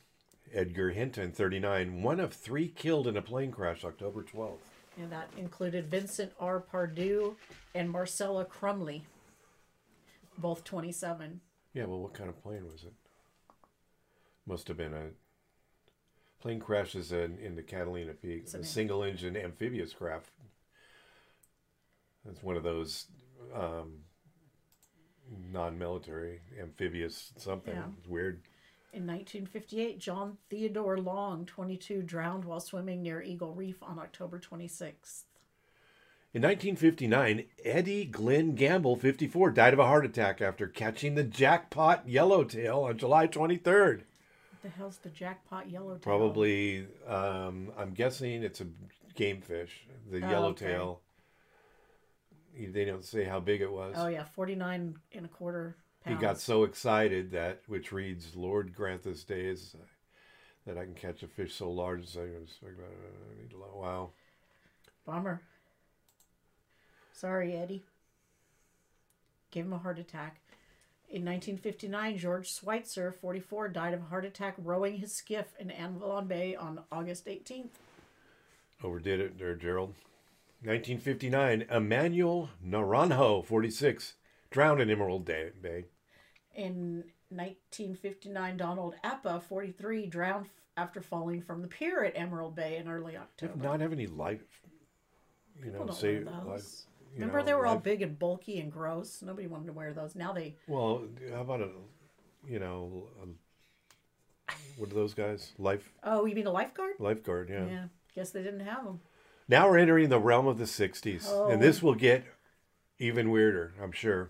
Edgar 0.53 0.91
Hinton, 0.91 1.31
39, 1.31 2.03
one 2.03 2.19
of 2.19 2.33
three 2.33 2.67
killed 2.67 3.07
in 3.07 3.15
a 3.15 3.21
plane 3.21 3.51
crash 3.51 3.85
October 3.85 4.23
12th. 4.23 4.57
And 4.97 5.11
that 5.11 5.29
included 5.37 5.89
Vincent 5.89 6.33
R. 6.39 6.59
Pardue 6.59 7.35
and 7.73 7.89
Marcella 7.89 8.43
Crumley, 8.45 9.03
both 10.37 10.63
27. 10.63 11.41
Yeah, 11.73 11.85
well, 11.85 11.99
what 11.99 12.13
kind 12.13 12.29
of 12.29 12.41
plane 12.41 12.65
was 12.71 12.83
it? 12.83 12.93
Must 14.45 14.67
have 14.67 14.77
been 14.77 14.93
a 14.93 15.09
plane 16.41 16.59
crashes 16.59 17.11
in, 17.11 17.37
in 17.37 17.55
the 17.55 17.61
Catalina 17.61 18.13
Peak, 18.13 18.41
It's 18.43 18.53
a 18.53 18.63
single 18.63 19.03
engine 19.03 19.37
amphibious 19.37 19.93
craft. 19.93 20.31
It's 22.29 22.43
one 22.43 22.57
of 22.57 22.63
those 22.63 23.05
um, 23.55 23.99
non 25.51 25.77
military 25.77 26.41
amphibious 26.59 27.31
something. 27.37 27.73
Yeah. 27.73 27.83
It's 27.97 28.07
weird. 28.07 28.41
In 28.93 29.07
1958, 29.07 29.99
John 29.99 30.37
Theodore 30.49 30.97
Long, 30.97 31.45
22, 31.45 32.01
drowned 32.01 32.43
while 32.43 32.59
swimming 32.59 33.01
near 33.01 33.21
Eagle 33.21 33.53
Reef 33.53 33.81
on 33.81 33.97
October 33.99 34.37
26th. 34.37 35.23
In 36.33 36.43
1959, 36.43 37.43
Eddie 37.65 38.05
Glenn 38.05 38.55
Gamble, 38.55 38.95
54, 38.95 39.51
died 39.51 39.73
of 39.73 39.79
a 39.79 39.85
heart 39.85 40.05
attack 40.05 40.39
after 40.41 40.65
catching 40.65 41.15
the 41.15 41.25
jackpot 41.25 42.07
yellowtail 42.07 42.83
on 42.83 42.97
July 42.97 43.27
23rd. 43.27 43.97
What 43.97 44.61
the 44.63 44.69
hell's 44.69 44.97
the 44.99 45.09
jackpot 45.09 45.69
yellowtail? 45.69 45.99
Probably, 45.99 46.87
um, 47.05 47.73
I'm 47.77 47.91
guessing 47.93 48.43
it's 48.43 48.61
a 48.61 48.67
game 49.13 49.41
fish, 49.41 49.85
the 50.09 50.25
Oh, 50.25 50.29
yellowtail. 50.29 51.01
They 52.57 52.85
don't 52.85 53.03
say 53.03 53.25
how 53.25 53.41
big 53.41 53.59
it 53.61 53.71
was. 53.71 53.95
Oh, 53.97 54.07
yeah, 54.07 54.23
49 54.23 54.95
and 55.13 55.25
a 55.25 55.29
quarter 55.29 55.75
pounds. 56.05 56.17
he 56.17 56.21
got 56.21 56.39
so 56.39 56.63
excited 56.63 57.31
that, 57.31 57.61
which 57.67 57.91
reads, 57.91 58.37
Lord 58.37 58.73
grant 58.73 59.03
this 59.03 59.25
day 59.25 59.47
is 59.47 59.75
uh, 59.75 59.83
that 60.65 60.77
I 60.77 60.85
can 60.85 60.93
catch 60.93 61.23
a 61.23 61.27
fish 61.27 61.53
so 61.55 61.69
large 61.69 62.03
as 62.03 62.15
I 62.15 62.21
was. 62.21 62.57
Need 63.37 63.49
to 63.51 63.57
lo- 63.57 63.71
Wow. 63.81 64.09
Bummer. 65.05 65.41
Sorry, 67.13 67.55
Eddie. 67.55 67.83
Gave 69.51 69.65
him 69.65 69.73
a 69.73 69.77
heart 69.77 69.99
attack. 69.99 70.39
In 71.09 71.25
1959, 71.25 72.17
George 72.17 72.53
Schweitzer, 72.53 73.11
44, 73.11 73.67
died 73.69 73.93
of 73.93 74.01
a 74.01 74.05
heart 74.05 74.23
attack 74.25 74.55
rowing 74.57 74.97
his 74.97 75.13
skiff 75.13 75.47
in 75.59 75.69
Avalon 75.69 76.27
Bay 76.27 76.55
on 76.55 76.79
August 76.91 77.25
18th. 77.25 77.71
Overdid 78.83 79.19
it 79.19 79.37
there, 79.37 79.55
Gerald. 79.55 79.89
1959, 80.63 81.65
Emmanuel 81.69 82.49
Naranjo, 82.65 83.43
46, 83.45 84.13
drowned 84.51 84.79
in 84.79 84.89
Emerald 84.89 85.25
Bay. 85.25 85.51
In 86.55 87.03
1959, 87.29 88.57
Donald 88.57 88.95
Appa, 89.03 89.41
43, 89.49 90.05
drowned 90.05 90.45
after 90.77 91.01
falling 91.01 91.41
from 91.41 91.61
the 91.61 91.67
pier 91.67 92.03
at 92.05 92.13
Emerald 92.15 92.55
Bay 92.55 92.77
in 92.77 92.87
early 92.87 93.13
Did 93.13 93.21
October. 93.21 93.55
not 93.63 93.81
have 93.81 93.91
any 93.91 94.07
life, 94.07 94.61
you 95.63 95.71
know, 95.71 95.79
People 95.79 95.95
say, 95.95 96.19
those. 96.19 96.45
life, 96.45 96.63
Remember, 97.15 97.39
know, 97.39 97.45
they 97.45 97.53
were 97.53 97.65
all 97.65 97.75
life- 97.75 97.83
big 97.83 98.01
and 98.01 98.17
bulky 98.17 98.59
and 98.59 98.71
gross. 98.71 99.21
Nobody 99.21 99.47
wanted 99.47 99.67
to 99.67 99.73
wear 99.73 99.93
those. 99.93 100.15
Now 100.15 100.31
they, 100.33 100.55
Well, 100.67 101.03
how 101.33 101.41
about 101.41 101.61
a, 101.61 101.69
you 102.47 102.59
know, 102.59 103.07
a, 103.21 104.53
what 104.77 104.91
are 104.91 104.95
those 104.95 105.13
guys? 105.13 105.51
Life 105.57 105.91
oh, 106.03 106.25
you 106.25 106.35
mean 106.35 106.47
a 106.47 106.51
lifeguard? 106.51 106.93
lifeguard, 106.99 107.49
yeah. 107.49 107.65
Yeah, 107.65 107.83
guess 108.15 108.31
they 108.31 108.41
didn't 108.43 108.61
have 108.61 108.83
them. 108.85 108.99
Now 109.47 109.69
we're 109.69 109.77
entering 109.77 110.09
the 110.09 110.19
realm 110.19 110.47
of 110.47 110.57
the 110.57 110.65
60s, 110.65 111.25
Oh. 111.27 111.49
and 111.49 111.61
this 111.61 111.83
oh. 111.83 111.87
will 111.87 111.95
get 111.95 112.25
even 112.99 113.31
weirder, 113.31 113.73
I'm 113.81 113.91
sure. 113.91 114.29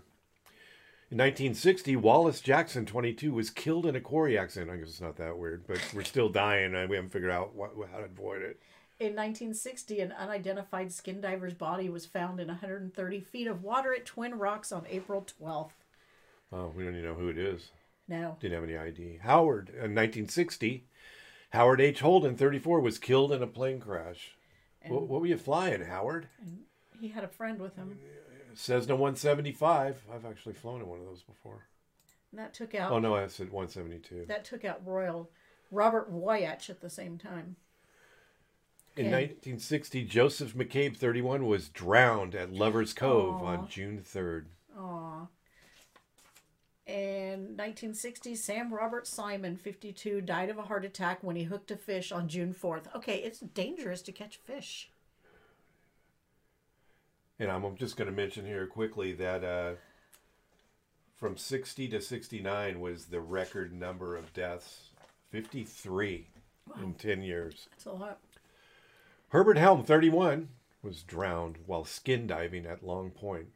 In 1.10 1.18
1960, 1.18 1.94
Wallace 1.96 2.40
Jackson, 2.40 2.86
22, 2.86 3.32
was 3.34 3.50
killed 3.50 3.84
in 3.84 3.94
a 3.94 4.00
quarry 4.00 4.38
accident. 4.38 4.70
I 4.70 4.76
guess 4.76 4.88
it's 4.88 5.00
not 5.00 5.16
that 5.18 5.36
weird, 5.36 5.66
but 5.66 5.78
we're 5.94 6.04
still 6.04 6.30
dying, 6.30 6.74
and 6.74 6.88
we 6.88 6.96
haven't 6.96 7.12
figured 7.12 7.30
out 7.30 7.54
what, 7.54 7.72
how 7.92 7.98
to 7.98 8.04
avoid 8.04 8.40
it. 8.40 8.58
In 9.02 9.16
1960, 9.16 9.98
an 9.98 10.12
unidentified 10.12 10.92
skin 10.92 11.20
diver's 11.20 11.54
body 11.54 11.88
was 11.88 12.06
found 12.06 12.38
in 12.38 12.46
130 12.46 13.20
feet 13.20 13.48
of 13.48 13.64
water 13.64 13.92
at 13.92 14.06
Twin 14.06 14.38
Rocks 14.38 14.70
on 14.70 14.86
April 14.88 15.26
12th. 15.42 15.72
Oh, 16.52 16.72
we 16.76 16.84
don't 16.84 16.94
even 16.94 17.06
know 17.06 17.14
who 17.14 17.28
it 17.28 17.36
is. 17.36 17.72
Now, 18.06 18.36
Didn't 18.38 18.54
have 18.54 18.62
any 18.62 18.76
ID. 18.78 19.18
Howard, 19.24 19.70
uh, 19.70 19.86
in 19.86 19.94
1960, 19.96 20.86
Howard 21.50 21.80
H. 21.80 21.98
Holden, 21.98 22.36
34, 22.36 22.78
was 22.80 23.00
killed 23.00 23.32
in 23.32 23.42
a 23.42 23.48
plane 23.48 23.80
crash. 23.80 24.36
What, 24.86 25.08
what 25.08 25.20
were 25.20 25.26
you 25.26 25.36
flying, 25.36 25.82
Howard? 25.84 26.28
he 27.00 27.08
had 27.08 27.24
a 27.24 27.28
friend 27.28 27.58
with 27.58 27.74
him. 27.74 27.98
Cessna 28.54 28.94
175. 28.94 30.04
I've 30.14 30.24
actually 30.26 30.54
flown 30.54 30.80
in 30.80 30.86
one 30.86 31.00
of 31.00 31.06
those 31.06 31.22
before. 31.24 31.66
And 32.30 32.38
that 32.38 32.54
took 32.54 32.72
out 32.76 32.92
Oh, 32.92 33.00
no, 33.00 33.16
I 33.16 33.26
said 33.26 33.50
172. 33.50 34.26
that 34.28 34.44
took 34.44 34.64
out 34.64 34.86
Royal 34.86 35.28
Robert 35.72 36.08
Wyatt 36.08 36.70
at 36.70 36.80
the 36.80 36.90
same 36.90 37.18
time. 37.18 37.56
In 38.94 39.06
1960, 39.06 40.04
Joseph 40.04 40.54
McCabe, 40.54 40.96
31, 40.96 41.46
was 41.46 41.70
drowned 41.70 42.34
at 42.34 42.52
Lover's 42.52 42.92
Cove 42.92 43.42
Aw. 43.42 43.46
on 43.46 43.68
June 43.68 44.02
3rd. 44.04 44.44
Aw. 44.78 45.26
In 46.86 47.56
1960, 47.56 48.34
Sam 48.34 48.74
Robert 48.74 49.06
Simon, 49.06 49.56
52, 49.56 50.20
died 50.20 50.50
of 50.50 50.58
a 50.58 50.62
heart 50.62 50.84
attack 50.84 51.22
when 51.22 51.36
he 51.36 51.44
hooked 51.44 51.70
a 51.70 51.76
fish 51.76 52.12
on 52.12 52.28
June 52.28 52.52
4th. 52.52 52.94
Okay, 52.94 53.16
it's 53.16 53.40
dangerous 53.40 54.02
to 54.02 54.12
catch 54.12 54.36
fish. 54.36 54.90
And 57.38 57.50
I'm 57.50 57.76
just 57.76 57.96
going 57.96 58.10
to 58.10 58.14
mention 58.14 58.44
here 58.44 58.66
quickly 58.66 59.14
that 59.14 59.42
uh, 59.42 59.72
from 61.16 61.38
60 61.38 61.88
to 61.88 62.00
69 62.00 62.78
was 62.78 63.06
the 63.06 63.20
record 63.20 63.72
number 63.72 64.16
of 64.16 64.34
deaths 64.34 64.90
53 65.30 66.26
in 66.82 66.94
10 66.94 67.22
years. 67.22 67.68
That's 67.70 67.86
a 67.86 67.92
lot. 67.92 68.18
Herbert 69.32 69.56
Helm, 69.56 69.82
31, 69.82 70.50
was 70.82 71.02
drowned 71.02 71.56
while 71.64 71.86
skin 71.86 72.26
diving 72.26 72.66
at 72.66 72.84
Long 72.84 73.10
Point 73.10 73.46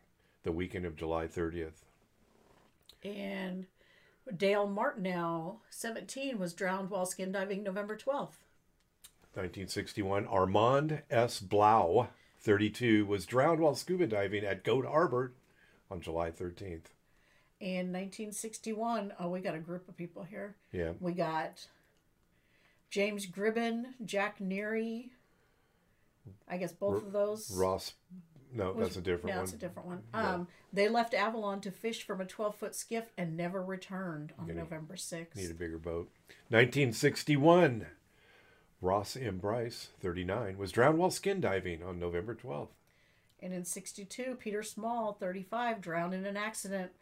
the 0.42 0.50
weekend 0.50 0.86
of 0.86 0.96
July 0.96 1.26
30th. 1.26 1.84
And 3.04 3.66
Dale 4.34 4.66
Martineau, 4.66 5.60
17, 5.68 6.38
was 6.38 6.54
drowned 6.54 6.88
while 6.88 7.04
skin 7.04 7.30
diving 7.30 7.62
November 7.62 7.94
12th. 7.94 8.40
1961, 9.34 10.26
Armand 10.28 11.02
S. 11.10 11.40
Blau, 11.40 12.08
32, 12.40 13.04
was 13.04 13.26
drowned 13.26 13.60
while 13.60 13.74
scuba 13.74 14.06
diving 14.06 14.46
at 14.46 14.64
Goat 14.64 14.86
Harbor 14.86 15.34
on 15.90 16.00
July 16.00 16.30
13th. 16.30 16.88
In 17.60 17.92
1961, 17.92 19.12
oh, 19.20 19.28
we 19.28 19.40
got 19.40 19.54
a 19.54 19.58
group 19.58 19.90
of 19.90 19.96
people 19.98 20.22
here. 20.22 20.56
Yeah. 20.72 20.92
We 21.00 21.12
got 21.12 21.66
James 22.88 23.26
Gribben, 23.26 23.88
Jack 24.06 24.38
Neary. 24.38 25.10
I 26.48 26.56
guess 26.56 26.72
both 26.72 27.02
of 27.04 27.12
those. 27.12 27.50
Ross, 27.56 27.94
no, 28.52 28.72
was- 28.72 28.86
that's 28.88 28.96
a 28.96 29.00
different 29.00 29.28
yeah, 29.28 29.36
one. 29.36 29.44
that's 29.44 29.54
a 29.54 29.58
different 29.58 29.88
one. 29.88 30.02
Um, 30.14 30.48
they 30.72 30.88
left 30.88 31.14
Avalon 31.14 31.60
to 31.62 31.70
fish 31.70 32.04
from 32.06 32.20
a 32.20 32.24
12 32.24 32.54
foot 32.56 32.74
skiff 32.74 33.12
and 33.18 33.36
never 33.36 33.62
returned 33.62 34.32
on 34.38 34.48
November 34.54 34.94
6th. 34.96 35.36
Need 35.36 35.50
a 35.50 35.54
bigger 35.54 35.78
boat. 35.78 36.08
1961, 36.48 37.86
Ross 38.80 39.16
M. 39.16 39.38
Bryce, 39.38 39.88
39, 40.00 40.58
was 40.58 40.70
drowned 40.72 40.98
while 40.98 41.10
skin 41.10 41.40
diving 41.40 41.82
on 41.82 41.98
November 41.98 42.34
12th. 42.34 42.68
And 43.40 43.52
in 43.52 43.64
62, 43.64 44.36
Peter 44.40 44.62
Small, 44.62 45.12
35, 45.12 45.80
drowned 45.80 46.14
in 46.14 46.24
an 46.26 46.36
accident 46.36 46.92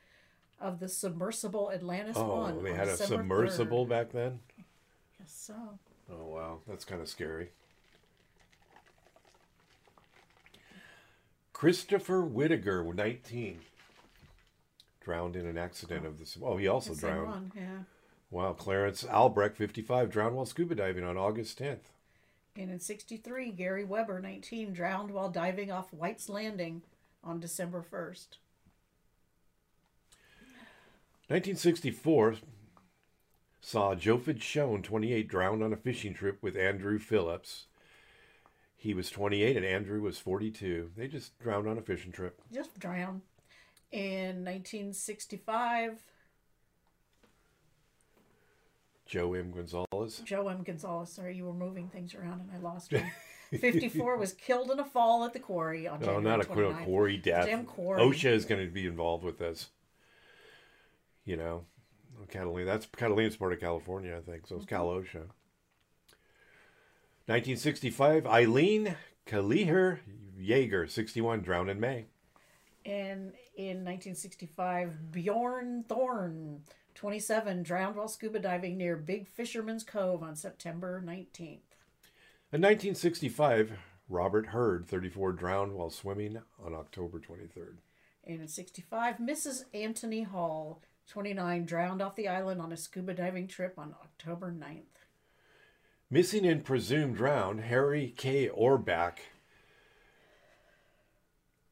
of 0.61 0.81
the 0.81 0.89
submersible 0.89 1.71
Atlantis 1.73 2.17
Oh, 2.19 2.37
1. 2.43 2.63
they 2.65 2.71
on 2.71 2.77
had 2.77 2.89
a 2.89 2.91
December 2.93 3.15
3rd. 3.17 3.51
submersible 3.51 3.87
back 3.87 4.13
then. 4.13 4.41
Yes, 5.19 5.33
so. 5.37 5.55
Oh 6.11 6.27
wow, 6.27 6.59
that's 6.67 6.85
kind 6.85 7.01
of 7.01 7.09
scary. 7.09 7.51
Christopher 11.55 12.21
Whittaker, 12.21 12.85
19, 12.85 13.61
drowned 15.01 15.37
in 15.37 15.47
an 15.47 15.57
accident 15.57 16.05
of 16.05 16.19
this. 16.19 16.37
Oh, 16.43 16.57
he 16.59 16.67
also 16.69 16.95
drowned. 16.95 17.29
one, 17.29 17.53
yeah. 17.57 17.85
Wow, 18.31 18.53
Clarence 18.53 19.05
Albrecht, 19.05 19.57
55, 19.57 20.11
drowned 20.11 20.35
while 20.35 20.45
scuba 20.45 20.75
diving 20.75 21.05
on 21.05 21.17
August 21.17 21.59
10th. 21.61 21.93
And 22.57 22.71
in 22.71 22.81
63, 22.81 23.53
Gary 23.53 23.85
Weber, 23.85 24.21
19, 24.21 24.73
drowned 24.75 25.13
while 25.13 25.31
diving 25.31 25.71
off 25.71 25.93
White's 25.93 26.29
Landing 26.29 26.83
on 27.23 27.39
December 27.41 27.83
1st. 27.83 28.37
1964 31.29 32.35
saw 33.61 33.95
Jofid 33.95 34.43
Schoen, 34.43 34.83
28, 34.83 35.29
drowned 35.29 35.63
on 35.63 35.73
a 35.73 35.77
fishing 35.77 36.15
trip 36.15 36.39
with 36.43 36.57
Andrew 36.57 36.99
Phillips. 36.99 37.67
He 38.85 38.93
was 38.93 39.09
28 39.09 39.57
and 39.57 39.65
Andrew 39.65 40.03
was 40.03 40.19
42. 40.19 40.91
They 40.95 41.09
just 41.09 41.39
drowned 41.39 41.67
on 41.67 41.79
a 41.79 41.81
fishing 41.81 42.13
trip. 42.13 42.39
Just 42.53 42.79
drowned. 42.79 43.23
In 43.91 44.45
1965, 44.45 46.03
Joe 49.07 49.33
M. 49.33 49.53
Gonzalez. 49.53 50.21
Joe 50.27 50.49
M. 50.49 50.63
Gonzalez, 50.63 51.11
sorry, 51.11 51.35
you 51.35 51.47
were 51.47 51.55
moving 51.55 51.89
things 51.89 52.15
around 52.15 52.43
and 52.43 52.51
I 52.55 52.59
lost 52.59 52.93
one. 52.93 53.11
54 53.59 54.19
was 54.19 54.35
killed 54.35 54.71
in 54.71 54.79
a 54.79 54.85
fall 54.85 55.25
at 55.25 55.33
the 55.33 55.41
quarry 55.41 55.89
on 55.89 56.03
Oh, 56.03 56.21
January 56.21 56.23
not 56.23 56.43
a 56.43 56.45
29th. 56.45 56.85
quarry 56.85 57.17
death. 57.17 57.47
Damn 57.47 57.65
quarry. 57.65 58.03
OSHA 58.03 58.33
is 58.33 58.45
going 58.45 58.67
to 58.67 58.71
be 58.71 58.87
involved 58.87 59.25
with 59.25 59.39
this. 59.39 59.71
You 61.25 61.39
know, 61.39 61.65
Catalina. 62.29 62.67
That's 62.67 62.85
Catalina's 62.85 63.37
part 63.39 63.55
of 63.55 63.61
California, 63.61 64.15
I 64.15 64.21
think. 64.31 64.47
So 64.47 64.57
it's 64.57 64.67
mm-hmm. 64.67 64.75
Cal 64.75 64.89
OSHA. 64.89 65.23
1965, 67.27 68.27
Eileen 68.27 68.97
Kaliher 69.27 70.01
Jaeger, 70.39 70.87
61, 70.87 71.41
drowned 71.41 71.71
in 71.71 71.81
May. 71.81 72.05
And 72.85 73.33
in 73.57 73.83
1965, 73.83 75.11
Bjorn 75.11 75.85
Thorne, 75.89 76.65
27, 76.95 77.63
drowned 77.63 77.97
while 77.97 78.09
scuba 78.09 78.41
diving 78.41 78.77
near 78.77 78.97
Big 78.97 79.27
Fisherman's 79.27 79.85
Cove 79.85 80.23
on 80.23 80.37
September 80.37 81.03
19th. 81.03 81.61
In 82.53 82.61
1965, 82.61 83.73
Robert 84.11 84.49
Hurd, 84.49 84.87
34, 84.87 85.33
drowned 85.33 85.73
while 85.73 85.89
swimming 85.89 86.43
on 86.63 86.75
October 86.75 87.19
23rd. 87.19 87.77
And 88.27 88.43
in 88.43 88.49
65, 88.49 89.17
Mrs. 89.17 89.65
Anthony 89.73 90.25
Hall, 90.25 90.83
29, 91.09 91.65
drowned 91.65 92.03
off 92.03 92.17
the 92.17 92.29
island 92.29 92.61
on 92.61 92.71
a 92.71 92.77
scuba 92.77 93.15
diving 93.15 93.49
trip 93.49 93.79
on 93.79 93.95
October 94.03 94.53
9th. 94.53 94.94
Missing 96.15 96.47
and 96.47 96.65
presumed 96.65 97.17
drowned, 97.17 97.63
Harry 97.63 98.15
K. 98.17 98.49
Orbach 98.49 99.19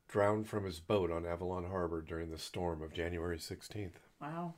drowned 0.09 0.49
from 0.49 0.65
his 0.65 0.81
boat 0.81 1.13
on 1.13 1.25
Avalon 1.25 1.67
Harbor 1.71 2.03
during 2.03 2.29
the 2.33 2.39
storm 2.39 2.83
of 2.83 2.93
January 2.93 3.37
16th. 3.39 3.93
Wow. 4.21 4.55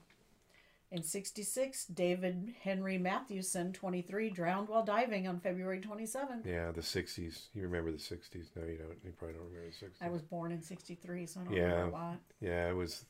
In 0.91 1.03
66, 1.03 1.85
David 1.85 2.55
Henry 2.63 2.97
Mathewson, 2.97 3.75
23, 3.75 4.31
drowned 4.31 4.71
while 4.71 4.87
diving 4.87 5.29
on 5.29 5.39
February 5.39 5.83
27th. 5.83 6.47
Yeah, 6.47 6.71
the 6.71 6.81
60s. 6.81 7.49
You 7.53 7.65
remember 7.65 7.93
the 7.93 7.99
60s. 7.99 8.47
No, 8.57 8.65
you 8.65 8.79
don't. 8.79 8.97
You 9.05 9.13
probably 9.19 9.37
don't 9.37 9.49
remember 9.49 9.69
the 9.69 9.87
60s. 9.87 10.01
I 10.01 10.09
was 10.09 10.23
born 10.23 10.51
in 10.51 10.63
63, 10.63 11.27
so 11.27 11.41
I 11.41 11.45
don't 11.45 11.53
Yeah. 11.53 11.63
remember 11.65 11.89
a 11.97 11.99
lot. 12.01 12.21
Yeah, 12.41 12.71
it 12.71 12.75
was. 12.75 13.05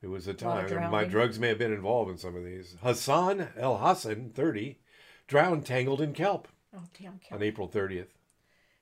It 0.00 0.06
was 0.06 0.26
a 0.28 0.32
time. 0.32 0.72
and 0.72 0.90
My 0.90 1.04
drugs 1.04 1.38
may 1.38 1.48
have 1.48 1.58
been 1.58 1.74
involved 1.74 2.10
in 2.10 2.16
some 2.16 2.36
of 2.36 2.42
these. 2.42 2.74
Hassan 2.80 3.48
El 3.58 3.76
Hassan, 3.76 4.30
30, 4.30 4.78
drowned 5.26 5.64
tangled 5.66 6.00
in 6.00 6.12
kelp 6.12 6.48
Oh, 6.74 6.82
damn. 7.00 7.20
on 7.30 7.42
April 7.42 7.68
30th. 7.68 8.08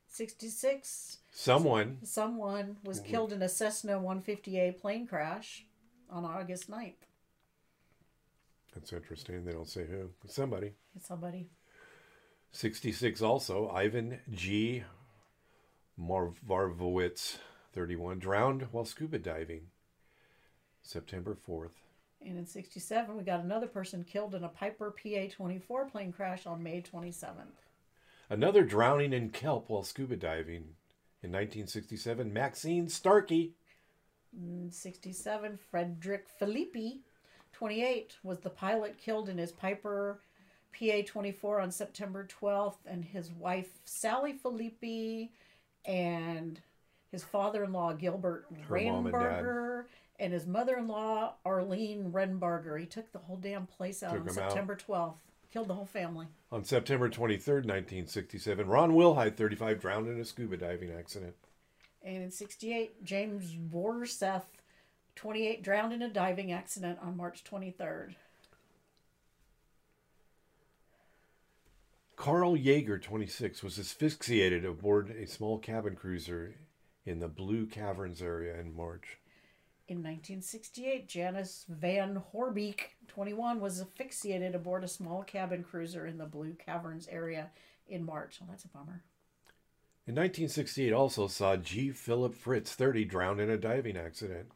66, 0.09 1.19
Someone, 1.33 1.99
someone 2.03 2.77
was 2.85 3.01
Mm-hmm. 3.01 3.11
killed 3.11 3.33
in 3.33 3.43
a 3.43 3.49
Cessna 3.49 3.99
150A 4.01 4.79
plane 4.81 5.07
crash 5.07 5.65
on 6.09 6.25
August 6.25 6.69
9th. 6.71 6.95
that's 8.75 8.93
interesting. 8.93 9.45
They 9.45 9.53
don't 9.53 9.69
say 9.69 9.87
who. 9.87 10.11
Somebody. 10.27 10.73
Somebody. 11.01 11.49
66 12.53 13.23
also, 13.23 13.69
Ivan 13.71 14.19
G. 14.33 14.83
Marvarvowitz, 15.99 17.37
31, 17.73 18.19
drowned 18.19 18.63
while 18.73 18.85
scuba 18.85 19.19
diving. 19.19 19.67
September 20.83 21.37
4th. 21.49 21.73
And 22.25 22.37
in 22.37 22.47
67, 22.47 23.17
we 23.17 23.23
got 23.25 23.41
another 23.41 23.67
person 23.67 24.05
killed 24.05 24.35
in 24.35 24.45
a 24.45 24.49
Piper 24.49 24.91
PA 24.91 25.35
24 25.35 25.87
plane 25.87 26.13
crash 26.13 26.47
on 26.47 26.63
May 26.63 26.83
27th. 26.83 27.65
Another 28.29 28.63
drowning 28.63 29.13
in 29.13 29.31
kelp 29.31 29.69
while 29.69 29.83
scuba 29.83 30.17
diving. 30.17 30.77
In 31.23 31.33
1967, 31.33 32.33
Maxine 32.33 32.89
Starkey, 32.89 33.53
In 34.33 34.71
67, 34.71 35.59
Frederick 35.71 36.27
Filippi, 36.41 37.01
28, 37.53 38.17
was 38.23 38.39
the 38.39 38.51
pilot 38.51 38.97
killed 38.97 39.29
in 39.29 39.37
his 39.37 39.53
Piper 39.53 40.21
PA 40.79 41.03
24 41.05 41.61
on 41.61 41.71
September 41.71 42.27
12th, 42.41 42.79
and 42.87 43.05
his 43.05 43.31
wife, 43.33 43.69
Sally 43.85 44.33
Filippi, 44.33 45.31
and 45.85 46.61
his 47.11 47.25
father 47.25 47.65
in 47.65 47.73
law, 47.73 47.93
Gilbert 47.93 48.47
Her 48.69 48.81
mom 48.81 49.11
and 50.21 50.33
dad. 50.33 50.33
Renbarger, 50.33 50.33
and 50.33 50.33
his 50.33 50.47
mother 50.47 50.77
in 50.77 50.87
law, 50.87 51.35
Arlene 51.45 52.13
Renbarger. 52.13 52.79
He 52.79 52.87
took 52.87 53.13
the 53.13 53.19
whole 53.19 53.37
damn 53.37 53.67
place 53.67 54.03
out 54.03 54.13
Took 54.13 54.23
on 54.23 54.29
'em 54.29 54.39
out. 54.39 54.51
September 54.51 54.77
12th. 54.77 55.19
Killed 55.53 55.69
the 55.69 55.75
whole 55.75 55.87
family. 55.87 56.29
On 56.53 56.65
September 56.65 57.09
23rd, 57.09 57.67
1967, 57.67 58.69
Ron 58.69 58.93
Wilhite, 58.93 59.37
35, 59.37 59.81
drowned 59.81 60.07
in 60.07 60.21
a 60.21 60.25
scuba 60.25 60.57
diving 60.57 60.93
accident. 60.93 61.35
And 62.03 62.23
in 62.23 62.31
68, 62.31 63.03
James 63.03 63.57
Borseth, 63.57 64.45
28, 65.17 65.63
drowned 65.63 65.93
in 65.93 66.03
a 66.03 66.09
diving 66.09 66.53
accident 66.53 67.01
on 67.03 67.17
March 67.17 67.43
23rd. 67.43 68.15
Carl 72.15 72.57
Yeager, 72.57 73.03
26, 73.03 73.63
was 73.63 73.79
asphyxiated 73.79 74.65
aboard 74.65 75.11
a 75.11 75.27
small 75.27 75.59
cabin 75.59 75.97
cruiser 75.97 76.55
in 77.05 77.19
the 77.19 77.29
Blue 77.29 77.67
Caverns 77.67 78.23
area 78.23 78.61
in 78.61 78.77
March. 78.77 79.19
In 79.91 79.97
1968, 79.97 81.09
Janice 81.09 81.67
Van 81.69 82.23
Horbeek, 82.33 82.81
21, 83.09 83.59
was 83.59 83.81
asphyxiated 83.81 84.55
aboard 84.55 84.85
a 84.85 84.89
small 84.89 85.25
cabin 85.25 85.65
cruiser 85.65 86.07
in 86.07 86.17
the 86.17 86.27
Blue 86.27 86.55
Caverns 86.65 87.09
area 87.11 87.51
in 87.89 88.07
March. 88.07 88.39
Oh, 88.41 88.47
that's 88.49 88.65
a 88.65 88.69
bummer. 88.69 89.03
In 90.07 90.15
1968, 90.15 90.93
also 90.93 91.27
saw 91.27 91.57
G. 91.57 91.91
Philip 91.91 92.37
Fritz, 92.37 92.73
30, 92.73 93.05
drowned 93.05 93.41
in 93.41 93.51
a 93.51 93.57
diving 93.57 93.97
accident. 93.97 94.53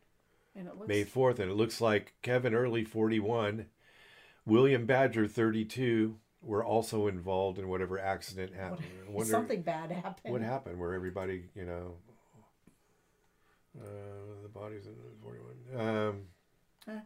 And 0.55 0.69
it 0.69 0.77
looks 0.77 0.87
May 0.87 1.05
4th, 1.05 1.41
and 1.41 1.51
it 1.51 1.55
looks 1.55 1.81
like 1.81 2.15
Kevin 2.23 2.55
Early, 2.55 2.85
41, 2.85 3.67
William 4.47 4.87
Badger, 4.87 5.27
32, 5.27 6.17
were 6.43 6.65
also 6.65 7.09
involved 7.09 7.59
in 7.59 7.67
whatever 7.67 7.99
accident 7.99 8.55
happened. 8.55 8.87
I 9.09 9.11
wonder 9.11 9.33
something 9.33 9.63
bad 9.63 9.91
happened. 9.91 10.33
What 10.33 10.43
happened 10.43 10.79
where 10.79 10.95
everybody, 10.95 11.47
you 11.57 11.65
know, 11.65 11.97
uh, 13.81 14.43
the 14.43 14.49
bodies 14.49 14.87
in 14.87 14.95
41. 15.23 16.15
Um, 16.89 16.97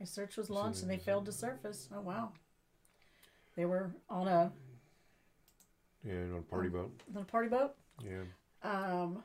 A 0.00 0.06
search 0.06 0.36
was 0.36 0.50
launched 0.50 0.82
and 0.82 0.90
they 0.90 0.96
failed 0.98 1.26
to 1.26 1.32
surface. 1.32 1.88
Oh, 1.94 2.00
wow. 2.00 2.32
They 3.56 3.64
were 3.64 3.92
on 4.10 4.26
a, 4.28 4.52
yeah, 6.04 6.14
on 6.32 6.38
a 6.38 6.42
party 6.50 6.68
boat. 6.68 7.00
on 7.14 7.22
a 7.22 7.24
party 7.24 7.48
boat. 7.48 7.74
Yeah. 8.02 8.22
Um, 8.62 9.22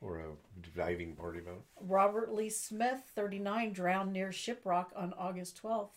Or 0.00 0.18
a 0.20 0.30
diving 0.76 1.14
party 1.16 1.40
boat. 1.40 1.64
Robert 1.80 2.32
Lee 2.32 2.48
Smith, 2.50 3.02
39, 3.14 3.72
drowned 3.72 4.12
near 4.12 4.28
Shiprock 4.28 4.86
on 4.96 5.12
August 5.18 5.60
12th. 5.62 5.90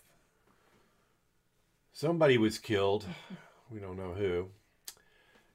Somebody 1.92 2.38
was 2.38 2.58
killed. 2.58 3.06
We 3.70 3.80
don't 3.80 3.96
know 3.96 4.12
who. 4.12 4.48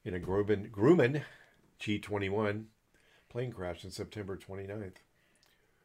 In 0.05 0.15
a 0.15 0.19
Grumman, 0.19 0.71
Grumman 0.71 1.21
G21 1.79 2.65
plane 3.37 3.51
crash 3.51 3.85
on 3.85 3.91
September 3.91 4.35
29th. 4.35 4.95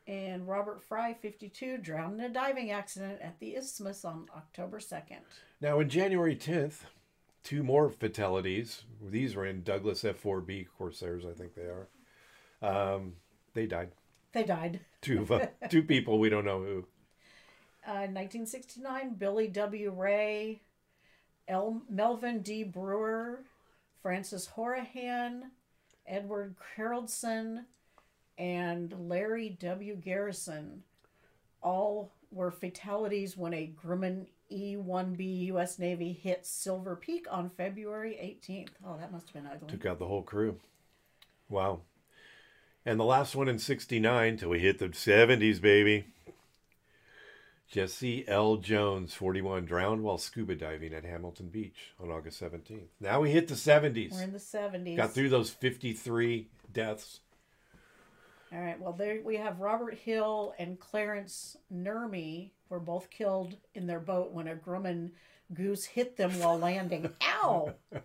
And 0.07 0.49
Robert 0.49 0.83
Fry, 0.83 1.13
52, 1.13 1.77
drowned 1.77 2.19
in 2.19 2.25
a 2.25 2.29
diving 2.31 2.71
accident 2.71 3.19
at 3.21 3.39
the 3.41 3.57
Isthmus 3.57 4.07
on 4.07 4.27
October 4.35 4.79
2nd. 4.79 5.19
Now, 5.61 5.79
in 5.81 5.91
January 5.91 6.35
10th, 6.35 6.85
two 7.45 7.63
more 7.63 7.91
fatalities. 7.91 8.85
These 9.03 9.37
were 9.37 9.45
in 9.45 9.65
Douglas 9.65 10.03
F-4B 10.03 10.69
Corsairs, 10.79 11.27
I 11.27 11.35
think 11.35 11.55
they 11.55 11.69
are. 11.69 11.89
Um, 12.63 13.17
they 13.53 13.67
died. 13.67 13.91
They 14.33 14.45
died. 14.45 14.81
Two 15.03 15.29
two 15.69 15.83
people 15.83 16.19
we 16.19 16.31
don't 16.31 16.47
know 16.47 16.61
who. 16.61 16.87
Uh, 17.87 18.09
1969, 18.09 19.17
Billy 19.17 19.49
W. 19.49 19.91
Ray, 19.91 20.63
El- 21.47 21.83
Melvin 21.91 22.41
D. 22.41 22.65
Brewer, 22.65 23.45
Francis 24.01 24.49
Horahan, 24.57 25.51
Edward 26.07 26.55
Carrollson 26.77 27.65
and 28.39 28.95
Larry 29.09 29.51
W. 29.61 29.97
Garrison 29.97 30.83
all 31.63 32.11
were 32.31 32.51
fatalities 32.51 33.37
when 33.37 33.55
a 33.55 33.73
Grumman 33.85 34.27
E 34.49 34.77
1B 34.77 35.47
U.S. 35.47 35.79
Navy 35.79 36.13
hit 36.13 36.45
Silver 36.45 36.97
Peak 36.97 37.27
on 37.31 37.49
February 37.49 38.41
18th. 38.47 38.71
Oh, 38.87 38.97
that 38.99 39.13
must 39.13 39.31
have 39.31 39.43
been 39.43 39.51
ugly. 39.51 39.69
Took 39.69 39.87
out 39.87 39.99
the 39.99 40.07
whole 40.07 40.23
crew. 40.23 40.59
Wow. 41.49 41.81
And 42.85 42.99
the 42.99 43.05
last 43.05 43.37
one 43.37 43.49
in 43.49 43.59
69 43.59 44.39
till 44.39 44.49
we 44.49 44.59
hit 44.59 44.79
the 44.79 44.89
70s, 44.89 45.61
baby. 45.61 46.07
Jesse 47.73 48.29
L. 48.29 48.59
Jones, 48.59 49.15
41, 49.15 49.65
drowned 49.65 50.03
while 50.03 50.19
scuba 50.19 50.55
diving 50.55 50.93
at 50.93 51.07
Hamilton 51.07 51.49
Beach 51.49 51.95
on 51.99 52.11
August 52.11 52.39
17th. 52.43 52.89
Now 53.01 53.23
we 53.23 53.31
hit 53.31 53.49
the 53.49 53.55
70s. 53.55 54.13
We're 54.13 54.25
in 54.25 54.33
the 54.35 54.39
70s. 54.39 54.95
Got 54.95 55.15
through 55.15 55.31
those 55.31 55.49
53 55.49 56.51
deaths. 56.71 57.21
All 58.53 58.61
right. 58.61 58.79
Well, 58.79 58.93
there 58.93 59.23
we 59.25 59.37
have 59.37 59.61
Robert 59.61 59.95
Hill 59.95 60.53
and 60.59 60.79
Clarence 60.79 61.57
Nurmi 61.75 62.51
were 62.69 62.79
both 62.79 63.09
killed 63.09 63.57
in 63.75 63.87
their 63.87 64.01
boat 64.01 64.33
when 64.33 64.49
a 64.49 64.55
Grumman 64.55 65.13
goose 65.55 65.87
hit 65.87 66.19
them 66.19 66.39
while 66.41 66.59
landing. 66.59 67.09
Ow! 67.23 67.73
You 67.91 67.99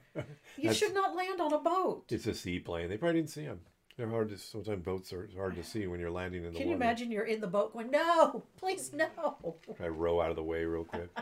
That's- 0.56 0.78
should 0.78 0.94
not 0.94 1.14
land 1.14 1.42
on 1.42 1.52
a 1.52 1.60
boat. 1.60 2.06
It's 2.08 2.26
a 2.26 2.34
seaplane. 2.34 2.88
They 2.88 2.96
probably 2.96 3.20
didn't 3.20 3.32
see 3.32 3.44
them. 3.46 3.60
They're 3.98 4.08
hard 4.10 4.30
to, 4.30 4.38
sometimes 4.38 4.86
boats 4.86 5.12
are 5.12 5.28
hard 5.36 5.56
to 5.56 5.64
see 5.64 5.88
when 5.88 6.00
you're 6.00 6.12
landing 6.12 6.46
in 6.46 6.54
the 6.54 6.60
Can 6.60 6.68
you 6.68 6.76
water. 6.76 6.86
imagine 6.86 7.12
you're 7.12 7.24
in 7.24 7.42
the 7.42 7.48
boat 7.48 7.74
going, 7.74 7.90
no, 7.90 8.44
please 8.58 8.94
no. 8.94 9.58
Try 9.76 9.88
to 9.88 9.92
row 9.92 10.22
out 10.22 10.30
of 10.30 10.36
the 10.36 10.44
way 10.44 10.64
real 10.66 10.84
quick. 10.84 11.10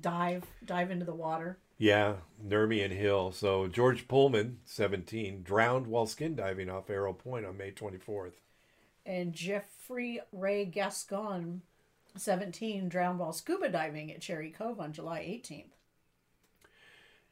Dive, 0.00 0.44
dive 0.64 0.90
into 0.90 1.04
the 1.04 1.14
water. 1.14 1.58
Yeah, 1.76 2.14
Nurmi 2.46 2.82
and 2.84 2.92
Hill. 2.94 3.32
So 3.32 3.66
George 3.66 4.08
Pullman, 4.08 4.58
17, 4.64 5.42
drowned 5.42 5.86
while 5.86 6.06
skin 6.06 6.34
diving 6.34 6.70
off 6.70 6.88
Arrow 6.88 7.12
Point 7.12 7.44
on 7.44 7.58
May 7.58 7.72
24th. 7.72 8.32
And 9.04 9.32
Jeffrey 9.34 10.20
Ray 10.32 10.64
Gascon, 10.64 11.60
17, 12.16 12.88
drowned 12.88 13.18
while 13.18 13.32
scuba 13.32 13.68
diving 13.68 14.10
at 14.12 14.20
Cherry 14.22 14.50
Cove 14.50 14.80
on 14.80 14.92
July 14.92 15.20
18th. 15.20 15.72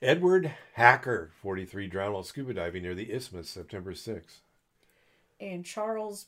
Edward 0.03 0.55
Hacker, 0.75 1.31
43, 1.43 1.87
drowned 1.87 2.15
while 2.15 2.23
scuba 2.23 2.55
diving 2.55 2.83
near 2.83 2.95
the 2.95 3.13
Isthmus 3.13 3.51
September 3.51 3.93
6th. 3.93 4.41
And 5.39 5.65
Charles 5.65 6.27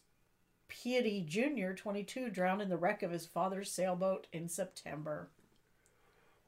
Piety 0.68 1.24
Jr., 1.26 1.72
22, 1.72 2.30
drowned 2.30 2.60
in 2.60 2.68
the 2.68 2.76
wreck 2.76 3.02
of 3.02 3.10
his 3.10 3.26
father's 3.26 3.70
sailboat 3.70 4.26
in 4.32 4.48
September. 4.48 5.28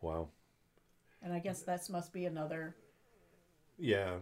Wow. 0.02 0.28
And 1.22 1.32
I 1.32 1.38
guess 1.38 1.62
that 1.62 1.88
must 1.88 2.12
be 2.12 2.26
another, 2.26 2.76
Yeah, 3.78 4.16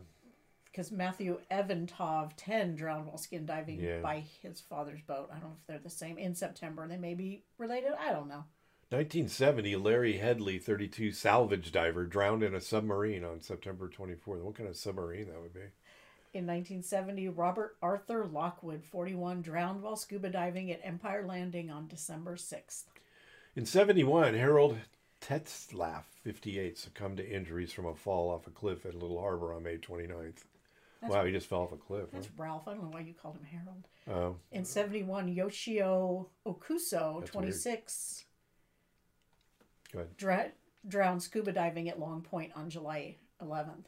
because 0.66 0.92
Matthew 0.92 1.40
Evantov, 1.50 2.32
10, 2.36 2.76
drowned 2.76 3.06
while 3.06 3.18
skin 3.18 3.44
diving 3.44 3.80
Yeah. 3.80 4.00
by 4.00 4.20
his 4.42 4.60
father's 4.60 5.02
boat. 5.02 5.28
I 5.32 5.40
don't 5.40 5.50
know 5.50 5.56
if 5.60 5.66
they're 5.66 5.78
the 5.78 5.90
same 5.90 6.18
in 6.18 6.34
September. 6.36 6.86
They 6.86 6.96
may 6.96 7.14
be 7.14 7.42
related. 7.58 7.92
I 7.98 8.12
don't 8.12 8.28
know. 8.28 8.44
1970, 8.92 9.76
Larry 9.76 10.18
Headley, 10.18 10.58
32, 10.58 11.12
salvage 11.12 11.72
diver, 11.72 12.04
drowned 12.04 12.42
in 12.42 12.54
a 12.54 12.60
submarine 12.60 13.24
on 13.24 13.40
September 13.40 13.88
24th. 13.88 14.42
What 14.42 14.54
kind 14.54 14.68
of 14.68 14.76
submarine 14.76 15.28
that 15.28 15.40
would 15.40 15.54
be? 15.54 15.60
In 16.34 16.46
1970, 16.46 17.28
Robert 17.28 17.76
Arthur 17.82 18.26
Lockwood, 18.26 18.84
41, 18.84 19.42
drowned 19.42 19.82
while 19.82 19.96
scuba 19.96 20.28
diving 20.28 20.70
at 20.70 20.80
Empire 20.84 21.24
Landing 21.26 21.70
on 21.70 21.88
December 21.88 22.36
6th. 22.36 22.84
In 23.56 23.66
71, 23.66 24.34
Harold 24.34 24.76
Tetzlaff, 25.20 26.04
58, 26.22 26.76
succumbed 26.76 27.18
to 27.18 27.28
injuries 27.28 27.72
from 27.72 27.86
a 27.86 27.94
fall 27.94 28.30
off 28.30 28.46
a 28.46 28.50
cliff 28.50 28.84
at 28.84 28.94
Little 28.94 29.20
Harbor 29.20 29.52
on 29.54 29.62
May 29.62 29.78
29th. 29.78 30.44
That's- 31.00 31.10
wow, 31.10 31.24
he 31.24 31.32
just 31.32 31.48
fell 31.48 31.62
off 31.62 31.72
a 31.72 31.76
cliff. 31.76 32.10
That's 32.12 32.30
Ralph. 32.36 32.68
I 32.68 32.74
don't 32.74 32.84
know 32.84 32.90
why 32.90 33.00
you 33.00 33.14
called 33.14 33.36
him 33.36 33.44
Harold. 33.44 33.88
Oh, 34.08 34.36
In 34.52 34.64
71, 34.64 35.28
Yoshio 35.28 36.28
Okuso, 36.46 37.20
That's 37.20 37.30
26, 37.30 38.24
drowned 40.88 41.22
scuba 41.22 41.52
diving 41.52 41.88
at 41.88 41.98
Long 42.00 42.22
Point 42.22 42.52
on 42.56 42.70
July 42.70 43.16
11th. 43.42 43.84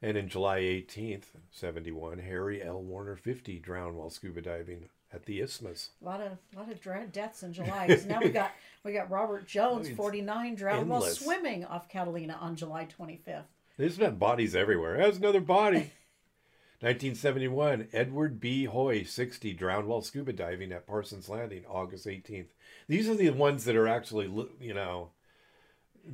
And 0.00 0.16
in 0.16 0.28
July 0.28 0.60
18th, 0.60 1.26
71, 1.52 2.18
Harry 2.18 2.62
L. 2.62 2.82
Warner, 2.82 3.14
50, 3.16 3.58
drowned 3.60 3.96
while 3.96 4.10
scuba 4.10 4.42
diving 4.42 4.88
at 5.12 5.26
the 5.26 5.40
Isthmus. 5.40 5.90
A 6.00 6.04
lot 6.04 6.20
of 6.20 6.38
lot 6.56 6.70
of 6.72 6.80
dra- 6.80 7.06
deaths 7.06 7.42
in 7.42 7.52
July. 7.52 7.86
'cause 7.86 8.06
now 8.06 8.18
we 8.20 8.30
got 8.40 8.50
we 8.82 8.92
got 8.92 9.10
Robert 9.10 9.46
Jones, 9.46 9.88
49, 9.90 10.54
drowned 10.56 10.88
while 10.88 11.02
swimming 11.02 11.64
off 11.64 11.88
Catalina 11.88 12.34
on 12.40 12.56
July 12.56 12.86
25th. 12.86 13.44
There's 13.76 13.98
been 13.98 14.16
bodies 14.16 14.56
everywhere. 14.56 14.96
There's 14.96 15.18
another 15.18 15.40
body. 15.40 15.92
1971, 16.80 17.88
Edward 17.92 18.40
B. 18.40 18.64
Hoy, 18.64 19.04
60, 19.04 19.52
drowned 19.54 19.86
while 19.86 20.02
scuba 20.02 20.32
diving 20.32 20.72
at 20.72 20.84
Parsons 20.84 21.28
Landing, 21.28 21.64
August 21.68 22.06
18th. 22.06 22.48
These 22.88 23.08
are 23.08 23.14
the 23.14 23.30
ones 23.30 23.64
that 23.66 23.76
are 23.76 23.86
actually, 23.86 24.26
you 24.60 24.74
know, 24.74 25.10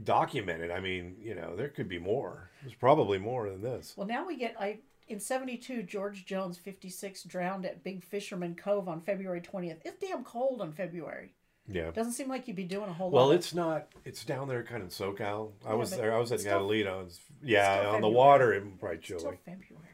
documented. 0.05 0.71
I 0.71 0.81
mean, 0.81 1.17
you 1.21 1.35
know, 1.35 1.57
there 1.57 1.69
could 1.69 1.89
be 1.89 1.99
more. 1.99 2.51
There's 2.63 2.75
probably 2.75 3.19
more 3.19 3.49
than 3.49 3.63
this. 3.63 3.95
Well, 3.97 4.07
now 4.07 4.27
we 4.27 4.37
get 4.37 4.55
I 4.61 4.79
in 5.09 5.21
72 5.21 5.83
George 5.85 6.27
Jones 6.27 6.59
56 6.59 7.23
drowned 7.25 7.65
at 7.65 7.83
Big 7.83 8.05
Fisherman 8.05 8.55
Cove 8.55 8.89
on 8.89 9.01
February 9.01 9.41
20th. 9.41 9.79
It's 9.85 9.99
damn 10.01 10.25
cold 10.25 10.61
on 10.61 10.73
February. 10.73 11.33
Yeah. 11.71 11.91
Doesn't 11.91 12.13
seem 12.15 12.29
like 12.29 12.47
you'd 12.49 12.57
be 12.57 12.65
doing 12.65 12.89
a 12.89 12.93
whole 12.95 13.11
Well, 13.11 13.25
lot. 13.25 13.29
Well, 13.29 13.37
it's 13.37 13.53
not. 13.55 13.89
It's 14.05 14.25
down 14.25 14.49
there, 14.49 14.63
kind 14.63 14.83
of 14.83 14.89
SoCal. 14.89 15.53
I 15.67 15.71
Yeah, 15.71 15.75
was 15.75 15.91
there. 15.91 16.15
I 16.15 16.19
was 16.19 16.33
at 16.33 16.41
still- 16.41 16.53
Catalina. 16.53 17.01
It's, 17.01 17.21
yeah, 17.43 17.89
on 17.91 18.01
the 18.01 18.09
water, 18.09 18.53
it 18.55 18.63
probably 18.79 18.97
It's 18.99 19.07
still. 19.07 19.19
February. 19.45 19.85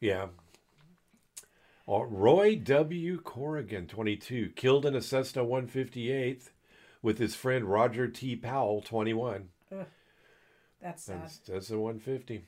Yeah. 0.00 0.28
Uh, 1.86 2.04
Roy 2.04 2.56
W. 2.56 3.20
Corrigan, 3.20 3.86
22, 3.86 4.50
killed 4.56 4.86
in 4.86 4.94
a 4.94 5.02
Cessna 5.02 5.44
158 5.44 6.50
with 7.04 7.18
his 7.18 7.34
friend 7.34 7.66
Roger 7.66 8.08
T. 8.08 8.34
Powell, 8.34 8.80
21. 8.80 9.50
That's 10.80 11.04
sad. 11.04 11.22
That's, 11.22 11.38
that's 11.38 11.70
a 11.70 11.78
150. 11.78 12.46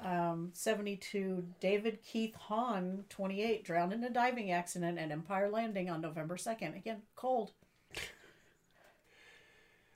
Um, 0.00 0.50
72 0.54 1.44
David 1.58 1.98
Keith 2.04 2.36
Hahn 2.36 3.04
28 3.08 3.64
drowned 3.64 3.92
in 3.92 4.04
a 4.04 4.10
diving 4.10 4.52
accident 4.52 4.98
at 4.98 5.10
Empire 5.10 5.50
Landing 5.50 5.90
on 5.90 6.00
November 6.00 6.36
2nd. 6.36 6.76
Again, 6.76 7.02
cold. 7.16 7.50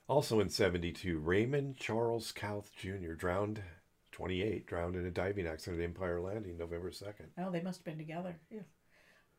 Also 0.09 0.41
in 0.41 0.49
72, 0.49 1.17
Raymond 1.19 1.77
Charles 1.77 2.33
Couth 2.33 2.71
Jr., 2.75 3.13
drowned, 3.13 3.61
28, 4.11 4.67
drowned 4.67 4.97
in 4.97 5.05
a 5.05 5.11
diving 5.11 5.47
accident 5.47 5.81
at 5.81 5.85
Empire 5.85 6.19
Landing, 6.19 6.57
November 6.57 6.91
2nd. 6.91 7.27
Oh, 7.37 7.49
they 7.49 7.61
must 7.61 7.79
have 7.79 7.85
been 7.85 7.97
together. 7.97 8.35
Yeah. 8.51 8.59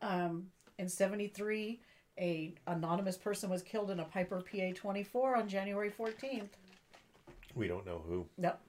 Um, 0.01 0.47
in 0.79 0.89
73, 0.89 1.81
a 2.19 2.53
anonymous 2.67 3.17
person 3.17 3.49
was 3.49 3.61
killed 3.61 3.91
in 3.91 3.99
a 3.99 4.05
Piper 4.05 4.41
PA 4.41 4.71
24 4.73 5.35
on 5.35 5.47
January 5.49 5.91
14th. 5.91 6.49
We 7.53 7.67
don't 7.67 7.85
know 7.85 8.01
who. 8.07 8.25
Nope. 8.37 8.59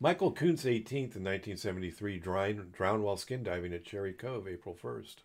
Michael 0.00 0.32
Kuntz, 0.32 0.64
18th 0.64 1.14
in 1.16 1.22
1973, 1.22 2.18
drowned, 2.18 2.72
drowned 2.72 3.04
while 3.04 3.16
skin 3.16 3.44
diving 3.44 3.72
at 3.72 3.84
Cherry 3.84 4.12
Cove, 4.12 4.48
April 4.48 4.76
1st. 4.80 5.16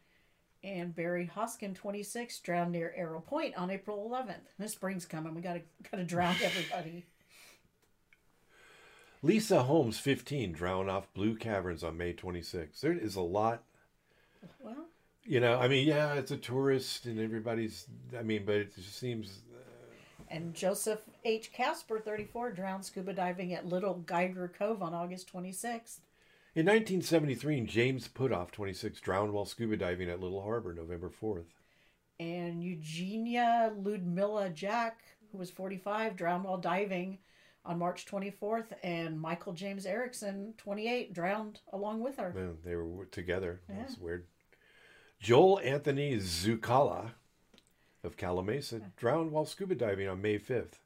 And 0.63 0.95
Barry 0.95 1.30
Hoskin, 1.34 1.74
26, 1.74 2.39
drowned 2.39 2.72
near 2.74 2.93
Arrow 2.95 3.22
Point 3.22 3.55
on 3.55 3.72
April 3.72 4.07
11th. 4.11 4.51
This 4.59 4.74
spring's 4.74 5.05
coming. 5.05 5.34
We 5.34 5.41
gotta 5.41 5.61
gotta 5.91 6.03
drown 6.03 6.36
everybody. 6.43 7.05
Lisa 9.24 9.63
Holmes, 9.63 9.97
15, 9.99 10.51
drowned 10.51 10.89
off 10.91 11.11
Blue 11.13 11.36
Caverns 11.36 11.84
on 11.84 11.97
May 11.97 12.13
26th. 12.13 12.80
There 12.82 12.93
is 12.93 13.15
a 13.15 13.22
lot, 13.22 13.63
Well, 14.59 14.86
you 15.28 15.40
know, 15.40 15.60
I 15.60 15.68
mean, 15.68 15.86
yeah, 15.88 16.14
it's 16.14 16.32
a 16.32 16.38
tourist 16.38 17.06
and 17.06 17.20
everybody's, 17.20 17.86
I 18.18 18.24
mean, 18.24 18.44
but 18.46 18.56
it 18.56 18.76
just 18.76 18.98
seems, 18.98 19.42
uh, 19.54 19.94
and 20.30 20.54
Joseph 20.54 21.02
H. 21.26 21.52
Casper, 21.52 22.00
34, 22.00 22.52
drowned 22.52 22.86
scuba 22.86 23.14
diving 23.14 23.54
at 23.54 23.66
Little 23.66 23.96
Geiger 23.96 24.52
Cove 24.58 24.82
on 24.82 24.94
August 24.94 25.32
26th. 25.34 26.00
in 26.56 26.66
1973, 26.66 27.62
James 27.62 28.08
Putoff, 28.08 28.52
26, 28.52 29.00
drowned 29.02 29.34
while 29.34 29.46
scuba 29.46 29.78
diving 29.78 30.10
at 30.10 30.22
Little 30.22 30.42
Harbor, 30.42 30.74
November 30.74 31.10
4th. 31.10 31.46
And 32.20 32.64
Eugenia 32.64 33.74
Ludmilla 33.78 34.50
Jack, 34.50 35.02
who 35.32 35.38
was 35.38 35.52
45, 35.52 36.16
drowned 36.16 36.46
while 36.46 36.58
diving 36.58 37.20
on 37.64 37.78
March 37.78 38.06
24th. 38.08 38.72
And 38.82 39.20
Michael 39.20 39.54
James 39.54 39.86
Erickson, 39.86 40.54
28, 40.58 41.14
drowned 41.14 41.60
along 41.74 42.00
with 42.00 42.18
her. 42.18 42.34
They 42.66 42.76
were 42.76 43.06
together. 43.06 43.62
That's 43.70 43.98
weird. 44.00 44.26
Joel 45.20 45.59
Anthony 45.63 46.15
Zucala 46.18 47.11
of 48.03 48.18
Calamasa 48.18 48.82
drowned 48.95 49.32
while 49.32 49.45
scuba 49.45 49.76
diving 49.76 50.07
on 50.07 50.22
May 50.22 50.38
5th. 50.38 50.80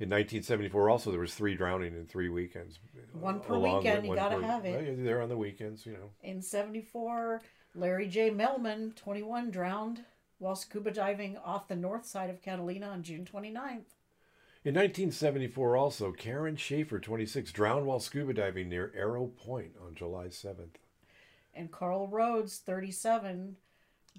In 0.00 0.08
1974, 0.10 0.88
also 0.88 1.10
there 1.10 1.20
was 1.20 1.34
three 1.34 1.56
drowning 1.56 1.94
in 1.96 2.06
three 2.06 2.28
weekends. 2.28 2.78
Uh, 2.96 3.18
one 3.18 3.40
per 3.40 3.54
Along 3.54 3.78
weekend, 3.78 4.06
you 4.06 4.14
gotta 4.14 4.36
per- 4.36 4.42
have 4.42 4.64
it. 4.64 4.70
Well, 4.70 4.82
yeah, 4.82 5.04
They're 5.04 5.22
on 5.22 5.28
the 5.28 5.36
weekends, 5.36 5.84
you 5.84 5.92
know. 5.92 6.10
In 6.22 6.40
74, 6.40 7.42
Larry 7.74 8.06
J. 8.06 8.30
Melman, 8.30 8.94
21, 8.94 9.50
drowned 9.50 10.04
while 10.38 10.54
scuba 10.54 10.92
diving 10.92 11.36
off 11.38 11.66
the 11.66 11.74
north 11.74 12.06
side 12.06 12.30
of 12.30 12.40
Catalina 12.40 12.86
on 12.86 13.02
June 13.02 13.24
29th. 13.24 13.96
In 14.64 14.74
1974, 14.74 15.76
also, 15.76 16.12
Karen 16.12 16.56
Schaefer, 16.56 17.00
26, 17.00 17.50
drowned 17.50 17.86
while 17.86 17.98
scuba 17.98 18.32
diving 18.34 18.68
near 18.68 18.92
Arrow 18.94 19.26
Point 19.26 19.72
on 19.84 19.96
July 19.96 20.26
7th. 20.26 20.76
And 21.58 21.70
Carl 21.72 22.06
Rhodes, 22.06 22.58
37, 22.58 23.56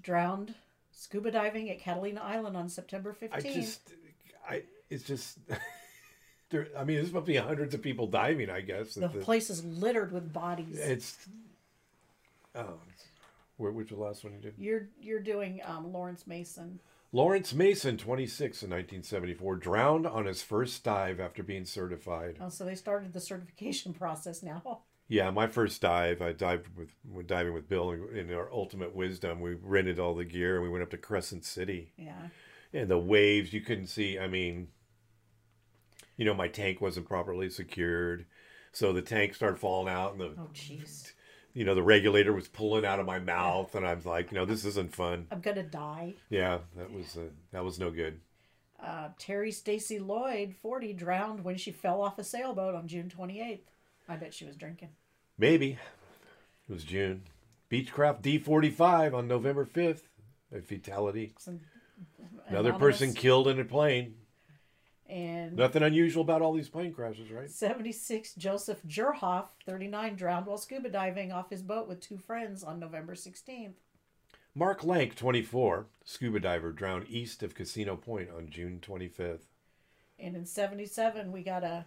drowned 0.02 0.54
scuba 0.92 1.30
diving 1.30 1.70
at 1.70 1.80
Catalina 1.80 2.20
Island 2.20 2.56
on 2.56 2.68
September 2.68 3.16
15th. 3.18 3.30
I 3.32 3.40
just, 3.40 3.80
I, 4.48 4.62
it's 4.90 5.04
just, 5.04 5.38
there, 6.50 6.68
I 6.76 6.84
mean, 6.84 6.96
there's 6.96 7.08
supposed 7.08 7.26
to 7.26 7.32
be 7.32 7.38
hundreds 7.38 7.74
of 7.74 7.80
people 7.80 8.06
diving, 8.06 8.50
I 8.50 8.60
guess. 8.60 8.94
the 8.94 9.08
the- 9.08 9.20
place 9.20 9.48
is 9.48 9.64
littered 9.64 10.12
with 10.12 10.32
bodies. 10.32 10.78
It's, 10.78 11.16
oh, 12.54 12.74
where, 13.56 13.72
which 13.72 13.88
the 13.88 13.96
last 13.96 14.22
one 14.24 14.34
you 14.34 14.40
did? 14.40 14.54
You're 14.58 14.88
you're 15.00 15.20
doing 15.20 15.60
um, 15.64 15.92
Lawrence 15.92 16.26
Mason. 16.26 16.80
Lawrence 17.12 17.52
Mason, 17.52 17.96
26, 17.96 18.62
in 18.62 18.70
1974, 18.70 19.56
drowned 19.56 20.06
on 20.06 20.26
his 20.26 20.42
first 20.42 20.84
dive 20.84 21.18
after 21.18 21.42
being 21.42 21.64
certified. 21.64 22.36
Oh, 22.40 22.48
so 22.50 22.64
they 22.64 22.76
started 22.76 23.12
the 23.12 23.20
certification 23.20 23.92
process 23.98 24.42
now. 24.42 24.82
Yeah, 25.10 25.28
my 25.30 25.48
first 25.48 25.82
dive, 25.82 26.22
I 26.22 26.30
dived 26.32 26.68
with 26.76 27.26
diving 27.26 27.52
with 27.52 27.68
Bill 27.68 27.90
in, 27.90 28.16
in 28.16 28.32
our 28.32 28.48
Ultimate 28.52 28.94
Wisdom. 28.94 29.40
We 29.40 29.54
rented 29.54 29.98
all 29.98 30.14
the 30.14 30.24
gear 30.24 30.54
and 30.54 30.62
we 30.62 30.70
went 30.70 30.84
up 30.84 30.90
to 30.90 30.96
Crescent 30.96 31.44
City. 31.44 31.90
Yeah. 31.96 32.28
And 32.72 32.88
the 32.88 32.96
waves, 32.96 33.52
you 33.52 33.60
couldn't 33.60 33.88
see. 33.88 34.20
I 34.20 34.28
mean, 34.28 34.68
you 36.16 36.24
know, 36.24 36.32
my 36.32 36.46
tank 36.46 36.80
wasn't 36.80 37.08
properly 37.08 37.50
secured. 37.50 38.24
So 38.70 38.92
the 38.92 39.02
tank 39.02 39.34
started 39.34 39.58
falling 39.58 39.92
out 39.92 40.12
and 40.12 40.20
the, 40.20 40.26
Oh, 40.38 40.48
jeez. 40.54 41.10
you 41.54 41.64
know, 41.64 41.74
the 41.74 41.82
regulator 41.82 42.32
was 42.32 42.46
pulling 42.46 42.84
out 42.86 43.00
of 43.00 43.06
my 43.06 43.18
mouth. 43.18 43.74
And 43.74 43.84
I 43.84 43.94
was 43.94 44.06
like, 44.06 44.30
you 44.30 44.38
know, 44.38 44.44
this 44.44 44.64
isn't 44.64 44.94
fun. 44.94 45.26
I'm 45.32 45.40
gonna 45.40 45.64
die. 45.64 46.14
Yeah, 46.28 46.58
that 46.76 46.92
was, 46.92 47.16
uh, 47.16 47.30
that 47.50 47.64
was 47.64 47.80
no 47.80 47.90
good. 47.90 48.20
Uh, 48.80 49.08
Terry 49.18 49.50
Stacy 49.50 49.98
Lloyd, 49.98 50.54
40, 50.62 50.92
drowned 50.92 51.42
when 51.42 51.56
she 51.56 51.72
fell 51.72 52.00
off 52.00 52.16
a 52.20 52.22
sailboat 52.24 52.76
on 52.76 52.86
June 52.86 53.10
28th. 53.10 53.58
I 54.08 54.14
bet 54.14 54.32
she 54.32 54.44
was 54.44 54.54
drinking. 54.56 54.90
Maybe. 55.40 55.78
It 56.68 56.72
was 56.72 56.84
June. 56.84 57.22
Beechcraft 57.70 58.20
D45 58.20 59.14
on 59.14 59.26
November 59.26 59.64
5th. 59.64 60.02
A 60.54 60.60
fatality. 60.60 61.32
Some 61.38 61.60
Another 62.46 62.70
anonymous- 62.70 62.98
person 62.98 63.14
killed 63.14 63.48
in 63.48 63.58
a 63.58 63.64
plane. 63.64 64.16
And 65.08 65.56
Nothing 65.56 65.82
unusual 65.82 66.22
about 66.22 66.42
all 66.42 66.52
these 66.52 66.68
plane 66.68 66.92
crashes, 66.92 67.30
right? 67.30 67.50
76 67.50 68.34
Joseph 68.34 68.80
Jurhoff, 68.86 69.48
39, 69.66 70.14
drowned 70.14 70.46
while 70.46 70.58
scuba 70.58 70.88
diving 70.90 71.32
off 71.32 71.50
his 71.50 71.62
boat 71.62 71.88
with 71.88 72.00
two 72.00 72.18
friends 72.18 72.62
on 72.62 72.78
November 72.78 73.14
16th. 73.14 73.74
Mark 74.54 74.84
Lank, 74.84 75.16
24, 75.16 75.86
scuba 76.04 76.38
diver, 76.38 76.70
drowned 76.70 77.06
east 77.08 77.42
of 77.42 77.54
Casino 77.54 77.96
Point 77.96 78.28
on 78.30 78.50
June 78.50 78.78
25th. 78.80 79.46
And 80.18 80.36
in 80.36 80.44
77, 80.44 81.32
we 81.32 81.42
got 81.42 81.64
a 81.64 81.86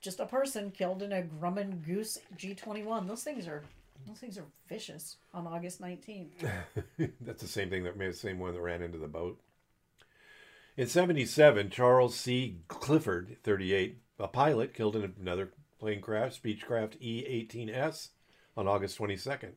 just 0.00 0.20
a 0.20 0.26
person 0.26 0.70
killed 0.70 1.02
in 1.02 1.12
a 1.12 1.22
Grumman 1.22 1.84
Goose 1.84 2.18
G21. 2.36 3.06
Those 3.06 3.22
things 3.22 3.46
are 3.46 3.62
those 4.06 4.18
things 4.18 4.38
are 4.38 4.46
vicious 4.68 5.16
on 5.34 5.46
August 5.46 5.80
19th. 5.80 6.28
That's 7.20 7.42
the 7.42 7.48
same 7.48 7.70
thing 7.70 7.84
that 7.84 7.96
made 7.96 8.10
the 8.10 8.16
same 8.16 8.38
one 8.38 8.54
that 8.54 8.60
ran 8.60 8.82
into 8.82 8.98
the 8.98 9.06
boat. 9.06 9.40
In 10.76 10.86
77, 10.86 11.68
Charles 11.68 12.16
C. 12.16 12.60
Clifford, 12.68 13.36
38, 13.42 13.98
a 14.18 14.28
pilot, 14.28 14.72
killed 14.72 14.96
in 14.96 15.12
another 15.20 15.50
plane 15.78 16.00
crash, 16.00 16.40
Beechcraft 16.40 16.94
E-18S, 17.00 18.08
on 18.56 18.66
August 18.66 18.98
22nd. 18.98 19.52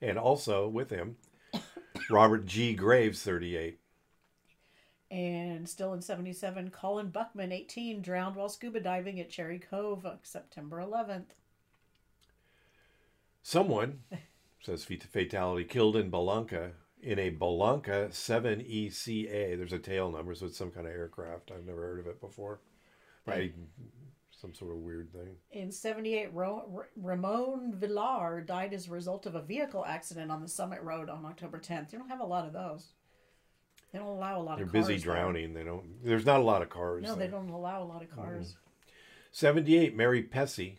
And 0.00 0.18
also 0.18 0.66
with 0.66 0.90
him, 0.90 1.16
Robert 2.10 2.46
G. 2.46 2.74
Graves, 2.74 3.22
38. 3.22 3.78
And 5.10 5.68
still 5.68 5.92
in 5.92 6.00
77, 6.02 6.70
Colin 6.70 7.08
Buckman, 7.08 7.52
18, 7.52 8.02
drowned 8.02 8.36
while 8.36 8.48
scuba 8.48 8.80
diving 8.80 9.20
at 9.20 9.30
Cherry 9.30 9.58
Cove 9.58 10.06
September 10.22 10.78
11th. 10.78 11.34
Someone, 13.42 14.00
says 14.60 14.84
fatality, 14.84 15.64
killed 15.64 15.96
in 15.96 16.10
Bellanca 16.10 16.72
in 17.04 17.18
a 17.18 17.30
Bellanca 17.30 18.08
7ECA. 18.08 19.56
There's 19.56 19.72
a 19.72 19.78
tail 19.78 20.10
number, 20.10 20.34
so 20.34 20.46
it's 20.46 20.56
some 20.56 20.70
kind 20.70 20.86
of 20.86 20.92
aircraft. 20.92 21.52
I've 21.52 21.66
never 21.66 21.82
heard 21.82 22.00
of 22.00 22.06
it 22.06 22.20
before. 22.20 22.60
Right. 23.26 23.54
Some 24.30 24.54
sort 24.54 24.72
of 24.72 24.78
weird 24.78 25.12
thing. 25.12 25.36
In 25.52 25.70
78, 25.70 26.32
Ro- 26.32 26.70
R- 26.74 26.88
Ramon 26.96 27.74
Villar 27.74 28.40
died 28.40 28.74
as 28.74 28.88
a 28.88 28.90
result 28.90 29.26
of 29.26 29.34
a 29.34 29.42
vehicle 29.42 29.84
accident 29.86 30.30
on 30.30 30.42
the 30.42 30.48
Summit 30.48 30.82
Road 30.82 31.08
on 31.08 31.24
October 31.24 31.58
10th. 31.58 31.92
You 31.92 31.98
don't 31.98 32.08
have 32.08 32.20
a 32.20 32.24
lot 32.26 32.46
of 32.46 32.52
those. 32.52 32.93
They 33.94 34.00
don't 34.00 34.08
allow 34.08 34.40
a 34.40 34.42
lot 34.42 34.56
They're 34.56 34.66
of 34.66 34.72
cars. 34.72 34.86
They're 34.88 34.96
busy 34.96 35.06
there. 35.06 35.14
drowning. 35.14 35.54
They 35.54 35.62
don't. 35.62 36.04
There's 36.04 36.26
not 36.26 36.40
a 36.40 36.42
lot 36.42 36.62
of 36.62 36.68
cars. 36.68 37.04
No, 37.04 37.14
they 37.14 37.28
don't 37.28 37.48
allow 37.48 37.80
a 37.80 37.84
lot 37.86 38.02
of 38.02 38.10
cars. 38.10 38.48
Mm-hmm. 38.48 38.90
78, 39.30 39.96
Mary 39.96 40.24
Pessy. 40.24 40.78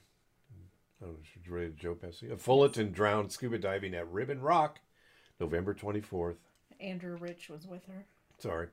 Oh, 1.01 1.15
she's 1.23 1.47
related 1.47 1.77
Joe 1.77 1.95
Pesci. 1.95 2.29
Of 2.29 2.41
Fullerton 2.41 2.91
drowned 2.91 3.31
scuba 3.31 3.57
diving 3.57 3.93
at 3.95 4.11
Ribbon 4.11 4.41
Rock, 4.41 4.79
November 5.39 5.73
24th. 5.73 6.35
Andrew 6.81 7.15
Rich 7.15 7.47
was 7.49 7.65
with 7.65 7.85
her 7.85 8.05
Sorry. 8.37 8.67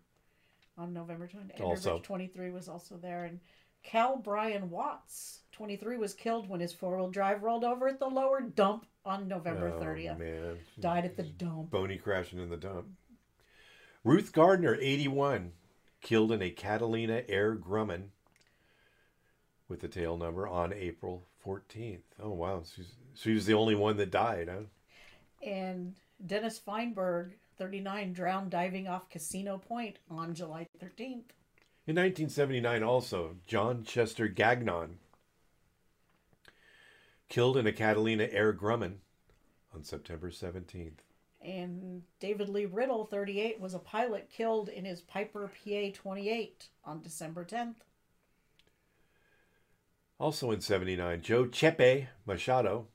on 0.77 0.93
November 0.93 1.29
20th. 1.29 1.53
Andrew 1.53 1.67
Also- 1.67 1.95
Rich, 1.95 2.03
23, 2.05 2.51
was 2.51 2.69
also 2.69 2.97
there. 2.97 3.25
And 3.25 3.39
Cal 3.85 4.17
Brian 4.17 4.71
Watts, 4.71 5.43
23, 5.53 5.99
was 5.99 6.15
killed 6.15 6.49
when 6.49 6.59
his 6.59 6.73
four 6.73 6.97
wheel 6.97 7.11
drive 7.11 7.45
rolled 7.45 7.63
over 7.65 7.87
at 7.87 8.01
the 8.01 8.09
lower 8.09 8.41
dump 8.41 8.87
on 9.05 9.29
November 9.29 9.69
oh, 9.69 9.81
30th. 9.81 10.19
man. 10.19 10.59
Died 10.81 11.05
at 11.05 11.17
the 11.17 11.23
dump. 11.25 11.71
Boney 11.71 11.97
crashing 11.97 12.41
in 12.41 12.51
the 12.51 12.57
dump. 12.57 12.87
Ruth 14.05 14.33
Gardner, 14.33 14.77
81, 14.81 15.53
killed 16.01 16.33
in 16.33 16.43
a 16.43 16.51
Catalina 16.51 17.23
Air 17.29 17.55
Grumman 17.55 18.09
with 19.69 19.81
the 19.81 19.89
tail 19.89 20.17
number 20.17 20.49
on 20.49 20.73
April 20.73 21.27
14th. 21.47 22.01
Oh, 22.21 22.31
wow. 22.31 22.63
She's, 22.75 22.93
she 23.15 23.33
was 23.33 23.47
the 23.47 23.55
only 23.55 23.77
one 23.77 23.97
that 23.99 24.11
died, 24.11 24.49
huh? 24.49 24.65
And 25.47 25.95
Dennis 26.25 26.59
Feinberg, 26.59 27.35
39, 27.59 28.13
drowned 28.13 28.51
diving 28.51 28.89
off 28.89 29.09
Casino 29.09 29.59
Point 29.59 29.99
on 30.11 30.35
July 30.35 30.67
13th. 30.83 31.31
In 31.85 31.97
1979, 31.97 32.83
also, 32.83 33.37
John 33.47 33.85
Chester 33.85 34.29
Gagnon 34.29 34.99
killed 37.29 37.57
in 37.57 37.67
a 37.67 37.73
Catalina 37.73 38.29
Air 38.31 38.53
Grumman 38.53 38.97
on 39.75 39.85
September 39.85 40.31
17th. 40.31 40.99
And 41.45 42.03
David 42.21 42.49
Lee 42.49 42.67
Riddle, 42.67 43.05
38, 43.05 43.61
was 43.61 43.75
a 43.75 43.79
pilot 43.79 44.31
killed 44.31 44.69
in 44.69 44.85
his 44.85 45.01
Piper 45.01 45.49
PA 45.49 45.91
28 45.93 46.69
on 46.85 47.03
December 47.03 47.45
10th. 47.45 47.77
Also 50.19 50.53
in 50.53 50.61
79, 50.61 51.21
Joe 51.23 51.47
Chepe 51.47 52.07
Machado 52.27 52.87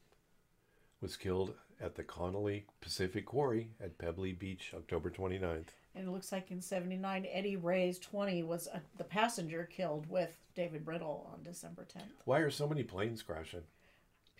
was 1.01 1.17
killed 1.17 1.53
at 1.81 1.95
the 1.95 2.03
Connolly 2.03 2.65
Pacific 2.81 3.25
Quarry 3.25 3.69
at 3.81 3.97
Pebbly 3.97 4.31
Beach, 4.31 4.73
October 4.75 5.09
29th. 5.09 5.67
And 5.93 6.07
it 6.07 6.11
looks 6.11 6.31
like 6.31 6.51
in 6.51 6.61
79, 6.61 7.27
Eddie 7.29 7.55
Ray's 7.55 7.99
20 7.99 8.43
was 8.43 8.67
uh 8.67 8.79
the 8.97 9.03
passenger 9.03 9.67
killed 9.69 10.09
with 10.09 10.37
David 10.55 10.85
Riddle 10.85 11.29
on 11.33 11.43
December 11.43 11.85
10th. 11.85 12.23
Why 12.25 12.39
are 12.39 12.51
so 12.51 12.67
many 12.67 12.83
planes 12.83 13.23
crashing? 13.23 13.63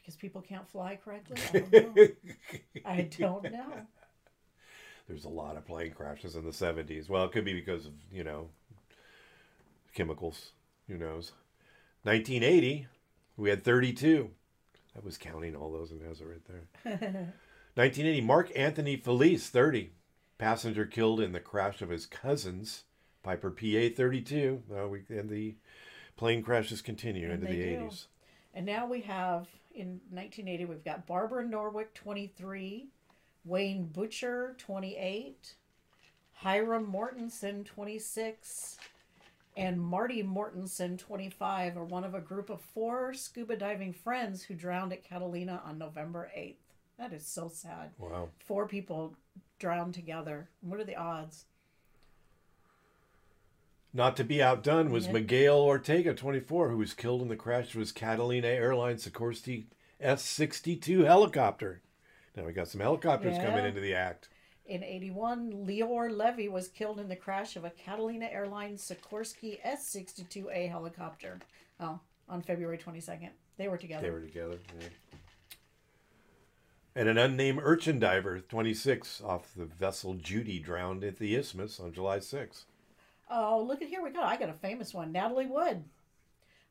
Because 0.08 0.16
people 0.16 0.42
can't 0.42 0.66
fly 0.70 0.98
correctly? 1.04 1.36
I 1.54 1.60
don't 1.60 1.74
know. 1.74 2.08
I 2.86 3.02
don't 3.02 3.44
know. 3.44 3.74
There's 5.06 5.26
a 5.26 5.30
lot 5.30 5.58
of 5.58 5.68
plane 5.68 5.92
crashes 5.92 6.38
in 6.38 6.46
the 6.46 6.52
70s. 6.52 7.10
Well, 7.10 7.26
it 7.26 7.34
could 7.34 7.44
be 7.44 7.54
because 7.54 7.86
of, 7.86 7.92
you 8.10 8.24
know, 8.24 8.48
chemicals. 9.94 10.54
Who 10.88 10.98
knows? 10.98 11.34
1980, 12.04 12.88
we 13.36 13.50
had 13.50 13.66
32. 13.66 14.30
I 14.96 15.00
was 15.04 15.18
counting 15.18 15.58
all 15.58 15.74
those 15.74 15.92
and 15.92 16.02
has 16.04 16.22
it 16.22 16.26
right 16.26 16.46
there. 16.48 16.94
1980, 17.76 18.22
Mark 18.22 18.50
Anthony 18.56 18.96
Felice, 18.96 19.50
30. 19.50 19.92
Passenger 20.38 20.86
killed 20.86 21.20
in 21.20 21.34
the 21.34 21.42
crash 21.42 21.82
of 21.82 21.90
his 21.90 22.06
cousin's 22.06 22.86
Piper 23.24 23.52
PA 23.52 23.94
32. 23.94 24.64
Uh, 24.74 24.88
we, 24.88 25.02
and 25.10 25.30
the 25.30 25.56
plane 26.16 26.42
crashes 26.42 26.82
continue 26.82 27.30
And 27.30 27.44
into 27.44 27.48
the 27.54 27.62
do. 27.62 27.78
80s. 27.90 28.06
And 28.54 28.66
now 28.66 28.88
we 28.88 29.02
have, 29.02 29.48
in 29.78 30.02
1980, 30.10 30.66
we've 30.66 30.84
got 30.84 31.06
Barbara 31.06 31.46
Norwick, 31.46 31.94
23, 31.94 32.88
Wayne 33.46 33.86
Butcher, 33.86 34.56
28, 34.58 35.56
Hiram 36.34 36.92
Mortensen, 36.92 37.64
26, 37.64 38.78
and 39.56 39.80
Marty 39.80 40.24
Mortensen, 40.24 40.98
25, 40.98 41.78
are 41.78 41.84
one 41.84 42.04
of 42.04 42.14
a 42.14 42.20
group 42.20 42.50
of 42.50 42.62
four 42.62 43.14
scuba 43.14 43.56
diving 43.56 43.94
friends 43.94 44.44
who 44.44 44.54
drowned 44.54 44.94
at 44.94 45.04
Catalina 45.04 45.62
on 45.66 45.78
November 45.78 46.30
8th. 46.38 46.56
That 46.98 47.14
is 47.14 47.26
so 47.26 47.50
sad. 47.50 47.92
Wow. 47.98 48.30
Four 48.40 48.68
people 48.68 49.16
drowned 49.60 49.94
together. 49.94 50.50
What 50.62 50.80
are 50.80 50.84
the 50.84 50.96
odds? 50.96 51.46
Not 53.94 54.18
to 54.18 54.24
be 54.24 54.44
outdone 54.44 54.92
was 54.92 55.08
Yeah. 55.08 55.14
Miguel 55.14 55.60
Ortega, 55.60 56.14
24, 56.14 56.70
who 56.70 56.78
was 56.78 56.94
killed 56.94 57.22
in 57.22 57.30
the 57.30 57.36
crash 57.36 57.74
of 57.74 57.80
his 57.80 57.92
Catalina 57.92 58.48
Airlines 58.48 59.08
Sikorsky 59.08 59.66
S 60.00 60.24
62 60.24 61.02
helicopter. 61.02 61.82
Now 62.36 62.46
we 62.46 62.54
got 62.54 62.68
some 62.68 62.82
helicopters 62.82 63.38
coming 63.38 63.66
into 63.66 63.82
the 63.82 63.96
act. 63.96 64.30
In 64.66 64.84
81, 64.84 65.66
Leor 65.66 66.12
Levy 66.16 66.50
was 66.50 66.68
killed 66.68 67.00
in 67.00 67.08
the 67.08 67.16
crash 67.16 67.56
of 67.56 67.64
a 67.64 67.70
Catalina 67.70 68.26
Airlines 68.26 68.88
Sikorsky 68.88 69.60
S 69.64 69.90
62A 69.96 70.70
helicopter. 70.70 71.40
Oh, 71.80 72.00
on 72.28 72.42
February 72.42 72.78
22nd. 72.78 73.30
They 73.58 73.68
were 73.68 73.78
together. 73.78 74.04
They 74.06 74.12
were 74.12 74.22
together. 74.22 74.60
Yeah. 74.80 74.88
And 76.96 77.08
an 77.08 77.18
unnamed 77.18 77.60
urchin 77.62 78.00
diver, 78.00 78.40
26, 78.40 79.22
off 79.22 79.54
the 79.56 79.66
vessel 79.66 80.16
Judy, 80.16 80.60
drowned 80.60 81.04
at 81.04 81.18
the 81.18 81.36
Isthmus 81.36 81.80
on 81.80 81.94
July 81.94 82.20
6. 82.20 82.66
Oh, 83.30 83.64
look 83.68 83.82
at 83.82 83.90
here 83.90 84.02
we 84.02 84.10
go. 84.12 84.22
I 84.22 84.38
got 84.38 84.50
a 84.50 84.54
famous 84.54 84.94
one. 84.94 85.12
Natalie 85.12 85.48
Wood, 85.48 85.84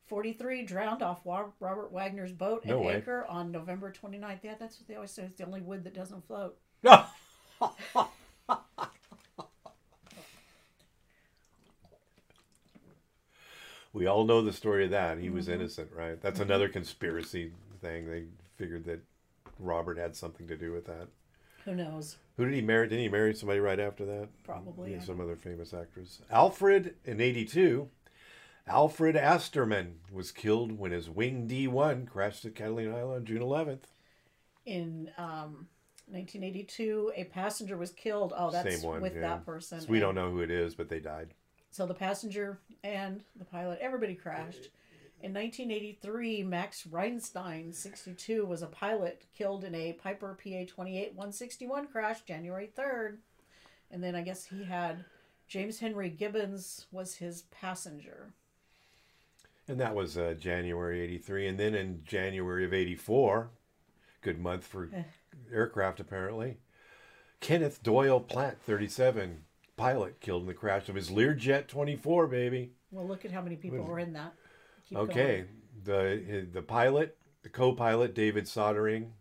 43, 0.07 0.65
drowned 0.65 1.03
off 1.03 1.21
Robert 1.25 1.93
Wagner's 1.93 2.33
boat 2.33 2.63
at 2.65 2.69
No 2.69 2.81
way. 2.81 2.95
anchor 2.95 3.27
on 3.29 3.53
November 3.53 3.93
29th. 3.93 4.39
Yeah, 4.43 4.55
that's 4.59 4.79
what 4.79 4.89
they 4.89 4.95
always 4.95 5.11
say. 5.11 5.25
It's 5.25 5.39
the 5.39 5.47
only 5.47 5.61
wood 5.61 5.85
that 5.85 5.95
doesn't 5.95 6.27
float. 6.27 6.57
We 13.97 14.07
all 14.07 14.27
know 14.27 14.43
the 14.43 14.53
story 14.53 14.85
of 14.85 14.91
that. 14.91 15.17
He 15.19 15.31
was 15.31 15.47
mm-hmm. 15.47 15.55
innocent, 15.55 15.89
right? 15.97 16.21
That's 16.21 16.39
mm-hmm. 16.39 16.51
another 16.51 16.69
conspiracy 16.69 17.53
thing. 17.81 18.11
They 18.11 18.25
figured 18.59 18.85
that 18.85 19.01
Robert 19.59 19.97
had 19.97 20.15
something 20.15 20.47
to 20.49 20.57
do 20.57 20.71
with 20.71 20.85
that. 20.85 21.09
Who 21.67 21.75
knows? 21.75 22.17
Who 22.37 22.45
did 22.45 22.55
he 22.55 22.62
marry? 22.62 22.89
Didn't 22.89 23.03
he 23.03 23.09
marry 23.09 23.35
somebody 23.35 23.61
right 23.61 23.81
after 23.81 24.07
that? 24.07 24.29
Probably. 24.45 24.93
Yeah, 24.93 25.01
some 25.01 25.21
other 25.21 25.37
famous 25.37 25.75
actress. 25.75 26.23
Alfred 26.31 26.95
in 27.05 27.21
82. 27.21 27.89
Alfred 28.69 29.17
Asterman 29.17 29.95
was 30.12 30.33
killed 30.33 30.79
when 30.79 30.93
his 30.93 31.11
Wing 31.11 31.49
D1 31.49 32.09
crashed 32.09 32.45
at 32.45 32.55
Catalina 32.55 32.97
Island 32.97 33.17
on 33.17 33.25
June 33.25 33.43
11th. 33.43 33.83
In 34.64 35.11
um, 35.19 35.69
1982, 36.09 37.12
a 37.17 37.25
passenger 37.25 37.77
was 37.77 37.91
killed. 37.91 38.33
Oh, 38.37 38.51
that's 38.51 38.83
one. 38.83 39.01
with 39.01 39.14
yeah. 39.14 39.23
that 39.23 39.47
person. 39.47 39.81
So 39.81 39.87
we 39.89 39.99
And 39.99 40.05
don't 40.07 40.14
know 40.14 40.31
who 40.31 40.41
it 40.41 40.51
is, 40.51 40.75
but 40.75 40.89
they 40.89 41.01
died. 41.01 41.35
So 41.71 41.85
the 41.85 41.95
passenger 41.95 42.59
and 42.85 43.23
the 43.37 43.45
pilot, 43.45 43.79
everybody 43.81 44.14
crashed. 44.14 44.71
In 45.23 45.33
1983, 45.33 46.43
Max 46.45 46.85
Reinstein, 46.85 47.75
62, 47.75 48.45
was 48.45 48.62
a 48.62 48.67
pilot 48.67 49.25
killed 49.37 49.64
in 49.64 49.75
a 49.75 49.95
Piper 49.95 50.37
PA 50.43 50.64
28 50.69 51.14
161 51.14 51.87
crash 51.89 52.21
January 52.23 52.71
3rd. 52.77 53.17
And 53.91 54.05
then 54.05 54.14
I 54.14 54.23
guess 54.23 54.45
he 54.45 54.64
had 54.64 55.05
James 55.49 55.79
Henry 55.81 56.11
Gibbons 56.11 56.87
was 56.93 57.14
his 57.17 57.43
passenger. 57.51 58.35
And 59.69 59.81
that 59.81 59.95
was 59.95 60.17
uh, 60.19 60.35
January 60.39 61.01
83. 61.01 61.49
And 61.49 61.59
then 61.59 61.75
in 61.75 62.03
January 62.05 62.64
of 62.64 62.75
84, 62.75 63.49
good 64.21 64.39
month 64.39 64.64
for 64.67 64.91
Eh. 64.95 65.03
aircraft 65.53 65.99
apparently, 65.99 66.59
Kenneth 67.41 67.83
Doyle 67.83 68.21
Platt, 68.21 68.61
37, 68.61 69.45
pilot, 69.77 70.21
killed 70.21 70.43
in 70.43 70.49
the 70.49 70.55
crash 70.55 70.89
of 70.89 70.95
his 70.95 71.11
Learjet 71.11 71.67
24, 71.69 72.27
baby. 72.27 72.73
Well, 72.93 73.07
look 73.09 73.25
at 73.25 73.33
how 73.33 73.41
many 73.43 73.57
people 73.57 73.83
were 73.83 73.99
in 73.99 74.12
that. 74.12 74.35
Keep 74.89 74.99
Okay, 74.99 75.45
the 75.84 76.47
the 76.53 76.62
pilot, 76.62 77.16
the 77.43 77.49
co-pilot 77.49 78.14
David 78.14 78.47
Soldering, 78.47 79.12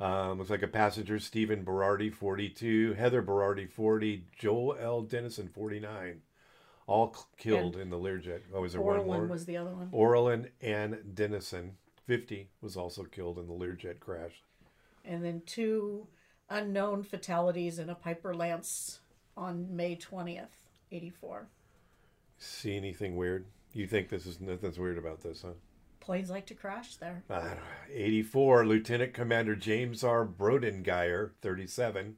um, 0.00 0.38
looks 0.38 0.50
like 0.50 0.62
a 0.62 0.68
passenger 0.68 1.18
Stephen 1.18 1.64
Berardi, 1.64 2.12
42, 2.12 2.94
Heather 2.94 3.22
Berardi, 3.22 3.70
40, 3.70 4.26
Joel 4.36 4.76
L. 4.78 5.02
Dennison, 5.02 5.48
49, 5.48 6.22
all 6.86 7.16
killed 7.38 7.76
in 7.76 7.88
the 7.90 7.96
Learjet. 7.96 8.40
Oh, 8.52 8.62
was 8.62 8.72
there 8.72 8.82
going. 8.82 8.98
one 8.98 9.06
more? 9.06 9.16
Orlin 9.16 9.30
was 9.30 9.46
the 9.46 9.56
other 9.56 9.70
one. 9.70 9.88
Orlin 9.92 10.48
and 10.60 11.14
Dennison, 11.14 11.76
50, 12.06 12.50
was 12.60 12.76
also 12.76 13.04
killed 13.04 13.38
in 13.38 13.46
the 13.46 13.52
Learjet 13.52 14.00
crash. 14.00 14.42
And 15.04 15.24
then 15.24 15.42
two 15.46 16.08
unknown 16.50 17.02
fatalities 17.02 17.78
in 17.78 17.88
a 17.88 17.94
Piper 17.94 18.34
Lance 18.34 19.00
on 19.36 19.74
May 19.74 19.96
20th, 19.96 20.48
84. 20.90 21.46
See 22.38 22.76
anything 22.76 23.16
weird? 23.16 23.46
You 23.74 23.86
think 23.86 24.08
this 24.08 24.26
is 24.26 24.40
nothing's 24.40 24.78
weird 24.78 24.98
about 24.98 25.22
this, 25.22 25.42
huh? 25.42 25.52
Planes 26.00 26.30
like 26.30 26.46
to 26.46 26.54
crash 26.54 26.96
there. 26.96 27.22
I 27.30 27.54
84, 27.92 28.66
Lieutenant 28.66 29.14
Commander 29.14 29.54
James 29.54 30.02
R. 30.02 30.26
Brodengeyer, 30.26 31.30
37, 31.40 32.16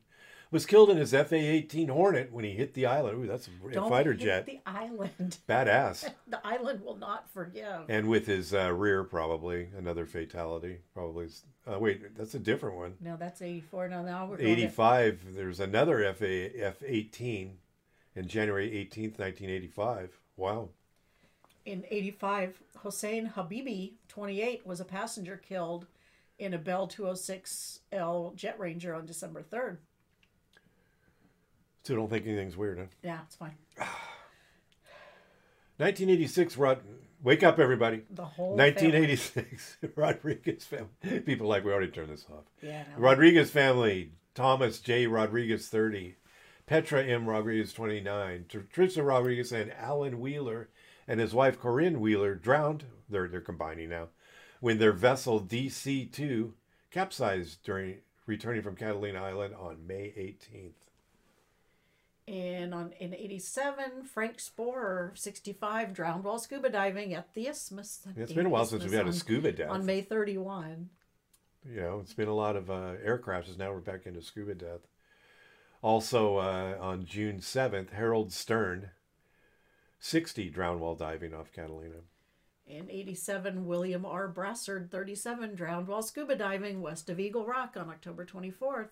was 0.51 0.65
killed 0.67 0.89
in 0.89 0.97
his 0.97 1.11
FA 1.11 1.35
18 1.35 1.89
Hornet 1.89 2.33
when 2.33 2.45
he 2.45 2.53
hit 2.53 2.73
the 2.75 2.87
island. 2.87 3.23
Ooh, 3.23 3.27
that's 3.27 3.47
a 3.49 3.73
Don't 3.73 3.91
fighter 3.91 4.13
hit 4.13 4.21
jet. 4.23 4.47
The 4.47 4.61
island. 4.65 5.37
Badass. 5.49 6.11
The 6.29 6.41
island 6.47 6.83
will 6.83 6.97
not 6.97 7.29
forgive. 7.31 7.83
and 7.89 8.09
with 8.09 8.27
his 8.27 8.55
uh, 8.55 8.73
rear, 8.73 9.05
probably 9.05 9.69
another 9.77 10.07
fatality. 10.07 10.79
Probably. 10.95 11.29
Uh, 11.71 11.79
wait, 11.79 12.17
that's 12.17 12.35
a 12.35 12.39
different 12.39 12.77
one. 12.77 12.95
No, 13.01 13.17
that's 13.17 13.43
84. 13.43 13.89
No, 13.89 14.03
now 14.03 14.23
we're 14.27 14.37
going 14.39 14.47
to- 14.57 14.63
85, 14.63 15.35
there's 15.35 15.61
another 15.61 16.11
FA 16.15 16.59
F 16.65 16.83
18 16.87 17.59
in 18.17 18.29
January 18.29 18.71
18th, 18.71 19.19
1985. 19.19 20.21
Wow. 20.37 20.71
In 21.65 21.85
85, 21.91 22.61
Hossein 22.79 23.33
Habibi, 23.37 23.93
28, 24.09 24.67
was 24.67 24.81
a 24.81 24.85
passenger 24.85 25.37
killed 25.39 25.87
in 26.39 26.53
a 26.53 26.59
Bell 26.59 26.87
206L 26.89 28.35
Jet 28.37 28.59
Ranger 28.59 28.95
on 28.95 29.07
December 29.07 29.43
3rd. 29.43 29.79
So 31.85 31.95
don't 31.97 32.11
think 32.11 32.27
anything's 32.27 32.57
weird, 32.57 32.79
huh? 32.79 32.85
Yeah, 33.03 33.21
it's 33.27 33.37
fine. 33.37 33.55
1986, 35.79 36.57
Rod. 36.57 36.81
Wake 37.23 37.43
up, 37.43 37.59
everybody. 37.59 38.03
The 38.11 38.25
whole 38.25 38.57
family- 38.59 38.73
1986, 38.75 39.77
Rodriguez 39.97 40.65
family. 40.65 41.21
People 41.21 41.47
like, 41.49 41.65
we 41.65 41.73
already 41.73 41.91
turned 41.91 42.11
this 42.11 42.27
off. 42.31 42.45
Yeah, 42.63 42.85
no. 42.95 43.03
Rodriguez 43.03 43.51
family, 43.51 44.13
Thomas 44.35 44.79
J. 44.81 45.07
Rodriguez, 45.07 45.69
30. 45.69 46.17
Petra 46.67 47.03
M. 47.05 47.27
Rodriguez, 47.27 47.73
29. 47.73 48.45
Tr- 48.49 48.59
Trisha 48.59 49.07
Rodriguez 49.07 49.53
and 49.53 49.73
Alan 49.73 50.21
Wheeler 50.21 50.69
and 51.07 51.21
his 51.21 51.35
wife 51.35 51.61
Corinne 51.61 52.01
Wheeler 52.01 52.35
drowned. 52.35 52.85
They're, 53.09 53.29
they're 53.29 53.41
combining 53.41 53.91
now. 53.91 54.09
When 54.61 54.79
their 54.79 54.93
vessel 54.93 55.41
DC 55.41 56.11
2 56.13 56.55
capsized 56.91 57.63
during 57.65 57.99
returning 58.27 58.63
from 58.63 58.77
Catalina 58.77 59.23
Island 59.23 59.55
on 59.55 59.87
May 59.87 60.13
18th. 60.17 60.73
And 62.27 62.73
on 62.73 62.93
in 62.99 63.15
87, 63.15 64.05
Frank 64.05 64.39
Sporer, 64.39 65.17
65, 65.19 65.93
drowned 65.93 66.25
while 66.25 66.39
scuba 66.39 66.71
diving 66.71 67.13
at 67.13 67.35
the 67.35 67.49
Isthmus. 67.49 68.07
It's 68.17 68.33
been 68.33 68.47
a 68.47 68.49
while 68.49 68.65
since 68.65 68.83
we've 68.83 68.93
had 68.95 69.07
a 69.07 69.13
scuba 69.13 69.53
death. 69.53 69.69
On 69.69 69.85
May 69.85 70.01
31. 70.01 70.89
you 71.69 71.81
know, 71.81 71.99
it's 72.01 72.15
been 72.15 72.29
a 72.29 72.35
lot 72.35 72.57
of 72.57 72.71
uh, 72.71 72.93
air 73.05 73.19
crashes. 73.19 73.59
Now 73.59 73.73
we're 73.73 73.81
back 73.81 74.07
into 74.07 74.23
scuba 74.23 74.55
death. 74.55 74.81
Also, 75.83 76.39
uh, 76.39 76.79
on 76.81 77.05
June 77.05 77.41
7th, 77.41 77.91
Harold 77.93 78.33
Stern, 78.33 78.89
60, 80.05 80.51
drowned 80.51 80.81
while 80.81 80.95
diving 80.95 81.33
off 81.33 81.51
Catalina. 81.51 82.03
In 82.67 82.91
87, 82.91 83.65
William 83.65 84.05
R. 84.05 84.29
Brassard, 84.29 84.91
37, 84.91 85.55
drowned 85.55 85.89
while 85.89 86.03
scuba 86.03 86.37
diving 86.37 86.83
west 86.83 87.09
of 87.09 87.19
Eagle 87.19 87.47
Rock 87.47 87.75
on 87.75 87.89
October 87.89 88.27
24th. 88.27 88.89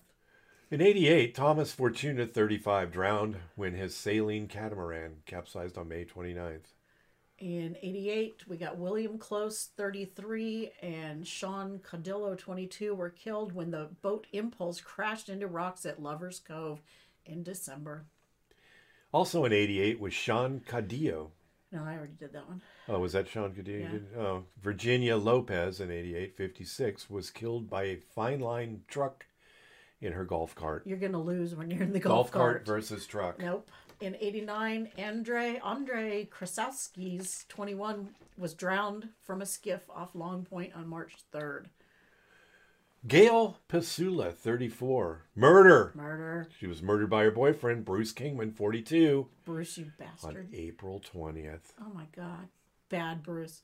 In 0.71 0.81
88, 0.81 1.35
Thomas 1.35 1.71
Fortuna, 1.71 2.25
35, 2.25 2.91
drowned 2.91 3.35
when 3.55 3.75
his 3.75 3.95
sailing 3.95 4.47
catamaran 4.47 5.17
capsized 5.27 5.77
on 5.77 5.87
May 5.87 6.03
29th. 6.03 6.73
In 7.37 7.77
88, 7.79 8.47
we 8.47 8.57
got 8.57 8.79
William 8.79 9.19
Close, 9.19 9.69
33, 9.77 10.71
and 10.81 11.27
Sean 11.27 11.79
Codillo, 11.79 12.35
22, 12.35 12.95
were 12.95 13.11
killed 13.11 13.53
when 13.53 13.69
the 13.69 13.89
boat 14.01 14.25
Impulse 14.33 14.81
crashed 14.81 15.29
into 15.29 15.45
rocks 15.45 15.85
at 15.85 16.01
Lover's 16.01 16.39
Cove 16.39 16.81
in 17.23 17.43
December. 17.43 18.05
Also 19.13 19.45
in 19.45 19.53
88 19.53 19.99
was 19.99 20.13
Sean 20.13 20.61
Cadillo. 20.67 21.29
No, 21.71 21.83
I 21.83 21.95
already 21.95 22.13
did 22.19 22.33
that 22.33 22.47
one. 22.47 22.61
Oh, 22.89 22.99
was 22.99 23.13
that 23.13 23.27
Sean 23.29 23.51
Cadillo? 23.53 23.81
Yeah. 24.15 24.19
Oh, 24.21 24.43
Virginia 24.61 25.15
Lopez 25.17 25.79
in 25.79 25.89
88, 25.89 26.35
56, 26.35 27.09
was 27.09 27.29
killed 27.29 27.69
by 27.69 27.83
a 27.83 27.95
fine 27.95 28.39
line 28.41 28.81
truck 28.87 29.25
in 30.01 30.13
her 30.13 30.25
golf 30.25 30.53
cart. 30.55 30.83
You're 30.85 30.97
going 30.97 31.13
to 31.13 31.17
lose 31.19 31.55
when 31.55 31.71
you're 31.71 31.81
in 31.83 31.93
the 31.93 31.99
Golf, 31.99 32.29
cart. 32.31 32.31
golf, 32.31 32.41
cart 32.43 32.65
cart. 32.65 32.65
versus 32.65 33.07
truck. 33.07 33.39
Nope. 33.39 33.69
In 34.01 34.17
89, 34.19 34.89
Andre 34.99 35.59
Andre 35.63 36.25
Krasowski's 36.29 37.45
21 37.47 38.09
was 38.37 38.53
drowned 38.53 39.07
from 39.21 39.41
a 39.41 39.45
skiff 39.45 39.89
off 39.89 40.13
Long 40.13 40.43
Point 40.43 40.73
on 40.75 40.87
March 40.87 41.13
3rd. 41.33 41.65
Gail 43.05 43.57
Pasula, 43.67 44.33
34. 44.33 45.25
Murder. 45.35 45.91
Murder. 45.93 46.47
She 46.57 46.67
was 46.67 46.81
murdered 46.81 47.09
by 47.09 47.23
her 47.23 47.31
boyfriend, 47.31 47.83
Bruce 47.83 48.13
Kingman, 48.13 48.51
42, 48.53 49.27
Bruce, 49.45 49.77
you 49.77 49.85
on 49.85 49.91
bastard. 49.99 50.49
April 50.53 51.01
20th. 51.13 51.73
Oh 51.81 51.93
my 51.93 52.05
God. 52.15 52.47
Bad 52.89 53.23
Bruce. 53.23 53.61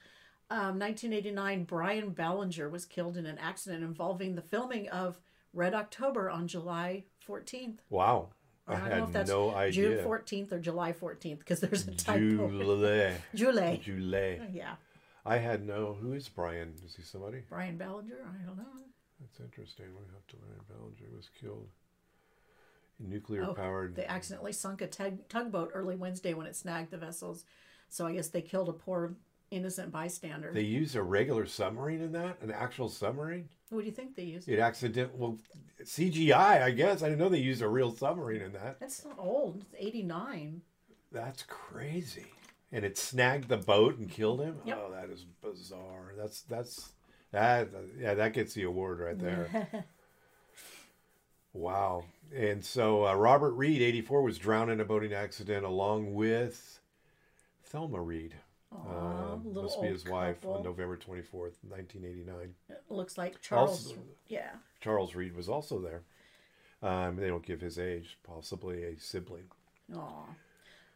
Um, 0.52 0.80
1989, 0.80 1.64
Brian 1.64 2.10
Ballinger 2.10 2.68
was 2.68 2.86
killed 2.86 3.16
in 3.16 3.26
an 3.26 3.38
accident 3.38 3.84
involving 3.84 4.36
the 4.36 4.42
filming 4.42 4.90
of 4.90 5.20
Red 5.54 5.74
October 5.74 6.30
on 6.30 6.48
July 6.48 7.04
14th. 7.28 7.78
Wow. 7.90 8.30
I, 8.68 8.74
don't 8.74 8.90
know 8.90 8.96
if 8.96 9.00
had 9.00 9.14
that's 9.14 9.30
no 9.30 9.70
June 9.72 10.06
14th 10.06 10.52
or 10.52 10.60
July 10.60 10.94
14th 10.94 11.40
because 11.40 11.60
there's 11.60 11.88
a 11.88 11.92
typo. 11.92 12.50
July. 12.50 13.16
July. 13.36 13.80
July. 13.82 14.40
Yeah. 14.52 14.76
I 15.26 15.38
had 15.38 15.66
no. 15.66 15.98
Who 16.00 16.14
is 16.14 16.30
Brian? 16.30 16.74
Is 16.86 16.96
he 16.96 17.04
somebody? 17.04 17.44
Brian 17.50 17.78
Ballinger? 17.78 18.18
I 18.24 18.46
don't 18.46 18.58
know. 18.58 18.64
That's 19.20 19.40
interesting. 19.40 19.86
We 19.88 20.06
have 20.14 20.28
to 20.28 20.38
learn 20.38 20.60
Ballinger 20.70 21.16
was 21.16 21.30
killed 21.40 21.68
nuclear 23.00 23.44
Oh, 23.44 23.54
powered. 23.54 23.96
They 23.96 24.06
accidentally 24.06 24.52
sunk 24.52 24.82
a 24.82 24.88
tug, 24.88 25.28
tugboat 25.30 25.72
early 25.74 25.96
Wednesday 25.96 26.34
when 26.34 26.48
it 26.48 26.56
snagged 26.56 26.92
the 26.92 26.98
vessels. 26.98 27.46
So 27.88 28.06
I 28.06 28.14
guess 28.14 28.28
they 28.28 28.42
killed 28.42 28.70
a 28.70 28.74
poor 28.74 29.16
innocent 29.52 29.92
bystander. 29.92 30.52
They 30.54 30.62
use 30.62 30.96
a 30.96 31.02
regular 31.02 31.46
submarine 31.46 32.02
in 32.02 32.12
that, 32.12 32.42
an 32.42 32.52
actual 32.52 32.90
submarine. 32.90 33.50
what 33.70 33.82
do 33.82 33.86
you 33.86 33.92
think 33.92 34.16
they 34.16 34.24
used? 34.24 34.48
It 34.48 34.60
accident 34.60 35.16
well, 35.16 35.38
CGI. 35.84 36.62
I 36.62 36.72
guess 36.72 37.02
I 37.02 37.10
didn't 37.10 37.20
know 37.20 37.30
they 37.30 37.40
used 37.40 37.62
a 37.62 37.68
real 37.68 37.92
submarine 37.92 38.42
in 38.42 38.54
that. 38.54 38.80
That's 38.80 39.04
not 39.06 39.18
old. 39.18 39.62
It's 39.62 39.76
89. 39.78 40.62
That's 41.12 41.44
crazy. 41.44 42.28
And 42.72 42.86
it 42.86 42.98
snagged 42.98 43.48
the 43.48 43.58
boat 43.58 43.98
and 43.98 44.10
killed 44.10 44.42
him. 44.42 44.58
Yep. 44.66 44.80
Oh, 44.80 44.92
that 44.92 45.10
is 45.10 45.26
bizarre. 45.42 46.14
That's 46.16 46.42
that's 46.42 46.92
that. 47.32 47.70
Yeah, 48.00 48.14
that 48.16 48.34
gets 48.34 48.54
the 48.54 48.64
award 48.64 49.00
right 49.00 49.18
there. 49.20 49.68
wow. 51.54 52.04
And 52.36 52.64
so 52.64 53.08
uh, 53.08 53.16
Robert 53.16 53.52
Reed, 53.54 53.82
84, 53.82 54.22
was 54.22 54.38
drowned 54.38 54.72
in 54.72 54.80
a 54.80 54.86
boating 54.86 55.14
accident 55.14 55.66
along 55.66 56.14
with 56.14 56.80
Thelma 57.66 58.02
Reed. 58.02 58.36
Aw, 58.72 59.34
Um, 59.34 59.54
must 59.54 59.82
be 59.82 59.88
his 59.88 60.06
wife 60.06 60.46
on. 60.46 60.64
November 60.64 60.96
24th, 60.96 61.56
1989. 61.68 62.54
It 62.70 62.84
looks 62.90 63.18
like 63.18 63.42
Charles. 63.42 63.88
Also- 63.88 64.00
yeah. 64.28 64.52
Charles 64.80 65.16
Reed 65.16 65.36
was 65.36 65.50
also 65.50 65.80
there. 65.80 66.04
Um, 66.82 67.16
they 67.18 67.28
don't 67.28 67.46
give 67.46 67.60
his 67.62 67.78
age, 67.80 68.18
possibly 68.24 68.84
a 68.84 68.98
sibling. 69.00 69.46
Aw. 69.94 70.24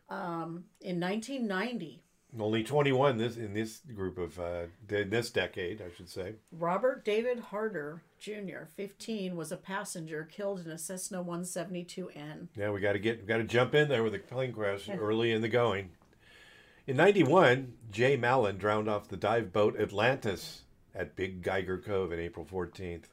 Um, 0.09 0.65
in 0.81 0.99
1990, 0.99 2.01
Only 2.39 2.63
21 2.63 3.17
this 3.17 3.37
in 3.37 3.53
this 3.53 3.81
group 3.93 4.17
of 4.17 4.39
uh, 4.39 4.63
in 4.89 5.09
this 5.11 5.29
decade, 5.29 5.81
I 5.81 5.95
should 5.95 6.09
say. 6.09 6.33
Robert 6.51 7.05
David 7.05 7.39
Harder 7.39 8.01
Jr., 8.19 8.65
15, 8.75 9.35
was 9.35 9.51
a 9.51 9.57
passenger 9.57 10.23
killed 10.23 10.65
in 10.65 10.71
a 10.71 10.77
Cessna 10.77 11.23
172N. 11.23 12.47
Yeah, 12.55 12.71
we 12.71 12.79
got 12.79 12.93
to 12.93 12.99
get 12.99 13.27
got 13.27 13.37
to 13.37 13.43
jump 13.43 13.75
in 13.75 13.87
there 13.87 14.03
with 14.03 14.15
a 14.15 14.19
plane 14.19 14.51
crash 14.51 14.89
early 14.89 15.31
in 15.31 15.41
the 15.41 15.49
going. 15.49 15.91
In 16.87 16.97
91, 16.97 17.73
Jay 17.91 18.17
Mallon 18.17 18.57
drowned 18.57 18.89
off 18.89 19.07
the 19.07 19.15
dive 19.15 19.53
boat 19.53 19.79
Atlantis 19.79 20.63
at 20.93 21.15
Big 21.15 21.41
Geiger 21.41 21.77
Cove 21.77 22.11
in 22.11 22.19
April 22.19 22.45
14th. 22.45 23.05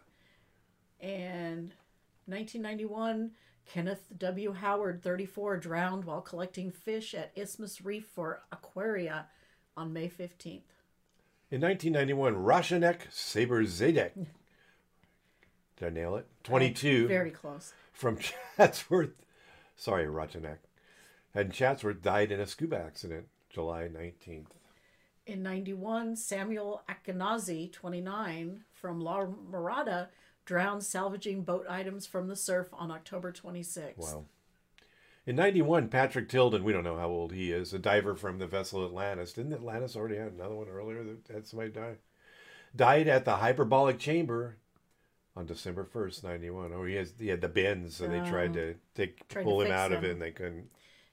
And 1.01 1.73
1991, 2.27 3.31
Kenneth 3.73 4.07
W. 4.18 4.53
Howard, 4.53 5.01
34, 5.03 5.57
drowned 5.59 6.05
while 6.05 6.21
collecting 6.21 6.73
fish 6.73 7.14
at 7.14 7.31
Isthmus 7.37 7.81
Reef 7.81 8.05
for 8.05 8.43
Aquaria 8.51 9.27
on 9.77 9.93
May 9.93 10.09
15th. 10.09 10.62
In 11.53 11.61
1991, 11.61 12.35
Roshanek 12.35 13.03
Saber-Zadek. 13.11 14.12
Did 15.77 15.87
I 15.87 15.91
nail 15.91 16.16
it? 16.16 16.27
22 16.45 17.07
Very 17.07 17.31
close. 17.31 17.73
from 17.93 18.18
Chatsworth. 18.57 19.14
Sorry, 19.77 20.07
Roshanek. 20.07 20.59
And 21.33 21.53
Chatsworth 21.53 22.03
died 22.03 22.33
in 22.33 22.41
a 22.41 22.47
scuba 22.47 22.77
accident 22.77 23.29
July 23.51 23.89
19th. 23.89 24.47
In 25.27 25.45
91, 25.45 26.16
Samuel 26.16 26.83
Akinazi, 26.89 27.73
29, 27.73 28.64
from 28.73 29.01
La 29.01 29.27
Mirada, 29.27 30.09
drowned 30.51 30.82
salvaging 30.82 31.44
boat 31.44 31.64
items 31.70 32.07
from 32.07 32.26
the 32.26 32.34
surf 32.34 32.66
on 32.72 32.90
October 32.90 33.30
26th. 33.30 33.96
Wow. 33.98 34.24
In 35.24 35.36
91, 35.36 35.86
Patrick 35.86 36.28
Tilden, 36.28 36.64
we 36.64 36.72
don't 36.72 36.82
know 36.82 36.96
how 36.96 37.07
old 37.07 37.32
he 37.32 37.53
is, 37.53 37.72
a 37.72 37.78
diver 37.78 38.16
from 38.16 38.40
the 38.40 38.48
vessel 38.48 38.84
Atlantis. 38.84 39.32
Didn't 39.32 39.53
Atlantis 39.53 39.94
already 39.94 40.16
have 40.16 40.32
another 40.32 40.57
one 40.57 40.66
earlier 40.66 41.05
that 41.05 41.32
had 41.32 41.46
somebody 41.46 41.70
die? 41.70 41.98
Died 42.74 43.07
at 43.07 43.24
the 43.24 43.36
hyperbolic 43.36 44.01
chamber 44.01 44.57
on 45.36 45.46
December 45.46 45.84
1st, 45.84 46.24
91. 46.24 46.72
Oh, 46.74 46.84
he, 46.84 46.94
has, 46.94 47.12
he 47.16 47.28
had 47.28 47.42
the 47.42 47.48
bends, 47.48 47.94
so 47.94 48.09
they 48.09 48.18
tried 48.28 48.51
oh. 48.51 48.55
to 48.55 48.74
take, 48.96 49.28
Tried 49.28 49.42
to 49.42 49.44
pull 49.44 49.61
him 49.61 49.68
fix 49.68 49.78
out 49.78 49.92
of 49.92 50.03
it 50.03 50.11
and 50.11 50.20
they 50.20 50.32
couldn't. 50.32 50.68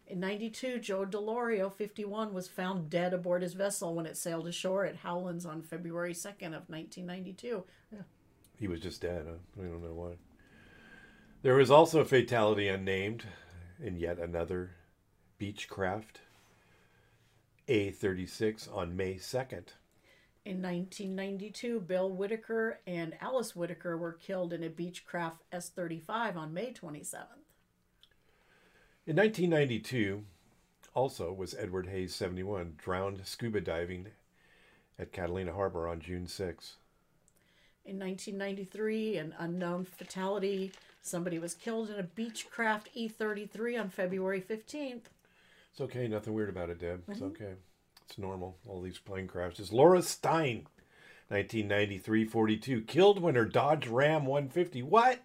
In 0.07 0.19
92, 0.19 0.79
Joe 0.79 1.05
Delorio, 1.05 1.71
51, 1.71 2.33
was 2.33 2.47
found 2.47 2.89
dead 2.89 3.13
aboard 3.13 3.43
his 3.43 3.53
vessel 3.53 3.93
when 3.93 4.07
it 4.07 4.17
sailed 4.17 4.47
ashore 4.47 4.83
at 4.83 4.95
Howlands 4.95 5.45
on 5.45 5.61
February 5.61 6.15
2nd 6.15 6.55
of 6.55 6.67
1992. 6.69 7.63
He 8.60 8.68
was 8.68 8.80
just 8.80 9.01
dead. 9.01 9.26
Huh? 9.28 9.38
We 9.55 9.68
don't 9.68 9.84
know 9.84 9.93
why. 9.93 10.14
There 11.43 11.55
was 11.55 11.72
also 11.72 12.01
a 12.01 12.05
fatality 12.05 12.68
unnamed 12.68 13.26
in 13.82 13.97
yet 13.97 14.18
another 14.18 14.72
Beechcraft 15.39 16.22
A36 17.68 18.76
on 18.76 18.95
May 18.95 19.16
2nd. 19.16 19.74
In 20.45 20.62
1992, 20.62 21.82
Bill 21.82 22.10
Whitaker 22.10 22.80
and 22.88 23.16
Alice 23.20 23.55
Whitaker 23.55 23.97
were 23.97 24.14
killed 24.14 24.53
in 24.53 24.64
a 24.64 24.70
Beechcraft 24.70 25.39
S-35 25.51 26.38
on 26.38 26.53
May 26.53 26.72
27th. 26.72 27.43
In 29.05 29.16
1992, 29.18 30.24
also 30.93 31.32
was 31.32 31.53
Edward 31.53 31.88
Hayes 31.88 32.16
71, 32.16 32.74
drowned 32.78 33.22
scuba 33.26 33.62
diving 33.62 34.08
at 34.97 35.12
Catalina 35.12 35.53
Harbor 35.53 35.88
on 35.88 35.99
June 35.99 36.28
6. 36.28 36.78
In 37.88 37.97
1993, 37.99 39.17
an 39.17 39.33
unknown 39.39 39.85
fatality. 39.85 40.73
Somebody 41.01 41.39
was 41.39 41.53
killed 41.53 41.89
in 41.89 41.97
a 41.97 42.03
Beechcraft 42.03 42.88
E-33 42.93 43.79
on 43.79 43.89
February 43.89 44.41
15th. 44.41 45.03
It's 45.71 45.79
okay, 45.79 46.05
nothing 46.09 46.33
weird 46.33 46.49
about 46.49 46.69
it, 46.69 46.79
Deb. 46.79 47.03
It's 47.07 47.21
mm-hmm. 47.21 47.27
okay. 47.27 47.53
It's 48.05 48.17
normal, 48.17 48.57
all 48.67 48.81
these 48.81 48.97
plane 48.97 49.25
crashes. 49.25 49.71
Laura 49.71 50.01
Stein, 50.01 50.67
1993 51.29 52.25
42, 52.25 52.81
killed 52.81 53.21
when 53.21 53.35
her 53.35 53.45
Dodge 53.45 53.88
Ram 53.88 54.25
150, 54.25 54.83
what? 54.83 55.21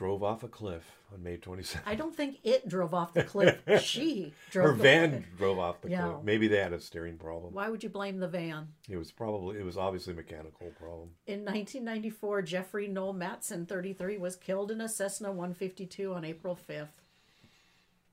Drove 0.00 0.22
off 0.22 0.42
a 0.42 0.48
cliff 0.48 0.96
on 1.12 1.22
May 1.22 1.36
27th. 1.36 1.82
I 1.84 1.94
don't 1.94 2.16
think 2.16 2.38
it 2.42 2.66
drove 2.66 2.94
off 2.94 3.12
the 3.12 3.22
cliff. 3.22 3.58
she 3.82 4.32
drove 4.50 4.68
Her 4.70 4.72
the 4.78 4.82
van 4.82 5.10
cliff. 5.10 5.24
drove 5.36 5.58
off 5.58 5.82
the 5.82 5.90
Yeah. 5.90 6.04
cliff. 6.08 6.24
Maybe 6.24 6.48
they 6.48 6.56
had 6.56 6.72
a 6.72 6.80
steering 6.80 7.18
problem. 7.18 7.52
Why 7.52 7.68
would 7.68 7.82
you 7.82 7.90
blame 7.90 8.18
the 8.18 8.26
van? 8.26 8.68
It 8.88 8.96
was 8.96 9.12
probably, 9.12 9.58
it 9.58 9.62
was 9.62 9.76
obviously 9.76 10.14
a 10.14 10.16
mechanical 10.16 10.68
problem. 10.78 11.10
In 11.26 11.40
1994, 11.44 12.40
Jeffrey 12.40 12.88
Noel 12.88 13.12
Matson, 13.12 13.66
33, 13.66 14.16
was 14.16 14.36
killed 14.36 14.70
in 14.70 14.80
a 14.80 14.88
Cessna 14.88 15.28
152 15.32 16.14
on 16.14 16.24
April 16.24 16.58
5th. 16.66 16.88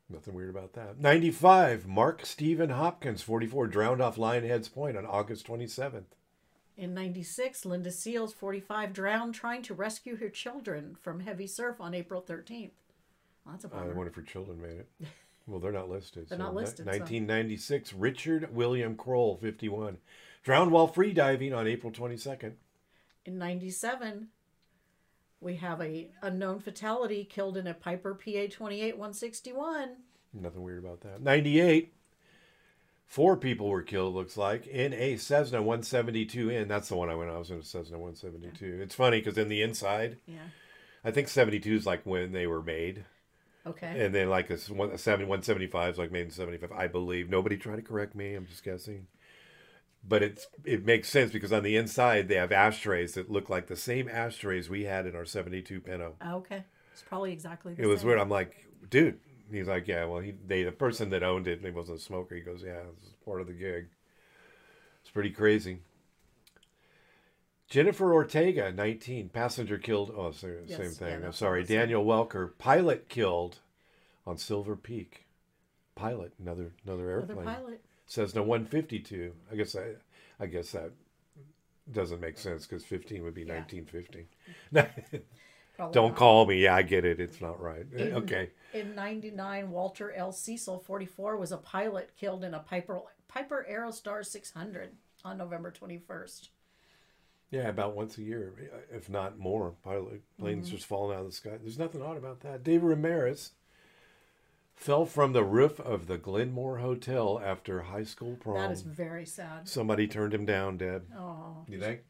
Nothing 0.10 0.34
weird 0.34 0.50
about 0.50 0.74
that. 0.74 1.00
95, 1.00 1.88
Mark 1.88 2.26
Stephen 2.26 2.72
Hopkins, 2.72 3.22
44, 3.22 3.68
drowned 3.68 4.02
off 4.02 4.18
Lionhead's 4.18 4.68
Point 4.68 4.98
on 4.98 5.06
August 5.06 5.48
27th. 5.48 6.17
In 6.78 6.94
96, 6.94 7.66
Linda 7.66 7.92
Seals, 7.92 8.34
45, 8.34 8.94
drowned 8.94 9.34
trying 9.34 9.64
to 9.64 9.74
rescue 9.74 10.18
her 10.18 10.30
children 10.30 10.96
from 11.02 11.22
heavy 11.22 11.48
surf 11.48 11.82
on 11.82 11.96
April 11.96 12.22
13th. 12.22 12.70
Well, 13.44 13.54
that's 13.54 13.66
a 13.66 13.68
I 13.68 13.72
bummer. 13.80 13.96
wonder 13.96 14.10
if 14.10 14.16
her 14.16 14.22
children 14.22 14.62
made 14.62 14.78
it. 14.78 14.88
Well, 15.48 15.60
they're 15.60 15.72
not 15.72 15.90
listed. 15.90 16.28
They're 16.30 16.38
not 16.38 16.54
ni- 16.54 16.62
listed, 16.62 16.86
so- 16.86 16.92
1996, 16.92 17.94
Richard 17.94 18.54
William 18.54 18.96
Kroll, 18.96 19.38
51, 19.38 19.98
drowned 20.44 20.72
while 20.72 20.88
free 20.88 21.14
diving 21.14 21.54
on 21.54 21.66
April 21.68 21.92
22nd. 21.92 22.54
In 23.26 23.38
97, 23.40 24.28
we 25.42 25.56
have 25.56 25.82
a 25.82 26.10
unknown 26.22 26.60
fatality 26.60 27.24
killed 27.26 27.58
in 27.58 27.66
a 27.66 27.74
Piper 27.74 28.14
PA-28 28.14 28.92
161. 28.92 29.96
Nothing 30.34 30.62
weird 30.62 30.84
about 30.84 31.02
that. 31.02 31.22
98, 31.24 31.94
four 33.08 33.36
people 33.38 33.68
were 33.70 33.82
killed, 33.82 34.14
looks 34.14 34.38
like, 34.38 34.68
in 34.68 34.94
a 34.94 35.18
Cessna 35.18 35.62
172N. 35.62 36.68
That's 36.68 36.90
the 36.90 36.96
one 36.96 37.10
I 37.10 37.16
went. 37.16 37.32
I 37.32 37.38
was 37.38 37.50
in 37.50 37.58
a 37.60 37.64
Cessna 37.64 37.98
172. 37.98 38.80
It's 38.82 38.94
funny 38.96 39.20
because 39.20 39.38
in 39.38 39.48
the 39.48 39.62
inside, 39.62 40.18
Yeah. 40.28 40.38
I 41.04 41.12
think 41.12 41.28
72 41.30 41.74
is 41.74 41.86
like 41.86 42.06
when 42.06 42.34
they 42.34 42.48
were 42.48 42.62
made. 42.62 43.06
Okay. 43.66 44.06
And 44.06 44.14
then 44.14 44.30
like 44.30 44.48
this 44.48 44.70
one, 44.70 44.98
70, 44.98 45.26
175 45.26 45.94
is 45.94 45.98
like 45.98 46.12
made 46.12 46.26
in 46.26 46.32
75, 46.32 46.72
I 46.72 46.88
believe. 46.88 47.30
Nobody 47.30 47.58
try 47.58 47.76
to 47.76 47.82
correct 47.82 48.14
me. 48.16 48.34
I'm 48.34 48.46
just 48.46 48.64
guessing. 48.64 49.08
But 50.08 50.24
it's 50.24 50.48
it 50.64 50.86
makes 50.86 51.10
sense 51.10 51.32
because 51.32 51.52
on 51.52 51.64
the 51.64 51.76
inside 51.76 52.28
they 52.30 52.36
have 52.36 52.52
ashtrays 52.52 53.14
that 53.16 53.30
look 53.32 53.50
like 53.50 53.68
the 53.68 53.76
same 53.76 54.08
ashtrays 54.08 54.70
we 54.70 54.84
had 54.86 55.06
in 55.06 55.16
our 55.16 55.26
72 55.26 55.82
Pinto. 55.82 56.16
okay. 56.26 56.64
It's 56.94 57.04
probably 57.04 57.32
exactly 57.34 57.74
the 57.74 57.84
It 57.84 57.86
was 57.88 58.00
same. 58.00 58.08
weird. 58.08 58.20
I'm 58.20 58.30
like, 58.30 58.66
dude. 58.90 59.20
He's 59.52 59.68
like, 59.68 59.88
yeah. 59.88 60.06
Well, 60.06 60.22
he 60.22 60.34
they 60.46 60.64
the 60.64 60.72
person 60.72 61.10
that 61.12 61.24
owned 61.24 61.48
it, 61.48 61.58
and 61.60 61.66
he 61.66 61.72
wasn't 61.72 62.00
a 62.00 62.02
smoker. 62.02 62.36
He 62.36 62.42
goes, 62.42 62.64
yeah, 62.64 62.82
this 63.00 63.10
is 63.10 63.16
part 63.26 63.42
of 63.42 63.48
the 63.48 63.54
gig. 63.54 63.88
It's 65.02 65.10
pretty 65.12 65.30
crazy. 65.32 65.80
Jennifer 67.70 68.14
Ortega, 68.14 68.72
19, 68.72 69.30
passenger 69.30 69.78
killed. 69.78 70.14
Oh, 70.16 70.32
same, 70.32 70.60
Yes, 70.68 70.78
same 70.78 70.86
yeah, 70.86 71.16
thing. 71.16 71.26
I'm 71.26 71.34
sorry. 71.34 71.64
Daniel 71.66 72.06
Welker, 72.06 72.52
pilot 72.58 73.10
killed 73.10 73.60
on 74.26 74.38
Silver 74.38 74.76
Peak. 74.78 75.26
Pilot, 75.96 76.32
another 76.40 76.72
another 76.86 77.10
airplane. 77.10 77.40
Another 77.40 77.58
pilot. 77.58 77.82
Says 78.06 78.36
no 78.36 78.44
152. 78.44 79.34
I 79.52 79.56
guess 79.56 79.76
I, 79.76 79.94
I 80.40 80.46
guess 80.46 80.72
that 80.72 80.92
doesn't 81.92 82.22
make 82.22 82.38
sense 82.38 82.66
because 82.66 82.86
15 82.86 83.24
would 83.24 83.34
be 83.34 83.42
Yeah. 83.44 83.56
1950. 83.66 84.28
Probably 85.78 85.94
Don't 85.94 86.10
not. 86.10 86.18
call 86.18 86.46
me. 86.48 86.64
Yeah, 86.64 86.76
I 86.76 86.82
get 86.82 87.06
it. 87.06 87.20
It's 87.20 87.40
not 87.40 87.62
right. 87.62 87.86
Okay. 87.98 88.50
In 88.74 88.96
99, 88.96 89.70
Walter 89.72 90.12
L. 90.12 90.32
Cecil, 90.32 90.80
44, 90.80 91.38
was 91.38 91.52
a 91.52 91.58
pilot 91.58 92.10
killed 92.20 92.44
in 92.44 92.54
a 92.56 92.60
Piper, 92.60 93.00
Piper 93.28 93.66
Aerostar 93.70 94.26
600 94.26 94.90
on 95.24 95.38
November 95.38 95.72
21st. 95.72 96.50
Yeah, 97.52 97.70
about 97.70 97.96
once 97.96 98.18
a 98.18 98.24
year, 98.24 98.54
if 98.92 99.10
not 99.10 99.38
more. 99.40 99.76
Pilot 99.84 100.22
planes 100.40 100.68
Mm-hmm. 100.68 100.76
just 100.76 100.88
falling 100.88 101.16
out 101.16 101.22
of 101.22 101.28
the 101.28 101.32
sky. 101.32 101.52
There's 101.62 101.80
nothing 101.80 102.02
odd 102.02 102.18
about 102.18 102.42
that. 102.42 102.64
Dave 102.64 102.84
Ramirez 102.84 103.52
fell 104.76 105.06
from 105.06 105.32
the 105.34 105.44
roof 105.44 105.80
of 105.80 106.08
the 106.08 106.18
Glenmore 106.18 106.80
Hotel 106.80 107.40
after 107.44 107.84
high 107.84 108.04
school 108.04 108.36
prom. 108.36 108.58
That 108.58 108.72
is 108.72 108.82
very 108.82 109.26
sad. 109.26 109.68
Somebody 109.70 110.08
turned 110.08 110.34
him 110.34 110.46
down, 110.46 110.78
dead. 110.78 111.04
Oh, 111.18 111.64
You 111.68 111.80
think? 111.80 112.02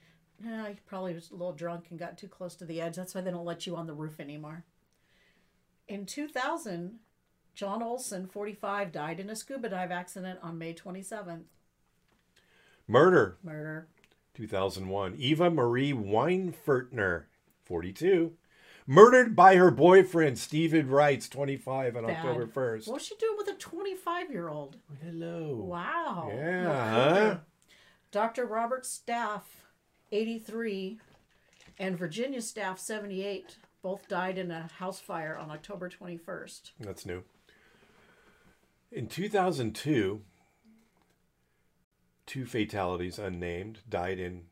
Yeah, 0.43 0.69
he 0.69 0.75
probably 0.85 1.13
was 1.13 1.31
a 1.31 1.35
little 1.35 1.53
drunk 1.53 1.88
and 1.89 1.99
got 1.99 2.17
too 2.17 2.27
close 2.27 2.55
to 2.55 2.65
the 2.65 2.81
edge. 2.81 2.95
That's 2.95 3.15
why 3.15 3.21
they 3.21 3.31
don't 3.31 3.45
let 3.45 3.65
you 3.65 3.75
on 3.75 3.88
the 3.88 3.93
roof 3.93 4.19
anymore. 4.19 4.63
In 5.88 6.05
2000, 6.05 6.99
John 7.55 7.81
Olson, 7.81 8.27
45, 8.27 8.91
died 8.91 9.19
in 9.19 9.29
a 9.29 9.35
scuba 9.35 9.69
dive 9.69 9.91
accident 9.91 10.39
on 10.43 10.57
May 10.57 10.73
27th. 10.73 11.43
Murder, 12.88 13.38
Murder. 13.43 13.88
2001. 14.35 15.15
Eva 15.17 15.49
Marie 15.49 15.93
Weinfertner, 15.93 17.23
42. 17.65 18.33
Murdered 18.89 19.35
by 19.35 19.55
her 19.55 19.71
boyfriend, 19.71 20.39
Stephen 20.39 20.88
Wrights, 20.89 21.27
25, 21.27 21.97
on 21.97 22.05
Bad. 22.05 22.17
October 22.17 22.47
1st. 22.47 22.88
What's 22.88 23.05
she 23.05 23.15
doing 23.17 23.35
with 23.38 23.49
a 23.49 23.55
25 23.55 24.31
year 24.31 24.47
old? 24.47 24.77
Hello. 25.03 25.55
Wow. 25.55 26.31
Yeah, 26.33 26.89
huh? 26.93 27.38
Dr. 28.11 28.45
Robert 28.45 28.85
Staff, 28.85 29.65
83, 30.12 30.99
and 31.80 31.97
Virginia 31.97 32.41
Staff, 32.41 32.80
78, 32.80 33.58
both 33.82 34.08
died 34.08 34.38
in 34.38 34.51
a 34.51 34.70
house 34.78 34.99
fire 34.99 35.38
on 35.38 35.51
October 35.51 35.89
21st. 35.89 36.72
That's 36.80 37.05
new. 37.05 37.24
In 38.91 39.08
2002, 39.08 40.22
two 42.26 42.45
fatalities 42.45 43.20
unnamed 43.20 43.80
died 43.89 44.20
in, 44.20 44.43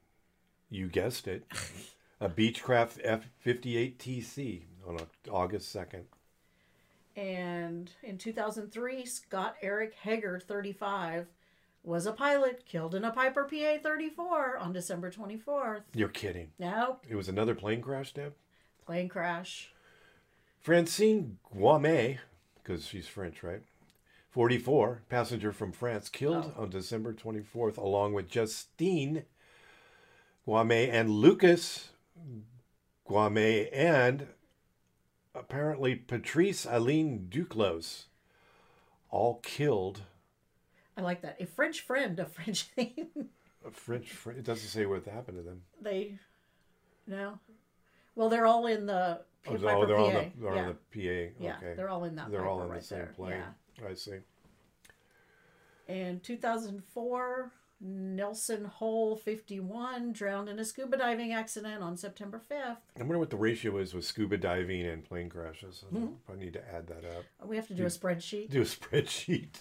you 0.69 0.87
guessed 0.87 1.27
it, 1.27 1.45
a 2.19 2.29
Beechcraft 2.29 2.99
F 3.03 3.29
58 3.39 3.99
TC 3.99 4.63
on 4.87 4.99
August 5.29 5.75
2nd. 5.75 6.03
And 7.15 7.89
in 8.03 8.17
2003, 8.17 9.05
Scott 9.05 9.55
Eric 9.61 9.93
Hager, 10.01 10.39
35, 10.39 11.27
was 11.85 12.05
a 12.05 12.11
pilot 12.11 12.65
killed 12.65 12.95
in 12.95 13.03
a 13.03 13.11
Piper 13.11 13.43
PA 13.43 13.77
34 13.81 14.57
on 14.57 14.73
December 14.73 15.11
24th. 15.11 15.83
You're 15.93 16.09
kidding. 16.09 16.51
Now, 16.57 16.99
It 17.07 17.15
was 17.15 17.29
another 17.29 17.55
plane 17.55 17.81
crash, 17.81 18.13
Deb? 18.13 18.33
plane 18.85 19.09
crash. 19.09 19.71
Francine 20.61 21.37
Guamet, 21.55 22.19
because 22.55 22.85
she's 22.85 23.07
French, 23.07 23.43
right? 23.43 23.61
44, 24.31 25.03
passenger 25.09 25.51
from 25.51 25.71
France, 25.71 26.09
killed 26.09 26.53
oh. 26.57 26.63
on 26.63 26.69
December 26.69 27.13
24th, 27.13 27.77
along 27.77 28.13
with 28.13 28.29
Justine 28.29 29.23
Guamet 30.47 30.89
and 30.91 31.09
Lucas 31.09 31.89
Guamet 33.07 33.69
and 33.71 34.27
apparently 35.33 35.95
Patrice 35.95 36.65
Aline 36.69 37.27
Duclos, 37.29 38.05
all 39.09 39.39
killed. 39.43 40.01
I 40.97 41.01
like 41.01 41.21
that. 41.21 41.37
A 41.39 41.45
French 41.45 41.81
friend, 41.81 42.19
a 42.19 42.25
French 42.25 42.69
name. 42.77 43.29
A 43.65 43.71
French, 43.71 44.09
fr- 44.11 44.31
it 44.31 44.43
doesn't 44.43 44.67
say 44.67 44.85
what 44.85 45.05
happened 45.05 45.37
to 45.37 45.43
them. 45.43 45.61
they, 45.81 46.17
no. 47.07 47.39
Well, 48.15 48.29
they're 48.29 48.45
all 48.45 48.67
in 48.67 48.85
the 48.85 49.21
Oh, 49.47 49.51
Piper 49.51 49.69
oh, 49.69 49.85
they're, 49.85 49.95
PA. 49.95 50.03
on 50.03 50.13
the, 50.13 50.31
they're 50.41 50.55
yeah. 50.55 50.61
on 50.61 50.67
the 50.67 50.73
PA. 50.73 51.33
yeah, 51.39 51.57
okay. 51.57 51.73
they're 51.75 51.89
all 51.89 52.03
in 52.05 52.15
that. 52.15 52.31
They're 52.31 52.47
all 52.47 52.59
Piper 52.59 52.71
on 52.71 52.77
the 52.77 52.83
same 52.83 52.97
there. 52.99 53.13
plane. 53.15 53.43
Yeah. 53.79 53.87
I 53.89 53.93
see. 53.93 54.17
In 55.87 56.19
2004, 56.21 57.51
Nelson 57.81 58.65
Hole, 58.65 59.15
51, 59.15 60.13
drowned 60.13 60.49
in 60.49 60.57
a 60.57 60.65
scuba 60.65 60.97
diving 60.97 61.33
accident 61.33 61.83
on 61.83 61.95
September 61.95 62.41
5th. 62.49 62.77
I 62.97 62.99
wonder 62.99 63.19
what 63.19 63.29
the 63.29 63.37
ratio 63.37 63.77
is 63.77 63.93
with 63.93 64.05
scuba 64.05 64.37
diving 64.37 64.81
and 64.81 65.03
plane 65.03 65.29
crashes. 65.29 65.83
I 65.91 65.95
hmm? 65.95 66.39
need 66.39 66.53
to 66.53 66.73
add 66.73 66.87
that 66.87 67.05
up. 67.05 67.25
We 67.45 67.55
have 67.57 67.67
to 67.67 67.75
do 67.75 67.83
a 67.83 67.87
spreadsheet. 67.87 68.49
Do 68.49 68.61
a 68.61 68.65
spreadsheet. 68.65 69.57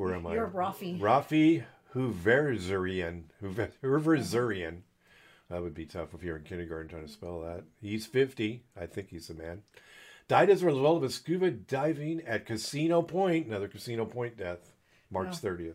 Where 0.00 0.14
am 0.14 0.26
I? 0.26 0.32
You're 0.32 0.48
Rafi. 0.48 0.98
Rafi 0.98 1.64
Hooverzurian. 1.94 3.24
Hoover- 3.42 3.70
Hooverzurian. 3.84 4.78
That 5.50 5.62
would 5.62 5.74
be 5.74 5.84
tough 5.84 6.14
if 6.14 6.22
you're 6.22 6.36
in 6.38 6.44
kindergarten 6.44 6.88
trying 6.88 7.06
to 7.06 7.12
spell 7.12 7.40
that. 7.42 7.64
He's 7.82 8.06
50. 8.06 8.62
I 8.80 8.86
think 8.86 9.10
he's 9.10 9.28
a 9.28 9.34
man. 9.34 9.62
Died 10.26 10.48
as 10.48 10.62
a 10.62 10.66
result 10.66 10.96
of 10.98 11.02
a 11.02 11.10
scuba 11.10 11.50
diving 11.50 12.22
at 12.22 12.46
Casino 12.46 13.02
Point. 13.02 13.46
Another 13.46 13.68
Casino 13.68 14.06
Point 14.06 14.38
death. 14.38 14.72
March 15.10 15.32
30th. 15.42 15.74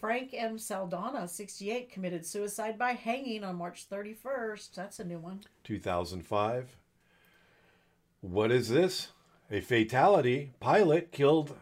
Frank 0.00 0.30
M. 0.32 0.58
Saldana, 0.58 1.28
68, 1.28 1.90
committed 1.90 2.24
suicide 2.24 2.78
by 2.78 2.92
hanging 2.92 3.44
on 3.44 3.56
March 3.56 3.86
31st. 3.90 4.74
That's 4.76 4.98
a 5.00 5.04
new 5.04 5.18
one. 5.18 5.40
2005. 5.64 6.74
What 8.22 8.50
is 8.50 8.70
this? 8.70 9.08
A 9.50 9.60
fatality. 9.60 10.52
Pilot 10.60 11.12
killed 11.12 11.54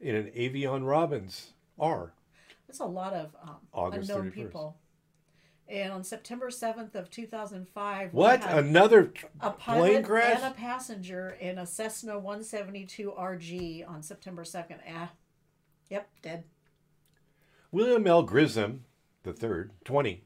in 0.00 0.14
an 0.14 0.30
Avion 0.36 0.86
Robbins 0.86 1.52
R. 1.78 2.12
That's 2.66 2.80
a 2.80 2.84
lot 2.84 3.14
of 3.14 3.34
um, 3.42 3.56
August 3.72 4.10
unknown 4.10 4.30
31st. 4.30 4.34
people. 4.34 4.76
And 5.68 5.92
on 5.92 6.02
September 6.02 6.48
7th 6.48 6.94
of 6.94 7.10
2005, 7.10 8.14
What? 8.14 8.42
Another 8.50 9.12
a 9.40 9.50
plane 9.50 10.02
pilot 10.02 10.04
crash? 10.04 10.36
and 10.42 10.52
a 10.52 10.56
passenger 10.56 11.36
in 11.40 11.58
a 11.58 11.66
Cessna 11.66 12.14
172 12.18 13.12
RG 13.18 13.86
on 13.88 14.02
September 14.02 14.44
2nd. 14.44 14.78
Ah, 14.90 15.10
yep, 15.90 16.08
dead. 16.22 16.44
William 17.70 18.06
L. 18.06 18.22
Grissom, 18.22 18.84
the 19.24 19.34
third, 19.34 19.72
20, 19.84 20.24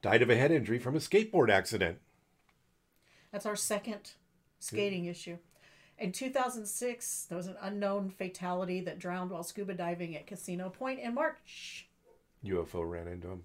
died 0.00 0.22
of 0.22 0.30
a 0.30 0.36
head 0.36 0.50
injury 0.50 0.78
from 0.78 0.96
a 0.96 0.98
skateboard 0.98 1.50
accident. 1.50 1.98
That's 3.32 3.44
our 3.44 3.56
second 3.56 4.12
skating 4.60 5.04
issue. 5.04 5.36
In 6.00 6.12
2006, 6.12 7.26
there 7.28 7.36
was 7.36 7.46
an 7.46 7.56
unknown 7.60 8.08
fatality 8.08 8.80
that 8.80 8.98
drowned 8.98 9.30
while 9.30 9.42
scuba 9.42 9.74
diving 9.74 10.16
at 10.16 10.26
Casino 10.26 10.70
Point 10.70 10.98
in 10.98 11.14
March. 11.14 11.88
UFO 12.42 12.90
ran 12.90 13.06
into 13.06 13.28
him. 13.28 13.42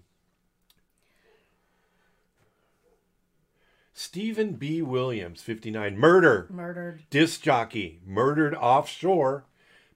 Stephen 3.92 4.52
B. 4.52 4.80
Williams, 4.80 5.42
59, 5.42 5.98
murder. 5.98 6.46
Murdered. 6.50 7.02
Disc 7.10 7.42
jockey, 7.42 8.00
murdered 8.06 8.54
offshore 8.54 9.44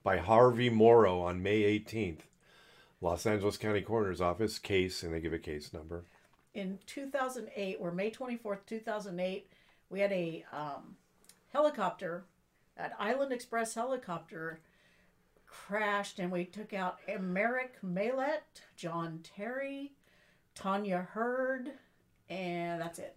by 0.03 0.19
Harvey 0.19 0.69
Morrow 0.69 1.21
on 1.21 1.43
May 1.43 1.63
18th. 1.63 2.21
Los 3.01 3.25
Angeles 3.25 3.57
County 3.57 3.81
Coroner's 3.81 4.21
Office 4.21 4.59
case, 4.59 5.03
and 5.03 5.15
they 5.15 5.21
give 5.21 5.33
a 5.33 5.39
case 5.39 5.73
number. 5.73 6.05
In 6.53 6.79
2008, 6.87 7.79
or 7.81 7.91
May 7.91 8.11
24th, 8.11 8.67
2008, 8.67 9.51
we 9.89 10.01
had 10.01 10.13
a 10.13 10.45
um, 10.53 10.97
helicopter, 11.53 12.25
an 12.83 12.91
Island 12.99 13.33
Express 13.33 13.75
helicopter 13.75 14.61
crashed, 15.47 16.19
and 16.19 16.31
we 16.31 16.45
took 16.45 16.73
out 16.73 16.99
Merrick 17.21 17.81
Maylett, 17.85 18.63
John 18.77 19.21
Terry, 19.23 19.93
Tanya 20.55 21.09
Hurd, 21.13 21.71
and 22.29 22.81
that's 22.81 22.99
it. 22.99 23.17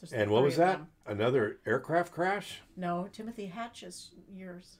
Just 0.00 0.12
And 0.12 0.30
what 0.30 0.42
was 0.42 0.56
that? 0.56 0.78
them. 0.78 0.88
Another 1.06 1.58
aircraft 1.66 2.12
crash? 2.12 2.60
No, 2.76 3.08
Timothy 3.12 3.46
Hatch 3.46 3.82
is 3.82 4.10
yours. 4.30 4.76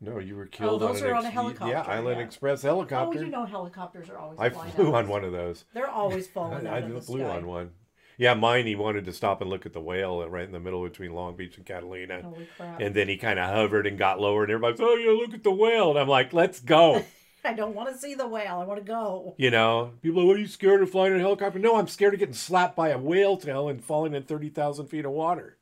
No, 0.00 0.18
you 0.18 0.36
were 0.36 0.44
oh, 0.44 0.56
killed 0.56 0.82
those 0.82 1.00
on, 1.02 1.08
are 1.08 1.10
an 1.12 1.16
on 1.18 1.24
a 1.26 1.30
helicopter, 1.30 1.72
Yeah, 1.72 1.82
Island 1.82 2.18
yeah. 2.18 2.24
Express 2.26 2.64
Oh, 2.64 2.68
helicopter. 2.68 3.20
you 3.20 3.28
know 3.30 3.44
helicopters 3.44 4.08
are 4.10 4.18
always 4.18 4.38
I 4.38 4.50
flying 4.50 4.72
flew 4.72 4.88
out 4.88 4.94
on 5.04 5.08
one 5.08 5.24
of 5.24 5.32
those. 5.32 5.64
They're 5.74 5.88
always 5.90 6.26
falling 6.34 6.66
I, 6.66 6.70
out 6.70 6.82
I 6.82 6.86
of 6.86 6.94
the 6.94 7.00
flew 7.00 7.20
sky. 7.20 7.36
on 7.36 7.46
one. 7.46 7.70
Yeah, 8.18 8.34
mine. 8.34 8.66
He 8.66 8.74
wanted 8.74 9.04
to 9.06 9.12
stop 9.12 9.40
and 9.40 9.48
look 9.50 9.66
at 9.66 9.72
the 9.72 9.80
whale 9.80 10.26
right 10.28 10.44
in 10.44 10.52
the 10.52 10.60
middle 10.60 10.82
between 10.84 11.12
Long 11.14 11.34
Beach 11.36 11.56
and 11.56 11.66
Catalina. 11.66 12.22
Holy 12.22 12.46
crap. 12.56 12.80
And 12.80 12.94
then 12.94 13.08
he 13.08 13.16
kind 13.16 13.38
of 13.38 13.48
hovered 13.48 13.86
and 13.86 13.98
got 13.98 14.20
lower, 14.20 14.42
and 14.42 14.52
everybody's, 14.52 14.80
oh, 14.80 14.94
yeah, 14.96 15.10
look 15.12 15.34
at 15.34 15.42
the 15.42 15.50
whale. 15.50 15.90
And 15.90 15.98
I'm 15.98 16.08
like, 16.08 16.32
let's 16.32 16.60
go. 16.60 17.04
I 17.44 17.54
don't 17.54 17.74
want 17.74 17.92
to 17.92 17.98
see 17.98 18.14
the 18.14 18.28
whale. 18.28 18.60
I 18.60 18.64
want 18.64 18.78
to 18.78 18.84
go. 18.86 19.34
you 19.36 19.50
know, 19.50 19.92
people 20.00 20.22
are, 20.22 20.26
what 20.26 20.36
are 20.36 20.40
you 20.40 20.46
scared 20.46 20.80
of 20.82 20.90
flying 20.90 21.12
in 21.12 21.18
a 21.18 21.22
helicopter? 21.22 21.58
No, 21.58 21.76
I'm 21.76 21.88
scared 21.88 22.14
of 22.14 22.20
getting 22.20 22.34
slapped 22.34 22.76
by 22.76 22.90
a 22.90 22.98
whale 22.98 23.36
tail 23.36 23.68
and 23.68 23.84
falling 23.84 24.14
in 24.14 24.22
30,000 24.22 24.86
feet 24.86 25.04
of 25.04 25.10
water. 25.10 25.56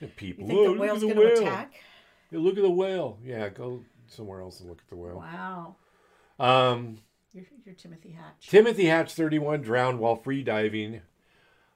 And 0.00 0.14
people, 0.16 0.44
You 0.44 0.48
think 0.48 0.60
"Oh, 0.60 0.74
the 0.74 0.80
whale's 0.80 1.02
going 1.02 1.14
to 1.14 1.20
whale. 1.20 1.38
attack? 1.38 1.74
Yeah, 2.32 2.40
look 2.40 2.56
at 2.56 2.62
the 2.62 2.70
whale. 2.70 3.18
Yeah, 3.24 3.48
go 3.48 3.84
somewhere 4.08 4.40
else 4.40 4.58
and 4.60 4.68
look 4.68 4.78
at 4.80 4.88
the 4.88 4.96
whale. 4.96 5.18
Wow. 5.18 5.76
Um, 6.40 6.98
You're, 7.32 7.44
you're 7.64 7.74
Timothy 7.76 8.10
Hatch. 8.12 8.48
Timothy 8.48 8.86
Hatch, 8.86 9.14
31, 9.14 9.62
drowned 9.62 10.00
while 10.00 10.16
free 10.16 10.42
diving 10.42 11.02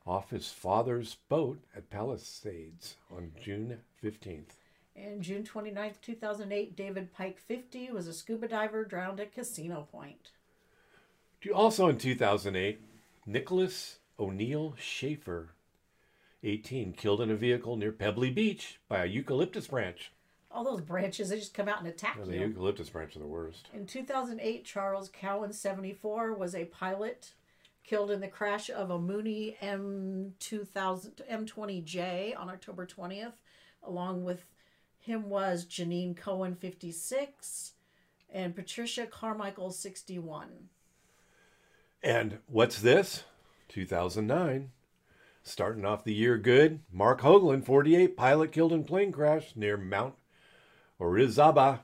off 0.07 0.30
his 0.30 0.48
father's 0.50 1.16
boat 1.28 1.61
at 1.76 1.90
Palisades 1.90 2.96
on 3.11 3.32
June 3.40 3.78
15th. 4.03 4.57
And 4.96 5.22
June 5.22 5.42
29th, 5.44 6.00
2008, 6.03 6.76
David 6.76 7.12
Pike, 7.14 7.38
50, 7.38 7.90
was 7.92 8.07
a 8.07 8.12
scuba 8.12 8.48
diver 8.48 8.84
drowned 8.84 9.20
at 9.20 9.32
Casino 9.32 9.86
Point. 9.90 10.30
Also 11.55 11.88
in 11.88 11.98
2008, 11.98 12.80
Nicholas 13.26 13.98
O'Neill 14.18 14.74
Schaefer, 14.78 15.50
18, 16.44 16.92
killed 16.92 17.20
in 17.20 17.30
a 17.30 17.36
vehicle 17.36 17.76
near 17.76 17.92
Pebbly 17.92 18.30
Beach 18.30 18.78
by 18.88 19.03
a 19.03 19.07
eucalyptus 19.07 19.68
branch. 19.68 20.12
all 20.50 20.64
those 20.64 20.82
branches, 20.82 21.30
they 21.30 21.38
just 21.38 21.55
come 21.55 21.68
out 21.68 21.78
and 21.78 21.88
attack 21.88 22.16
Yeah, 22.18 22.24
the 22.26 22.34
you. 22.34 22.40
eucalyptus 22.48 22.90
branch 22.90 23.16
are 23.16 23.20
the 23.20 23.26
worst. 23.26 23.68
In 23.72 23.86
2008, 23.86 24.64
Charles 24.66 25.09
Cowan, 25.09 25.53
74, 25.55 26.34
was 26.34 26.55
a 26.55 26.66
pilot 26.66 27.30
killed 27.85 28.11
in 28.11 28.20
the 28.20 28.28
crash 28.28 28.70
of 28.70 28.91
a 28.91 28.99
Mooney 28.99 29.57
M2000 29.61 31.20
M20J 31.30 32.39
on 32.39 32.49
October 32.49 32.87
20th. 32.87 33.35
Along 33.83 34.24
with 34.24 34.45
him 34.99 35.28
was 35.28 35.66
Janine 35.66 36.16
Cohen, 36.16 36.55
56, 36.55 37.72
and 38.33 38.55
Patricia 38.55 39.07
Carmichael, 39.07 39.70
61. 39.70 40.49
And 42.03 42.39
what's 42.47 42.80
this? 42.80 43.24
2009. 43.68 44.70
Starting 45.43 45.85
off 45.85 46.05
the 46.05 46.14
year 46.14 46.39
good. 46.39 46.80
Mark 46.93 47.20
Hoagland, 47.22 47.64
48, 47.64 48.16
pilot 48.16 48.53
killed 48.53 48.72
in 48.72 48.85
plane 48.85 49.11
crash 49.11 49.57
near 49.57 49.76
Mount 49.76 50.14
Orizaba 51.01 51.80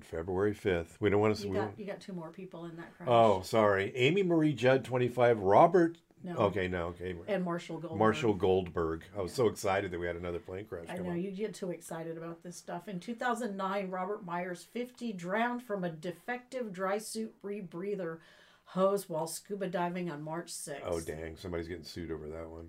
on 0.00 0.18
February 0.18 0.54
5th. 0.54 1.00
We 1.00 1.10
don't 1.10 1.20
want 1.20 1.36
to. 1.36 1.46
You 1.48 1.54
got 1.54 1.78
you 1.78 1.86
got 1.86 2.00
two 2.00 2.12
more 2.12 2.30
people 2.30 2.64
in 2.64 2.76
that 2.76 2.96
crash. 2.96 3.08
oh, 3.08 3.42
sorry. 3.42 3.92
Amy 3.94 4.22
Marie 4.22 4.52
Judd, 4.52 4.84
25. 4.84 5.40
Robert. 5.40 5.98
No. 6.22 6.36
Okay, 6.36 6.68
no, 6.68 6.88
okay. 6.88 7.16
and 7.28 7.42
Marshall 7.42 7.78
Goldberg. 7.78 7.98
Marshall 7.98 8.34
Goldberg. 8.34 9.04
I 9.16 9.22
was 9.22 9.32
so 9.32 9.46
excited 9.46 9.90
that 9.90 9.98
we 9.98 10.06
had 10.06 10.16
another 10.16 10.38
plane 10.38 10.66
crash. 10.66 10.84
I 10.90 10.96
come 10.96 11.06
know 11.06 11.12
on. 11.12 11.22
you 11.22 11.30
get 11.30 11.54
too 11.54 11.70
excited 11.70 12.18
about 12.18 12.42
this 12.42 12.56
stuff. 12.58 12.88
In 12.88 13.00
2009, 13.00 13.90
Robert 13.90 14.22
Myers, 14.22 14.66
50, 14.70 15.14
drowned 15.14 15.62
from 15.62 15.82
a 15.82 15.88
defective 15.88 16.74
dry 16.74 16.98
suit 16.98 17.34
rebreather 17.42 18.18
hose 18.64 19.08
while 19.08 19.26
scuba 19.26 19.66
diving 19.66 20.10
on 20.10 20.20
March 20.20 20.52
6th. 20.52 20.80
Oh, 20.84 21.00
dang. 21.00 21.38
Somebody's 21.38 21.68
getting 21.68 21.84
sued 21.84 22.10
over 22.10 22.28
that 22.28 22.50
one. 22.50 22.68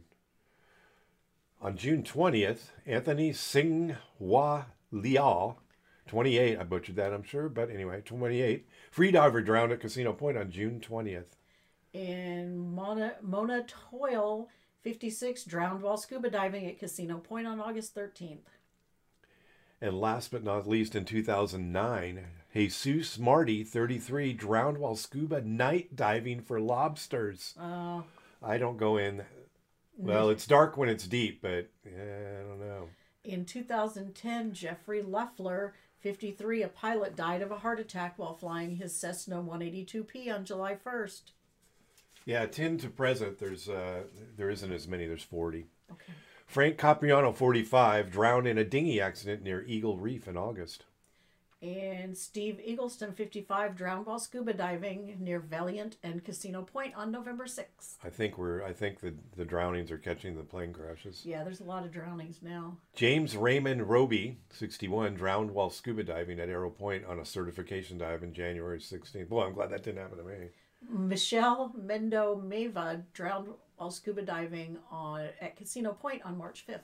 On 1.61 1.75
June 1.75 2.03
20th, 2.03 2.69
Anthony 2.85 3.31
Singhua 3.31 4.67
Liao, 4.91 5.57
28, 6.07 6.59
I 6.59 6.63
butchered 6.63 6.95
that, 6.97 7.13
I'm 7.13 7.23
sure, 7.23 7.47
but 7.49 7.69
anyway, 7.69 8.01
28, 8.03 8.67
freediver 8.95 9.43
drowned 9.43 9.71
at 9.71 9.79
Casino 9.79 10.13
Point 10.13 10.37
on 10.37 10.51
June 10.51 10.81
20th. 10.85 11.37
And 11.93 12.59
Mona, 12.73 13.15
Mona 13.21 13.65
Toyle, 13.67 14.49
56, 14.83 15.43
drowned 15.45 15.81
while 15.81 15.97
scuba 15.97 16.29
diving 16.29 16.65
at 16.65 16.79
Casino 16.79 17.17
Point 17.17 17.47
on 17.47 17.59
August 17.59 17.95
13th. 17.95 18.39
And 19.81 19.99
last 19.99 20.31
but 20.31 20.43
not 20.43 20.67
least, 20.67 20.95
in 20.95 21.05
2009, 21.05 22.25
Jesus 22.53 23.17
Marty, 23.17 23.63
33, 23.63 24.33
drowned 24.33 24.77
while 24.77 24.95
scuba 24.95 25.41
night 25.41 25.95
diving 25.95 26.41
for 26.41 26.59
lobsters. 26.59 27.55
Uh, 27.59 28.01
I 28.43 28.57
don't 28.57 28.77
go 28.77 28.97
in. 28.97 29.23
Well, 29.97 30.29
it's 30.29 30.45
dark 30.47 30.77
when 30.77 30.89
it's 30.89 31.07
deep, 31.07 31.41
but 31.41 31.69
eh, 31.85 32.39
I 32.39 32.43
don't 32.43 32.59
know. 32.59 32.89
in 33.23 33.45
2010, 33.45 34.53
Jeffrey 34.53 35.01
Leffler, 35.01 35.73
53, 36.01 36.63
a 36.63 36.67
pilot, 36.67 37.15
died 37.15 37.41
of 37.41 37.51
a 37.51 37.59
heart 37.59 37.79
attack 37.79 38.17
while 38.17 38.33
flying 38.33 38.77
his 38.77 38.95
Cessna 38.95 39.41
182P 39.41 40.33
on 40.33 40.43
July 40.43 40.75
1st. 40.75 41.21
Yeah, 42.25 42.45
10 42.45 42.77
to 42.79 42.89
present, 42.89 43.39
there's 43.39 43.69
uh, 43.69 44.03
there 44.37 44.49
isn't 44.49 44.71
as 44.71 44.87
many. 44.87 45.07
There's 45.07 45.23
40. 45.23 45.65
Okay. 45.91 46.13
Frank 46.45 46.77
Capriano, 46.77 47.35
45, 47.35 48.11
drowned 48.11 48.45
in 48.45 48.57
a 48.57 48.63
dinghy 48.63 48.99
accident 48.99 49.41
near 49.41 49.63
Eagle 49.65 49.97
Reef 49.97 50.27
in 50.27 50.37
August. 50.37 50.85
And 51.61 52.17
Steve 52.17 52.59
Eagleston, 52.67 53.15
55, 53.15 53.75
drowned 53.75 54.07
while 54.07 54.17
scuba 54.17 54.51
diving 54.51 55.17
near 55.19 55.39
Valiant 55.39 55.97
and 56.01 56.23
Casino 56.23 56.63
Point 56.63 56.95
on 56.95 57.11
November 57.11 57.45
6th. 57.45 57.97
I 58.03 58.09
think 58.09 58.39
we're 58.39 58.63
I 58.63 58.73
think 58.73 58.99
the 58.99 59.13
the 59.37 59.45
drownings 59.45 59.91
are 59.91 59.99
catching 59.99 60.35
the 60.35 60.43
plane 60.43 60.73
crashes. 60.73 61.21
Yeah, 61.23 61.43
there's 61.43 61.59
a 61.59 61.65
lot 61.65 61.85
of 61.85 61.91
drownings 61.91 62.39
now. 62.41 62.77
James 62.95 63.37
Raymond 63.37 63.87
Roby, 63.87 64.39
61, 64.49 65.13
drowned 65.13 65.51
while 65.51 65.69
scuba 65.69 66.03
diving 66.03 66.39
at 66.39 66.49
Arrow 66.49 66.71
Point 66.71 67.05
on 67.05 67.19
a 67.19 67.25
certification 67.25 67.99
dive 67.99 68.23
in 68.23 68.33
January 68.33 68.79
16th. 68.79 69.29
Well, 69.29 69.45
I'm 69.45 69.53
glad 69.53 69.69
that 69.69 69.83
didn't 69.83 70.01
happen 70.01 70.17
to 70.17 70.23
me. 70.23 70.49
Michelle 70.89 71.75
Mendo 71.79 72.41
Meva 72.43 73.03
drowned 73.13 73.49
while 73.77 73.91
scuba 73.91 74.23
diving 74.23 74.77
on 74.89 75.27
at 75.39 75.55
Casino 75.55 75.93
Point 75.93 76.23
on 76.23 76.39
March 76.39 76.65
5th. 76.67 76.79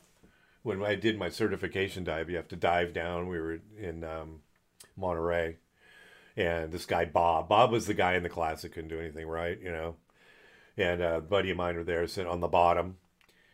When 0.62 0.84
I 0.84 0.96
did 0.96 1.18
my 1.18 1.30
certification 1.30 2.04
dive, 2.04 2.30
you 2.30 2.36
have 2.36 2.48
to 2.50 2.56
dive 2.56 2.94
down. 2.94 3.28
We 3.28 3.40
were 3.40 3.60
in 3.80 4.04
um, 4.04 4.42
Monterey, 4.96 5.58
and 6.36 6.72
this 6.72 6.86
guy 6.86 7.06
Bob. 7.06 7.50
Bob 7.50 7.72
was 7.72 7.88
the 7.88 7.94
guy 7.94 8.16
in 8.16 8.24
the 8.24 8.30
class 8.30 8.62
that 8.62 8.74
couldn't 8.74 8.90
do 8.90 9.00
anything 9.00 9.28
right, 9.28 9.60
you 9.60 9.72
know. 9.72 9.96
And 10.78 11.02
a 11.02 11.22
buddy 11.22 11.50
of 11.50 11.58
mine 11.58 11.76
were 11.76 11.84
there 11.84 12.06
sitting 12.08 12.32
on 12.32 12.40
the 12.40 12.48
bottom, 12.48 12.98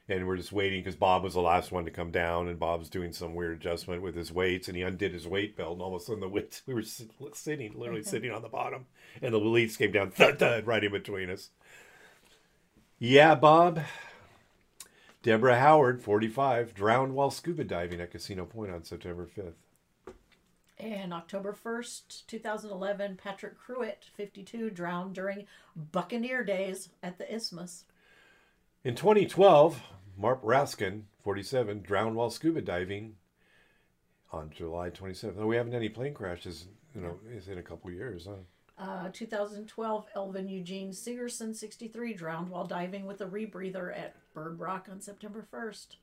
and 0.09 0.27
we're 0.27 0.37
just 0.37 0.51
waiting 0.51 0.81
because 0.81 0.95
Bob 0.95 1.23
was 1.23 1.33
the 1.33 1.41
last 1.41 1.71
one 1.71 1.85
to 1.85 1.91
come 1.91 2.11
down, 2.11 2.47
and 2.47 2.59
Bob's 2.59 2.89
doing 2.89 3.13
some 3.13 3.35
weird 3.35 3.57
adjustment 3.57 4.01
with 4.01 4.15
his 4.15 4.31
weights, 4.31 4.67
and 4.67 4.75
he 4.75 4.83
undid 4.83 5.13
his 5.13 5.27
weight 5.27 5.55
belt, 5.55 5.73
and 5.73 5.81
all 5.81 5.95
of 5.95 6.01
a 6.01 6.05
sudden 6.05 6.21
the 6.21 6.27
weights 6.27 6.61
we 6.67 6.73
were 6.73 6.81
sitting, 6.81 7.73
literally 7.75 8.01
mm-hmm. 8.01 8.09
sitting 8.09 8.31
on 8.31 8.41
the 8.41 8.49
bottom, 8.49 8.85
and 9.21 9.33
the 9.33 9.39
weights 9.39 9.77
came 9.77 9.91
down, 9.91 10.11
thud 10.11 10.39
thud, 10.39 10.67
right 10.67 10.83
in 10.83 10.91
between 10.91 11.29
us. 11.29 11.49
Yeah, 12.99 13.35
Bob. 13.35 13.81
Deborah 15.23 15.57
Howard, 15.57 16.01
45, 16.01 16.73
drowned 16.73 17.15
while 17.15 17.31
scuba 17.31 17.63
diving 17.63 18.01
at 18.01 18.11
Casino 18.11 18.45
Point 18.45 18.71
on 18.71 18.83
September 18.83 19.25
5th. 19.25 19.53
And 20.83 21.13
October 21.13 21.53
1st, 21.53 22.27
2011, 22.27 23.15
Patrick 23.15 23.57
Cruitt, 23.57 24.07
52, 24.15 24.69
drowned 24.69 25.15
during 25.15 25.47
Buccaneer 25.77 26.43
Days 26.43 26.89
at 27.01 27.17
the 27.17 27.33
Isthmus. 27.33 27.85
In 28.83 28.93
2012, 28.93 29.81
Mark 30.17 30.43
Raskin, 30.43 31.03
47, 31.23 31.83
drowned 31.83 32.17
while 32.17 32.29
scuba 32.29 32.61
diving 32.61 33.15
on 34.33 34.49
July 34.49 34.89
27th. 34.89 35.35
Oh, 35.39 35.47
we 35.47 35.55
haven't 35.55 35.71
had 35.71 35.79
any 35.79 35.87
plane 35.87 36.13
crashes, 36.13 36.67
you 36.93 36.99
know, 36.99 37.17
in 37.49 37.57
a 37.57 37.63
couple 37.63 37.89
years, 37.89 38.27
huh? 38.27 38.43
Uh, 38.77 39.09
2012, 39.13 40.05
Elvin 40.17 40.49
Eugene 40.49 40.91
Sigerson, 40.91 41.53
63, 41.53 42.13
drowned 42.13 42.49
while 42.49 42.65
diving 42.65 43.05
with 43.05 43.21
a 43.21 43.25
rebreather 43.25 43.97
at 43.97 44.17
Bird 44.33 44.59
Rock 44.59 44.89
on 44.91 44.99
September 44.99 45.45
1st. 45.49 45.95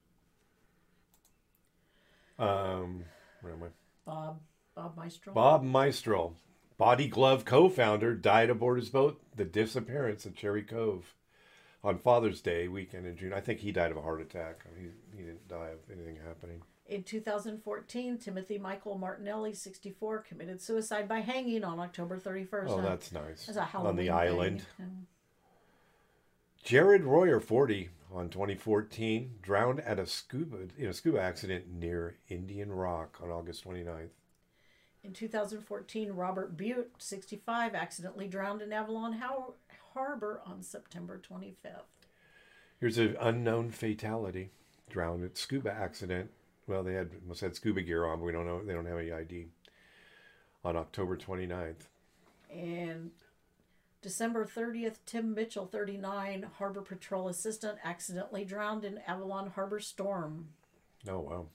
Um, 2.39 3.05
where 3.43 3.53
am 3.53 3.64
I? 3.64 3.66
Bob 4.07 4.41
Bob 4.75 4.97
Meistrell. 4.97 5.35
Bob 5.35 5.64
Meistrell, 5.64 6.35
Body 6.79 7.09
Glove 7.09 7.45
co-founder, 7.45 8.14
died 8.14 8.51
aboard 8.51 8.79
his 8.79 8.89
boat, 8.89 9.21
The 9.37 9.45
Disappearance 9.45 10.25
of 10.25 10.35
Cherry 10.35 10.62
Cove, 10.62 11.14
on 11.83 11.99
Father's 11.99 12.41
Day 12.41 12.68
weekend 12.68 13.07
in 13.07 13.16
June. 13.16 13.33
I 13.33 13.41
think 13.41 13.61
he 13.61 13.73
died 13.73 13.91
of 13.91 13.97
a 13.97 14.03
heart 14.03 14.21
attack. 14.21 14.64
He, 14.79 14.89
he 15.16 15.25
didn't 15.25 15.49
die 15.49 15.68
of 15.68 15.79
anything 15.93 16.16
happening. 16.27 16.62
In 16.87 17.05
2014, 17.05 18.18
Timothy 18.18 18.59
Michael 18.59 18.99
Martinelli, 18.99 19.55
64, 19.55 20.21
committed 20.21 20.61
suicide 20.61 21.09
by 21.09 21.21
hanging 21.21 21.62
on 21.62 21.79
October 21.79 22.18
31st. 22.18 22.64
Oh, 22.68 22.81
that's 22.81 23.12
nice. 23.12 23.47
that's 23.47 23.59
a 23.59 23.64
Halloween 23.64 23.91
on 23.91 23.97
the 23.97 24.11
island. 24.11 24.62
Jared 26.64 27.05
Royer, 27.05 27.39
40, 27.39 27.91
on 28.12 28.29
2014, 28.29 29.37
drowned 29.41 29.81
at 29.81 29.99
a 29.99 30.07
scuba 30.07 30.57
in 30.77 30.89
a 30.89 30.93
scuba 30.93 31.21
accident 31.21 31.73
near 31.73 32.16
Indian 32.29 32.73
Rock 32.73 33.18
on 33.23 33.31
August 33.31 33.64
29th. 33.64 34.09
In 35.03 35.13
2014, 35.13 36.13
Robert 36.13 36.57
Butte, 36.57 36.91
65, 36.99 37.75
accidentally 37.75 38.29
drowned 38.29 38.61
in 38.61 38.73
Avalon 38.73 39.15
Har- 39.15 39.55
Harbor 39.95 40.43
on 40.45 40.63
September 40.63 41.19
25th. 41.19 41.85
Here's 42.79 42.99
an 42.99 43.17
unknown 43.21 43.71
fatality. 43.71 44.51
Drowned 44.91 45.25
at 45.25 45.39
scuba 45.39 45.72
accident. 45.72 46.31
Well, 46.67 46.83
they 46.83 46.95
had 46.95 47.11
must 47.27 47.41
had 47.41 47.57
scuba 47.57 47.83
gear 47.83 48.07
on, 48.07 48.18
but 48.18 48.25
we 48.27 48.33
don't 48.33 48.47
know. 48.47 48.63
They 48.63 48.72
don't 48.72 48.87
have 48.87 48.99
any 48.99 49.13
ID. 49.13 49.47
On 50.64 50.77
October 50.77 51.17
29th. 51.17 51.89
And 52.53 53.13
December 54.03 54.45
30th, 54.45 54.97
Tim 55.07 55.35
Mitchell, 55.35 55.67
39, 55.67 56.47
Harbor 56.59 56.83
Patrol 56.83 57.29
assistant, 57.29 57.79
accidentally 57.85 58.45
drowned 58.45 58.85
in 58.85 58.99
Avalon 59.07 59.51
Harbor 59.51 59.81
storm. 59.81 60.49
Oh 61.09 61.21
wow. 61.21 61.47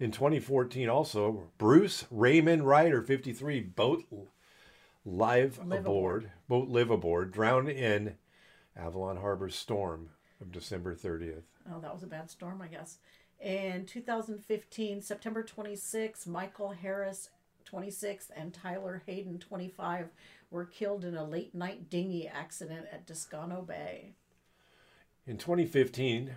In 0.00 0.12
2014, 0.12 0.88
also 0.88 1.50
Bruce 1.58 2.04
Raymond 2.10 2.66
Ryder, 2.66 3.02
53, 3.02 3.60
boat 3.60 4.04
live 5.04 5.58
Live 5.66 5.80
aboard, 5.80 6.30
boat 6.48 6.68
live 6.68 6.90
aboard, 6.90 7.32
drowned 7.32 7.68
in 7.68 8.14
Avalon 8.76 9.16
Harbor 9.16 9.48
storm 9.48 10.10
of 10.40 10.52
December 10.52 10.94
30th. 10.94 11.42
Oh, 11.72 11.80
that 11.80 11.92
was 11.92 12.04
a 12.04 12.06
bad 12.06 12.30
storm, 12.30 12.62
I 12.62 12.68
guess. 12.68 12.98
In 13.40 13.86
2015, 13.86 15.02
September 15.02 15.42
26, 15.42 16.28
Michael 16.28 16.70
Harris, 16.70 17.30
26, 17.64 18.30
and 18.36 18.54
Tyler 18.54 19.02
Hayden, 19.06 19.38
25, 19.38 20.10
were 20.52 20.64
killed 20.64 21.04
in 21.04 21.16
a 21.16 21.24
late 21.24 21.56
night 21.56 21.90
dinghy 21.90 22.28
accident 22.28 22.86
at 22.92 23.04
Descanso 23.04 23.66
Bay. 23.66 24.12
In 25.26 25.38
2015, 25.38 26.36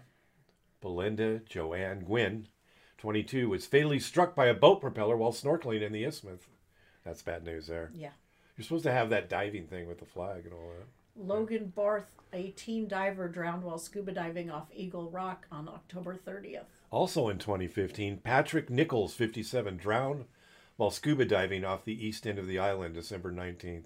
Belinda 0.82 1.42
Joanne 1.48 2.02
Gwynn, 2.02 2.48
22, 3.02 3.50
was 3.50 3.66
fatally 3.66 4.00
struck 4.00 4.36
by 4.36 4.46
a 4.46 4.54
boat 4.54 4.80
propeller 4.80 5.18
while 5.18 5.32
snorkeling 5.32 5.82
in 5.82 5.92
the 5.92 6.04
isthmus. 6.04 6.42
That's 7.04 7.24
bad 7.24 7.44
news 7.44 7.66
there. 7.66 7.90
Yeah. 7.96 8.12
You're 8.56 8.64
supposed 8.64 8.84
to 8.84 8.92
have 8.92 9.10
that 9.10 9.28
diving 9.28 9.66
thing 9.66 9.88
with 9.88 10.00
the 10.00 10.06
flag 10.06 10.46
and 10.46 10.54
all 10.54 10.72
that. 10.78 10.86
Logan 11.16 11.74
Barth, 11.76 12.12
a 12.32 12.52
teen 12.52 12.88
diver, 12.88 13.28
drowned 13.28 13.64
while 13.64 13.80
scuba 13.80 14.12
diving 14.12 14.52
off 14.52 14.68
Eagle 14.72 15.10
Rock 15.10 15.48
on 15.52 15.68
October 15.68 16.16
30th. 16.16 16.66
Also 16.92 17.28
in 17.28 17.40
2015, 17.40 18.18
Patrick 18.18 18.70
Nichols, 18.70 19.16
57, 19.16 19.78
drowned 19.78 20.26
while 20.78 20.92
scuba 20.92 21.26
diving 21.26 21.66
off 21.66 21.84
the 21.84 22.06
east 22.06 22.28
end 22.28 22.38
of 22.38 22.46
the 22.46 22.60
island, 22.60 22.94
December 22.94 23.32
19th. 23.32 23.86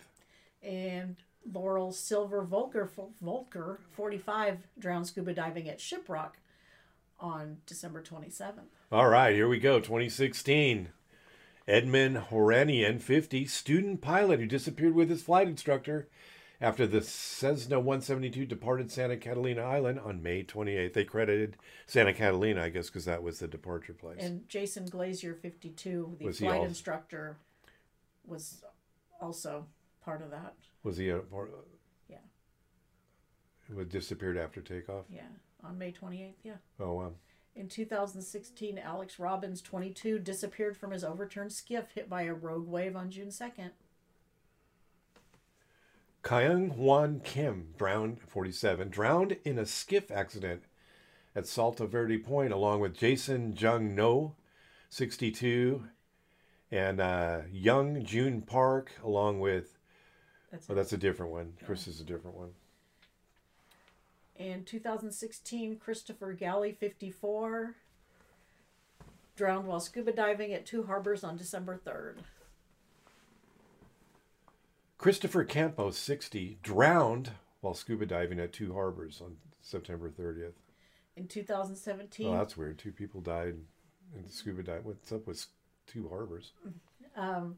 And 0.62 1.16
Laurel 1.50 1.94
Silver 1.94 2.42
Volker, 2.42 2.90
Volker 3.22 3.80
45, 3.94 4.68
drowned 4.78 5.08
scuba 5.08 5.34
diving 5.34 5.70
at 5.70 5.80
Shiprock 5.80 6.32
on 7.20 7.58
December 7.66 8.02
27th. 8.02 8.74
All 8.92 9.08
right, 9.10 9.34
here 9.34 9.48
we 9.48 9.60
go. 9.60 9.80
2016. 9.80 10.90
Edmund 11.68 12.18
Horanian, 12.30 13.02
50, 13.02 13.46
student 13.48 14.02
pilot 14.02 14.40
who 14.40 14.46
disappeared 14.46 14.94
with 14.94 15.10
his 15.10 15.24
flight 15.24 15.48
instructor 15.48 16.08
after 16.62 16.86
the 16.86 17.02
Cessna 17.02 17.80
172 17.80 18.46
departed 18.46 18.92
Santa 18.92 19.18
Catalina 19.18 19.64
Island 19.64 20.00
on 20.00 20.22
May 20.22 20.44
28th. 20.44 20.94
They 20.94 21.04
credited 21.04 21.58
Santa 21.88 22.14
Catalina, 22.14 22.62
I 22.64 22.70
guess, 22.70 22.88
because 22.88 23.06
that 23.06 23.24
was 23.24 23.40
the 23.40 23.48
departure 23.48 23.94
place. 23.94 24.20
And 24.22 24.48
Jason 24.48 24.86
Glazier, 24.86 25.34
52, 25.34 26.18
the 26.20 26.26
Was 26.26 26.38
he 26.38 26.46
flight 26.46 26.58
also- 26.60 26.68
instructor, 26.70 27.38
was 28.28 28.64
also 29.20 29.66
part 30.04 30.22
of 30.22 30.30
that. 30.30 30.54
was 30.84 30.98
he 30.98 31.10
a 31.10 31.18
part? 31.18 31.52
Yeah. 32.08 32.18
Had 33.76 33.90
disappeared 33.90 34.38
after 34.38 34.62
takeoff? 34.62 35.06
Yeah, 35.10 35.24
on 35.64 35.80
May 35.80 35.92
28th, 35.92 36.36
yeah. 36.44 36.58
Oh, 36.80 36.94
wow. 36.94 37.14
In 37.56 37.70
2016, 37.70 38.78
Alex 38.78 39.18
Robbins, 39.18 39.62
22, 39.62 40.20
disappeared 40.20 40.76
from 40.76 40.92
his 40.92 41.06
overturned 41.06 41.54
skiff 41.54 41.92
hit 41.96 42.10
by 42.10 42.24
a 42.24 42.34
rogue 42.34 42.68
wave 42.68 42.98
on 42.98 43.10
June 43.10 43.30
2nd. 43.30 43.72
Kyung 46.22 46.72
Hwan 46.72 47.22
Kim, 47.24 47.68
drowned, 47.78 48.20
47, 48.28 48.90
drowned 48.90 49.38
in 49.46 49.58
a 49.58 49.66
skiff 49.66 50.12
accident 50.12 50.64
at 51.34 51.48
Salto 51.48 51.88
Verde 51.88 52.18
Point, 52.18 52.52
along 52.52 52.82
with 52.82 52.98
Jason 52.98 53.56
Jung 53.56 53.96
No, 53.96 54.36
62, 54.90 55.84
and 56.72 57.00
uh, 57.00 57.42
Young 57.50 58.04
June 58.04 58.42
Park, 58.42 58.92
along 59.02 59.40
with, 59.40 59.78
That's 60.52 60.70
oh, 60.70 60.74
that's 60.74 60.94
a 60.94 60.98
different 60.98 61.32
one. 61.32 61.54
Chris 61.64 61.88
is 61.88 62.02
a 62.02 62.06
different 62.06 62.36
one. 62.36 62.50
In 64.38 64.64
2016, 64.66 65.78
Christopher 65.78 66.34
Galley, 66.34 66.74
54, 66.74 67.76
drowned 69.36 69.68
while 69.68 69.80
scuba 69.80 70.12
diving 70.12 70.54
at 70.54 70.66
two 70.66 70.84
harbors 70.84 71.24
on 71.24 71.38
December 71.38 71.80
3rd. 71.86 72.16
Christopher 74.98 75.44
Campos, 75.44 75.98
60, 75.98 76.58
drowned 76.64 77.32
while 77.62 77.74
scuba 77.74 78.06
diving 78.06 78.40
at 78.40 78.52
two 78.54 78.74
harbors 78.74 79.22
on 79.24 79.38
September 79.62 80.10
30th. 80.10 80.54
In 81.16 81.28
2017, 81.28 82.28
Oh, 82.28 82.34
that's 82.38 82.58
weird. 82.58 82.78
Two 82.78 82.92
people 82.92 83.22
died 83.22 83.56
in 84.16 84.30
scuba 84.30 84.64
dive. 84.64 84.84
What's 84.86 85.12
up 85.12 85.28
with 85.28 85.46
two 85.88 86.10
harbors? 86.10 86.52
um, 87.16 87.56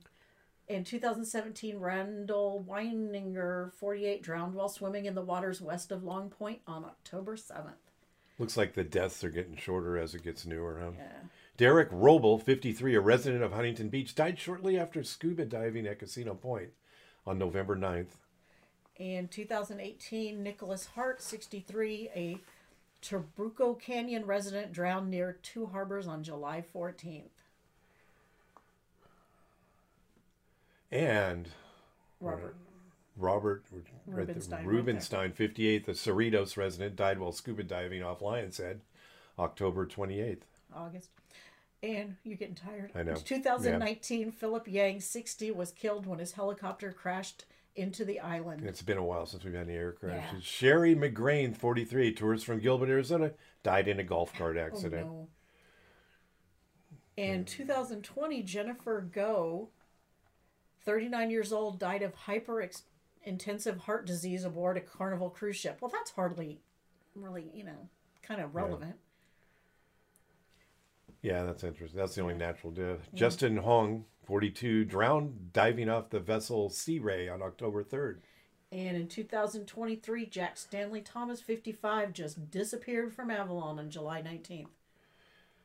in 0.67 0.83
2017, 0.83 1.79
Randall 1.79 2.65
Weininger, 2.67 3.73
48, 3.73 4.21
drowned 4.21 4.53
while 4.53 4.69
swimming 4.69 5.05
in 5.05 5.15
the 5.15 5.21
waters 5.21 5.61
west 5.61 5.91
of 5.91 6.03
Long 6.03 6.29
Point 6.29 6.59
on 6.67 6.83
October 6.83 7.37
7th. 7.37 7.73
Looks 8.37 8.57
like 8.57 8.73
the 8.73 8.83
deaths 8.83 9.23
are 9.23 9.29
getting 9.29 9.55
shorter 9.55 9.97
as 9.97 10.13
it 10.13 10.23
gets 10.23 10.45
newer, 10.45 10.79
huh? 10.83 10.91
Yeah. 10.97 11.27
Derek 11.55 11.89
Roble, 11.89 12.41
53, 12.41 12.95
a 12.95 12.99
resident 12.99 13.43
of 13.43 13.53
Huntington 13.53 13.89
Beach, 13.89 14.13
died 14.13 14.37
shortly 14.37 14.77
after 14.77 15.03
scuba 15.03 15.45
diving 15.45 15.87
at 15.87 15.99
Casino 15.99 16.35
Point 16.35 16.69
on 17.25 17.39
November 17.39 17.75
9th. 17.75 18.17
In 18.97 19.27
2018, 19.27 20.43
Nicholas 20.43 20.87
Hart, 20.93 21.21
63, 21.21 22.09
a 22.15 22.37
Trabuco 23.01 23.79
Canyon 23.79 24.25
resident, 24.25 24.71
drowned 24.71 25.09
near 25.09 25.37
two 25.41 25.67
harbors 25.67 26.07
on 26.07 26.23
July 26.23 26.63
14th. 26.75 27.29
And 30.91 31.49
Robert. 32.19 32.55
Robert 33.19 33.65
Rubenstein, 34.05 34.65
Rubenstein 34.65 35.31
58, 35.31 35.85
the 35.87 35.93
Cerritos 35.93 36.55
resident, 36.55 36.95
died 36.95 37.19
while 37.19 37.31
scuba 37.31 37.63
diving 37.63 38.03
off 38.03 38.21
Lion's 38.21 38.57
Head, 38.57 38.81
October 39.39 39.87
28th. 39.87 40.41
August. 40.75 41.09
And 41.81 42.15
you're 42.23 42.37
getting 42.37 42.55
tired. 42.55 42.91
I 42.93 43.03
know. 43.03 43.13
In 43.13 43.21
2019, 43.21 44.31
Philip 44.31 44.67
Yang, 44.67 45.01
60, 45.01 45.51
was 45.51 45.71
killed 45.71 46.05
when 46.05 46.19
his 46.19 46.33
helicopter 46.33 46.91
crashed 46.91 47.45
into 47.75 48.05
the 48.05 48.19
island. 48.19 48.63
It's 48.65 48.81
been 48.81 48.97
a 48.97 49.03
while 49.03 49.25
since 49.25 49.43
we've 49.43 49.53
had 49.53 49.67
any 49.67 49.77
air 49.77 49.93
crashes. 49.93 50.21
Yeah. 50.33 50.39
Sherry 50.41 50.95
McGrain, 50.95 51.55
43, 51.55 52.13
tourist 52.13 52.45
from 52.45 52.59
Gilbert, 52.59 52.89
Arizona, 52.89 53.31
died 53.63 53.87
in 53.87 53.99
a 53.99 54.03
golf 54.03 54.33
cart 54.33 54.57
accident. 54.57 55.07
Oh, 55.07 55.27
no. 57.17 57.23
In 57.23 57.45
2020, 57.45 58.43
Jennifer 58.43 59.01
Go, 59.01 59.69
39 60.87 61.29
years 61.29 61.51
old, 61.51 61.79
died 61.79 62.01
of 62.01 62.15
hyper 62.15 62.65
intensive 63.23 63.77
heart 63.79 64.07
disease 64.07 64.45
aboard 64.45 64.77
a 64.77 64.79
Carnival 64.79 65.29
cruise 65.29 65.57
ship. 65.57 65.79
Well, 65.81 65.91
that's 65.93 66.11
hardly 66.11 66.61
really, 67.13 67.51
you 67.53 67.65
know, 67.65 67.89
kind 68.23 68.39
of 68.39 68.55
relevant. 68.55 68.95
Yeah, 71.21 71.43
that's 71.43 71.65
interesting. 71.65 71.99
That's 71.99 72.15
the 72.15 72.21
only 72.21 72.35
natural 72.35 72.71
death. 72.71 73.09
Justin 73.13 73.57
Hong, 73.57 74.05
42, 74.23 74.85
drowned 74.85 75.51
diving 75.51 75.89
off 75.89 76.09
the 76.09 76.21
vessel 76.21 76.69
Sea 76.69 76.99
Ray 76.99 77.27
on 77.27 77.41
October 77.41 77.83
3rd. 77.83 78.19
And 78.71 78.95
in 78.95 79.09
2023, 79.09 80.25
Jack 80.27 80.55
Stanley 80.55 81.01
Thomas, 81.01 81.41
55, 81.41 82.13
just 82.13 82.49
disappeared 82.49 83.13
from 83.13 83.29
Avalon 83.29 83.77
on 83.77 83.89
July 83.89 84.21
19th. 84.21 84.67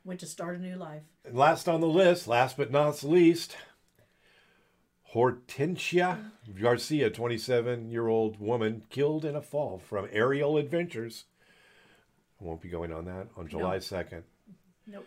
Went 0.04 0.18
to 0.18 0.26
start 0.26 0.56
a 0.56 0.60
new 0.60 0.74
life. 0.74 1.02
And 1.24 1.36
last 1.36 1.68
on 1.68 1.80
the 1.80 1.86
list, 1.86 2.26
last 2.26 2.56
but 2.56 2.72
not 2.72 3.04
least, 3.04 3.56
Hortensia 5.14 6.30
Garcia, 6.60 7.10
27 7.10 7.90
year 7.90 8.08
old 8.08 8.40
woman, 8.40 8.84
killed 8.88 9.24
in 9.24 9.36
a 9.36 9.42
fall 9.42 9.78
from 9.78 10.08
aerial 10.10 10.56
adventures. 10.56 11.24
I 12.40 12.44
won't 12.44 12.62
be 12.62 12.68
going 12.68 12.92
on 12.92 13.04
that 13.04 13.28
on 13.36 13.48
July 13.48 13.76
2nd. 13.76 14.22
Nope. 14.86 15.06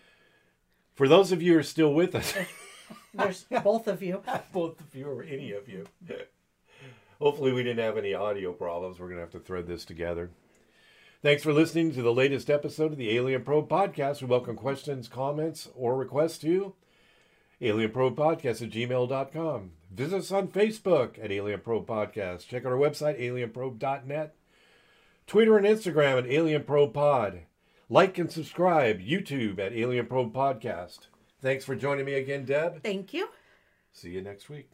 For 0.93 1.07
those 1.07 1.31
of 1.31 1.41
you 1.41 1.53
who 1.53 1.59
are 1.59 1.63
still 1.63 1.93
with 1.93 2.15
us, 2.15 2.33
There's 3.13 3.45
both 3.63 3.87
of 3.87 4.03
you. 4.03 4.21
both 4.53 4.79
of 4.79 4.93
you 4.95 5.07
or 5.07 5.23
any 5.23 5.51
of 5.51 5.67
you. 5.67 5.85
Hopefully, 7.19 7.53
we 7.53 7.63
didn't 7.63 7.83
have 7.83 7.97
any 7.97 8.13
audio 8.13 8.51
problems. 8.51 8.99
We're 8.99 9.07
going 9.07 9.17
to 9.17 9.23
have 9.23 9.31
to 9.31 9.39
thread 9.39 9.67
this 9.67 9.85
together. 9.85 10.29
Thanks 11.21 11.41
for 11.41 11.53
listening 11.53 11.93
to 11.93 12.01
the 12.01 12.13
latest 12.13 12.49
episode 12.49 12.91
of 12.91 12.97
the 12.97 13.15
Alien 13.15 13.43
Probe 13.43 13.69
Podcast. 13.69 14.21
We 14.21 14.27
welcome 14.27 14.55
questions, 14.55 15.07
comments, 15.07 15.69
or 15.75 15.95
requests 15.95 16.37
to 16.39 16.73
alienprobepodcast 17.61 18.61
at 18.61 18.69
gmail.com. 18.71 19.71
Visit 19.91 20.17
us 20.17 20.31
on 20.31 20.49
Facebook 20.49 21.23
at 21.23 21.31
Alien 21.31 21.61
Probe 21.61 21.87
Podcast. 21.87 22.47
Check 22.47 22.65
out 22.65 22.71
our 22.71 22.77
website, 22.77 23.19
alienprobe.net. 23.19 24.35
Twitter 25.27 25.57
and 25.57 25.65
Instagram 25.65 26.19
at 26.19 26.27
Alien 26.27 26.63
Probe 26.63 26.93
Pod. 26.93 27.41
Like 27.89 28.17
and 28.17 28.31
subscribe, 28.31 28.99
YouTube 28.99 29.59
at 29.59 29.73
Alien 29.73 30.07
Probe 30.07 30.33
Podcast. 30.33 31.07
Thanks 31.41 31.63
for 31.63 31.75
joining 31.75 32.05
me 32.05 32.15
again, 32.15 32.45
Deb. 32.45 32.83
Thank 32.83 33.13
you. 33.13 33.29
See 33.91 34.09
you 34.09 34.21
next 34.21 34.49
week. 34.49 34.69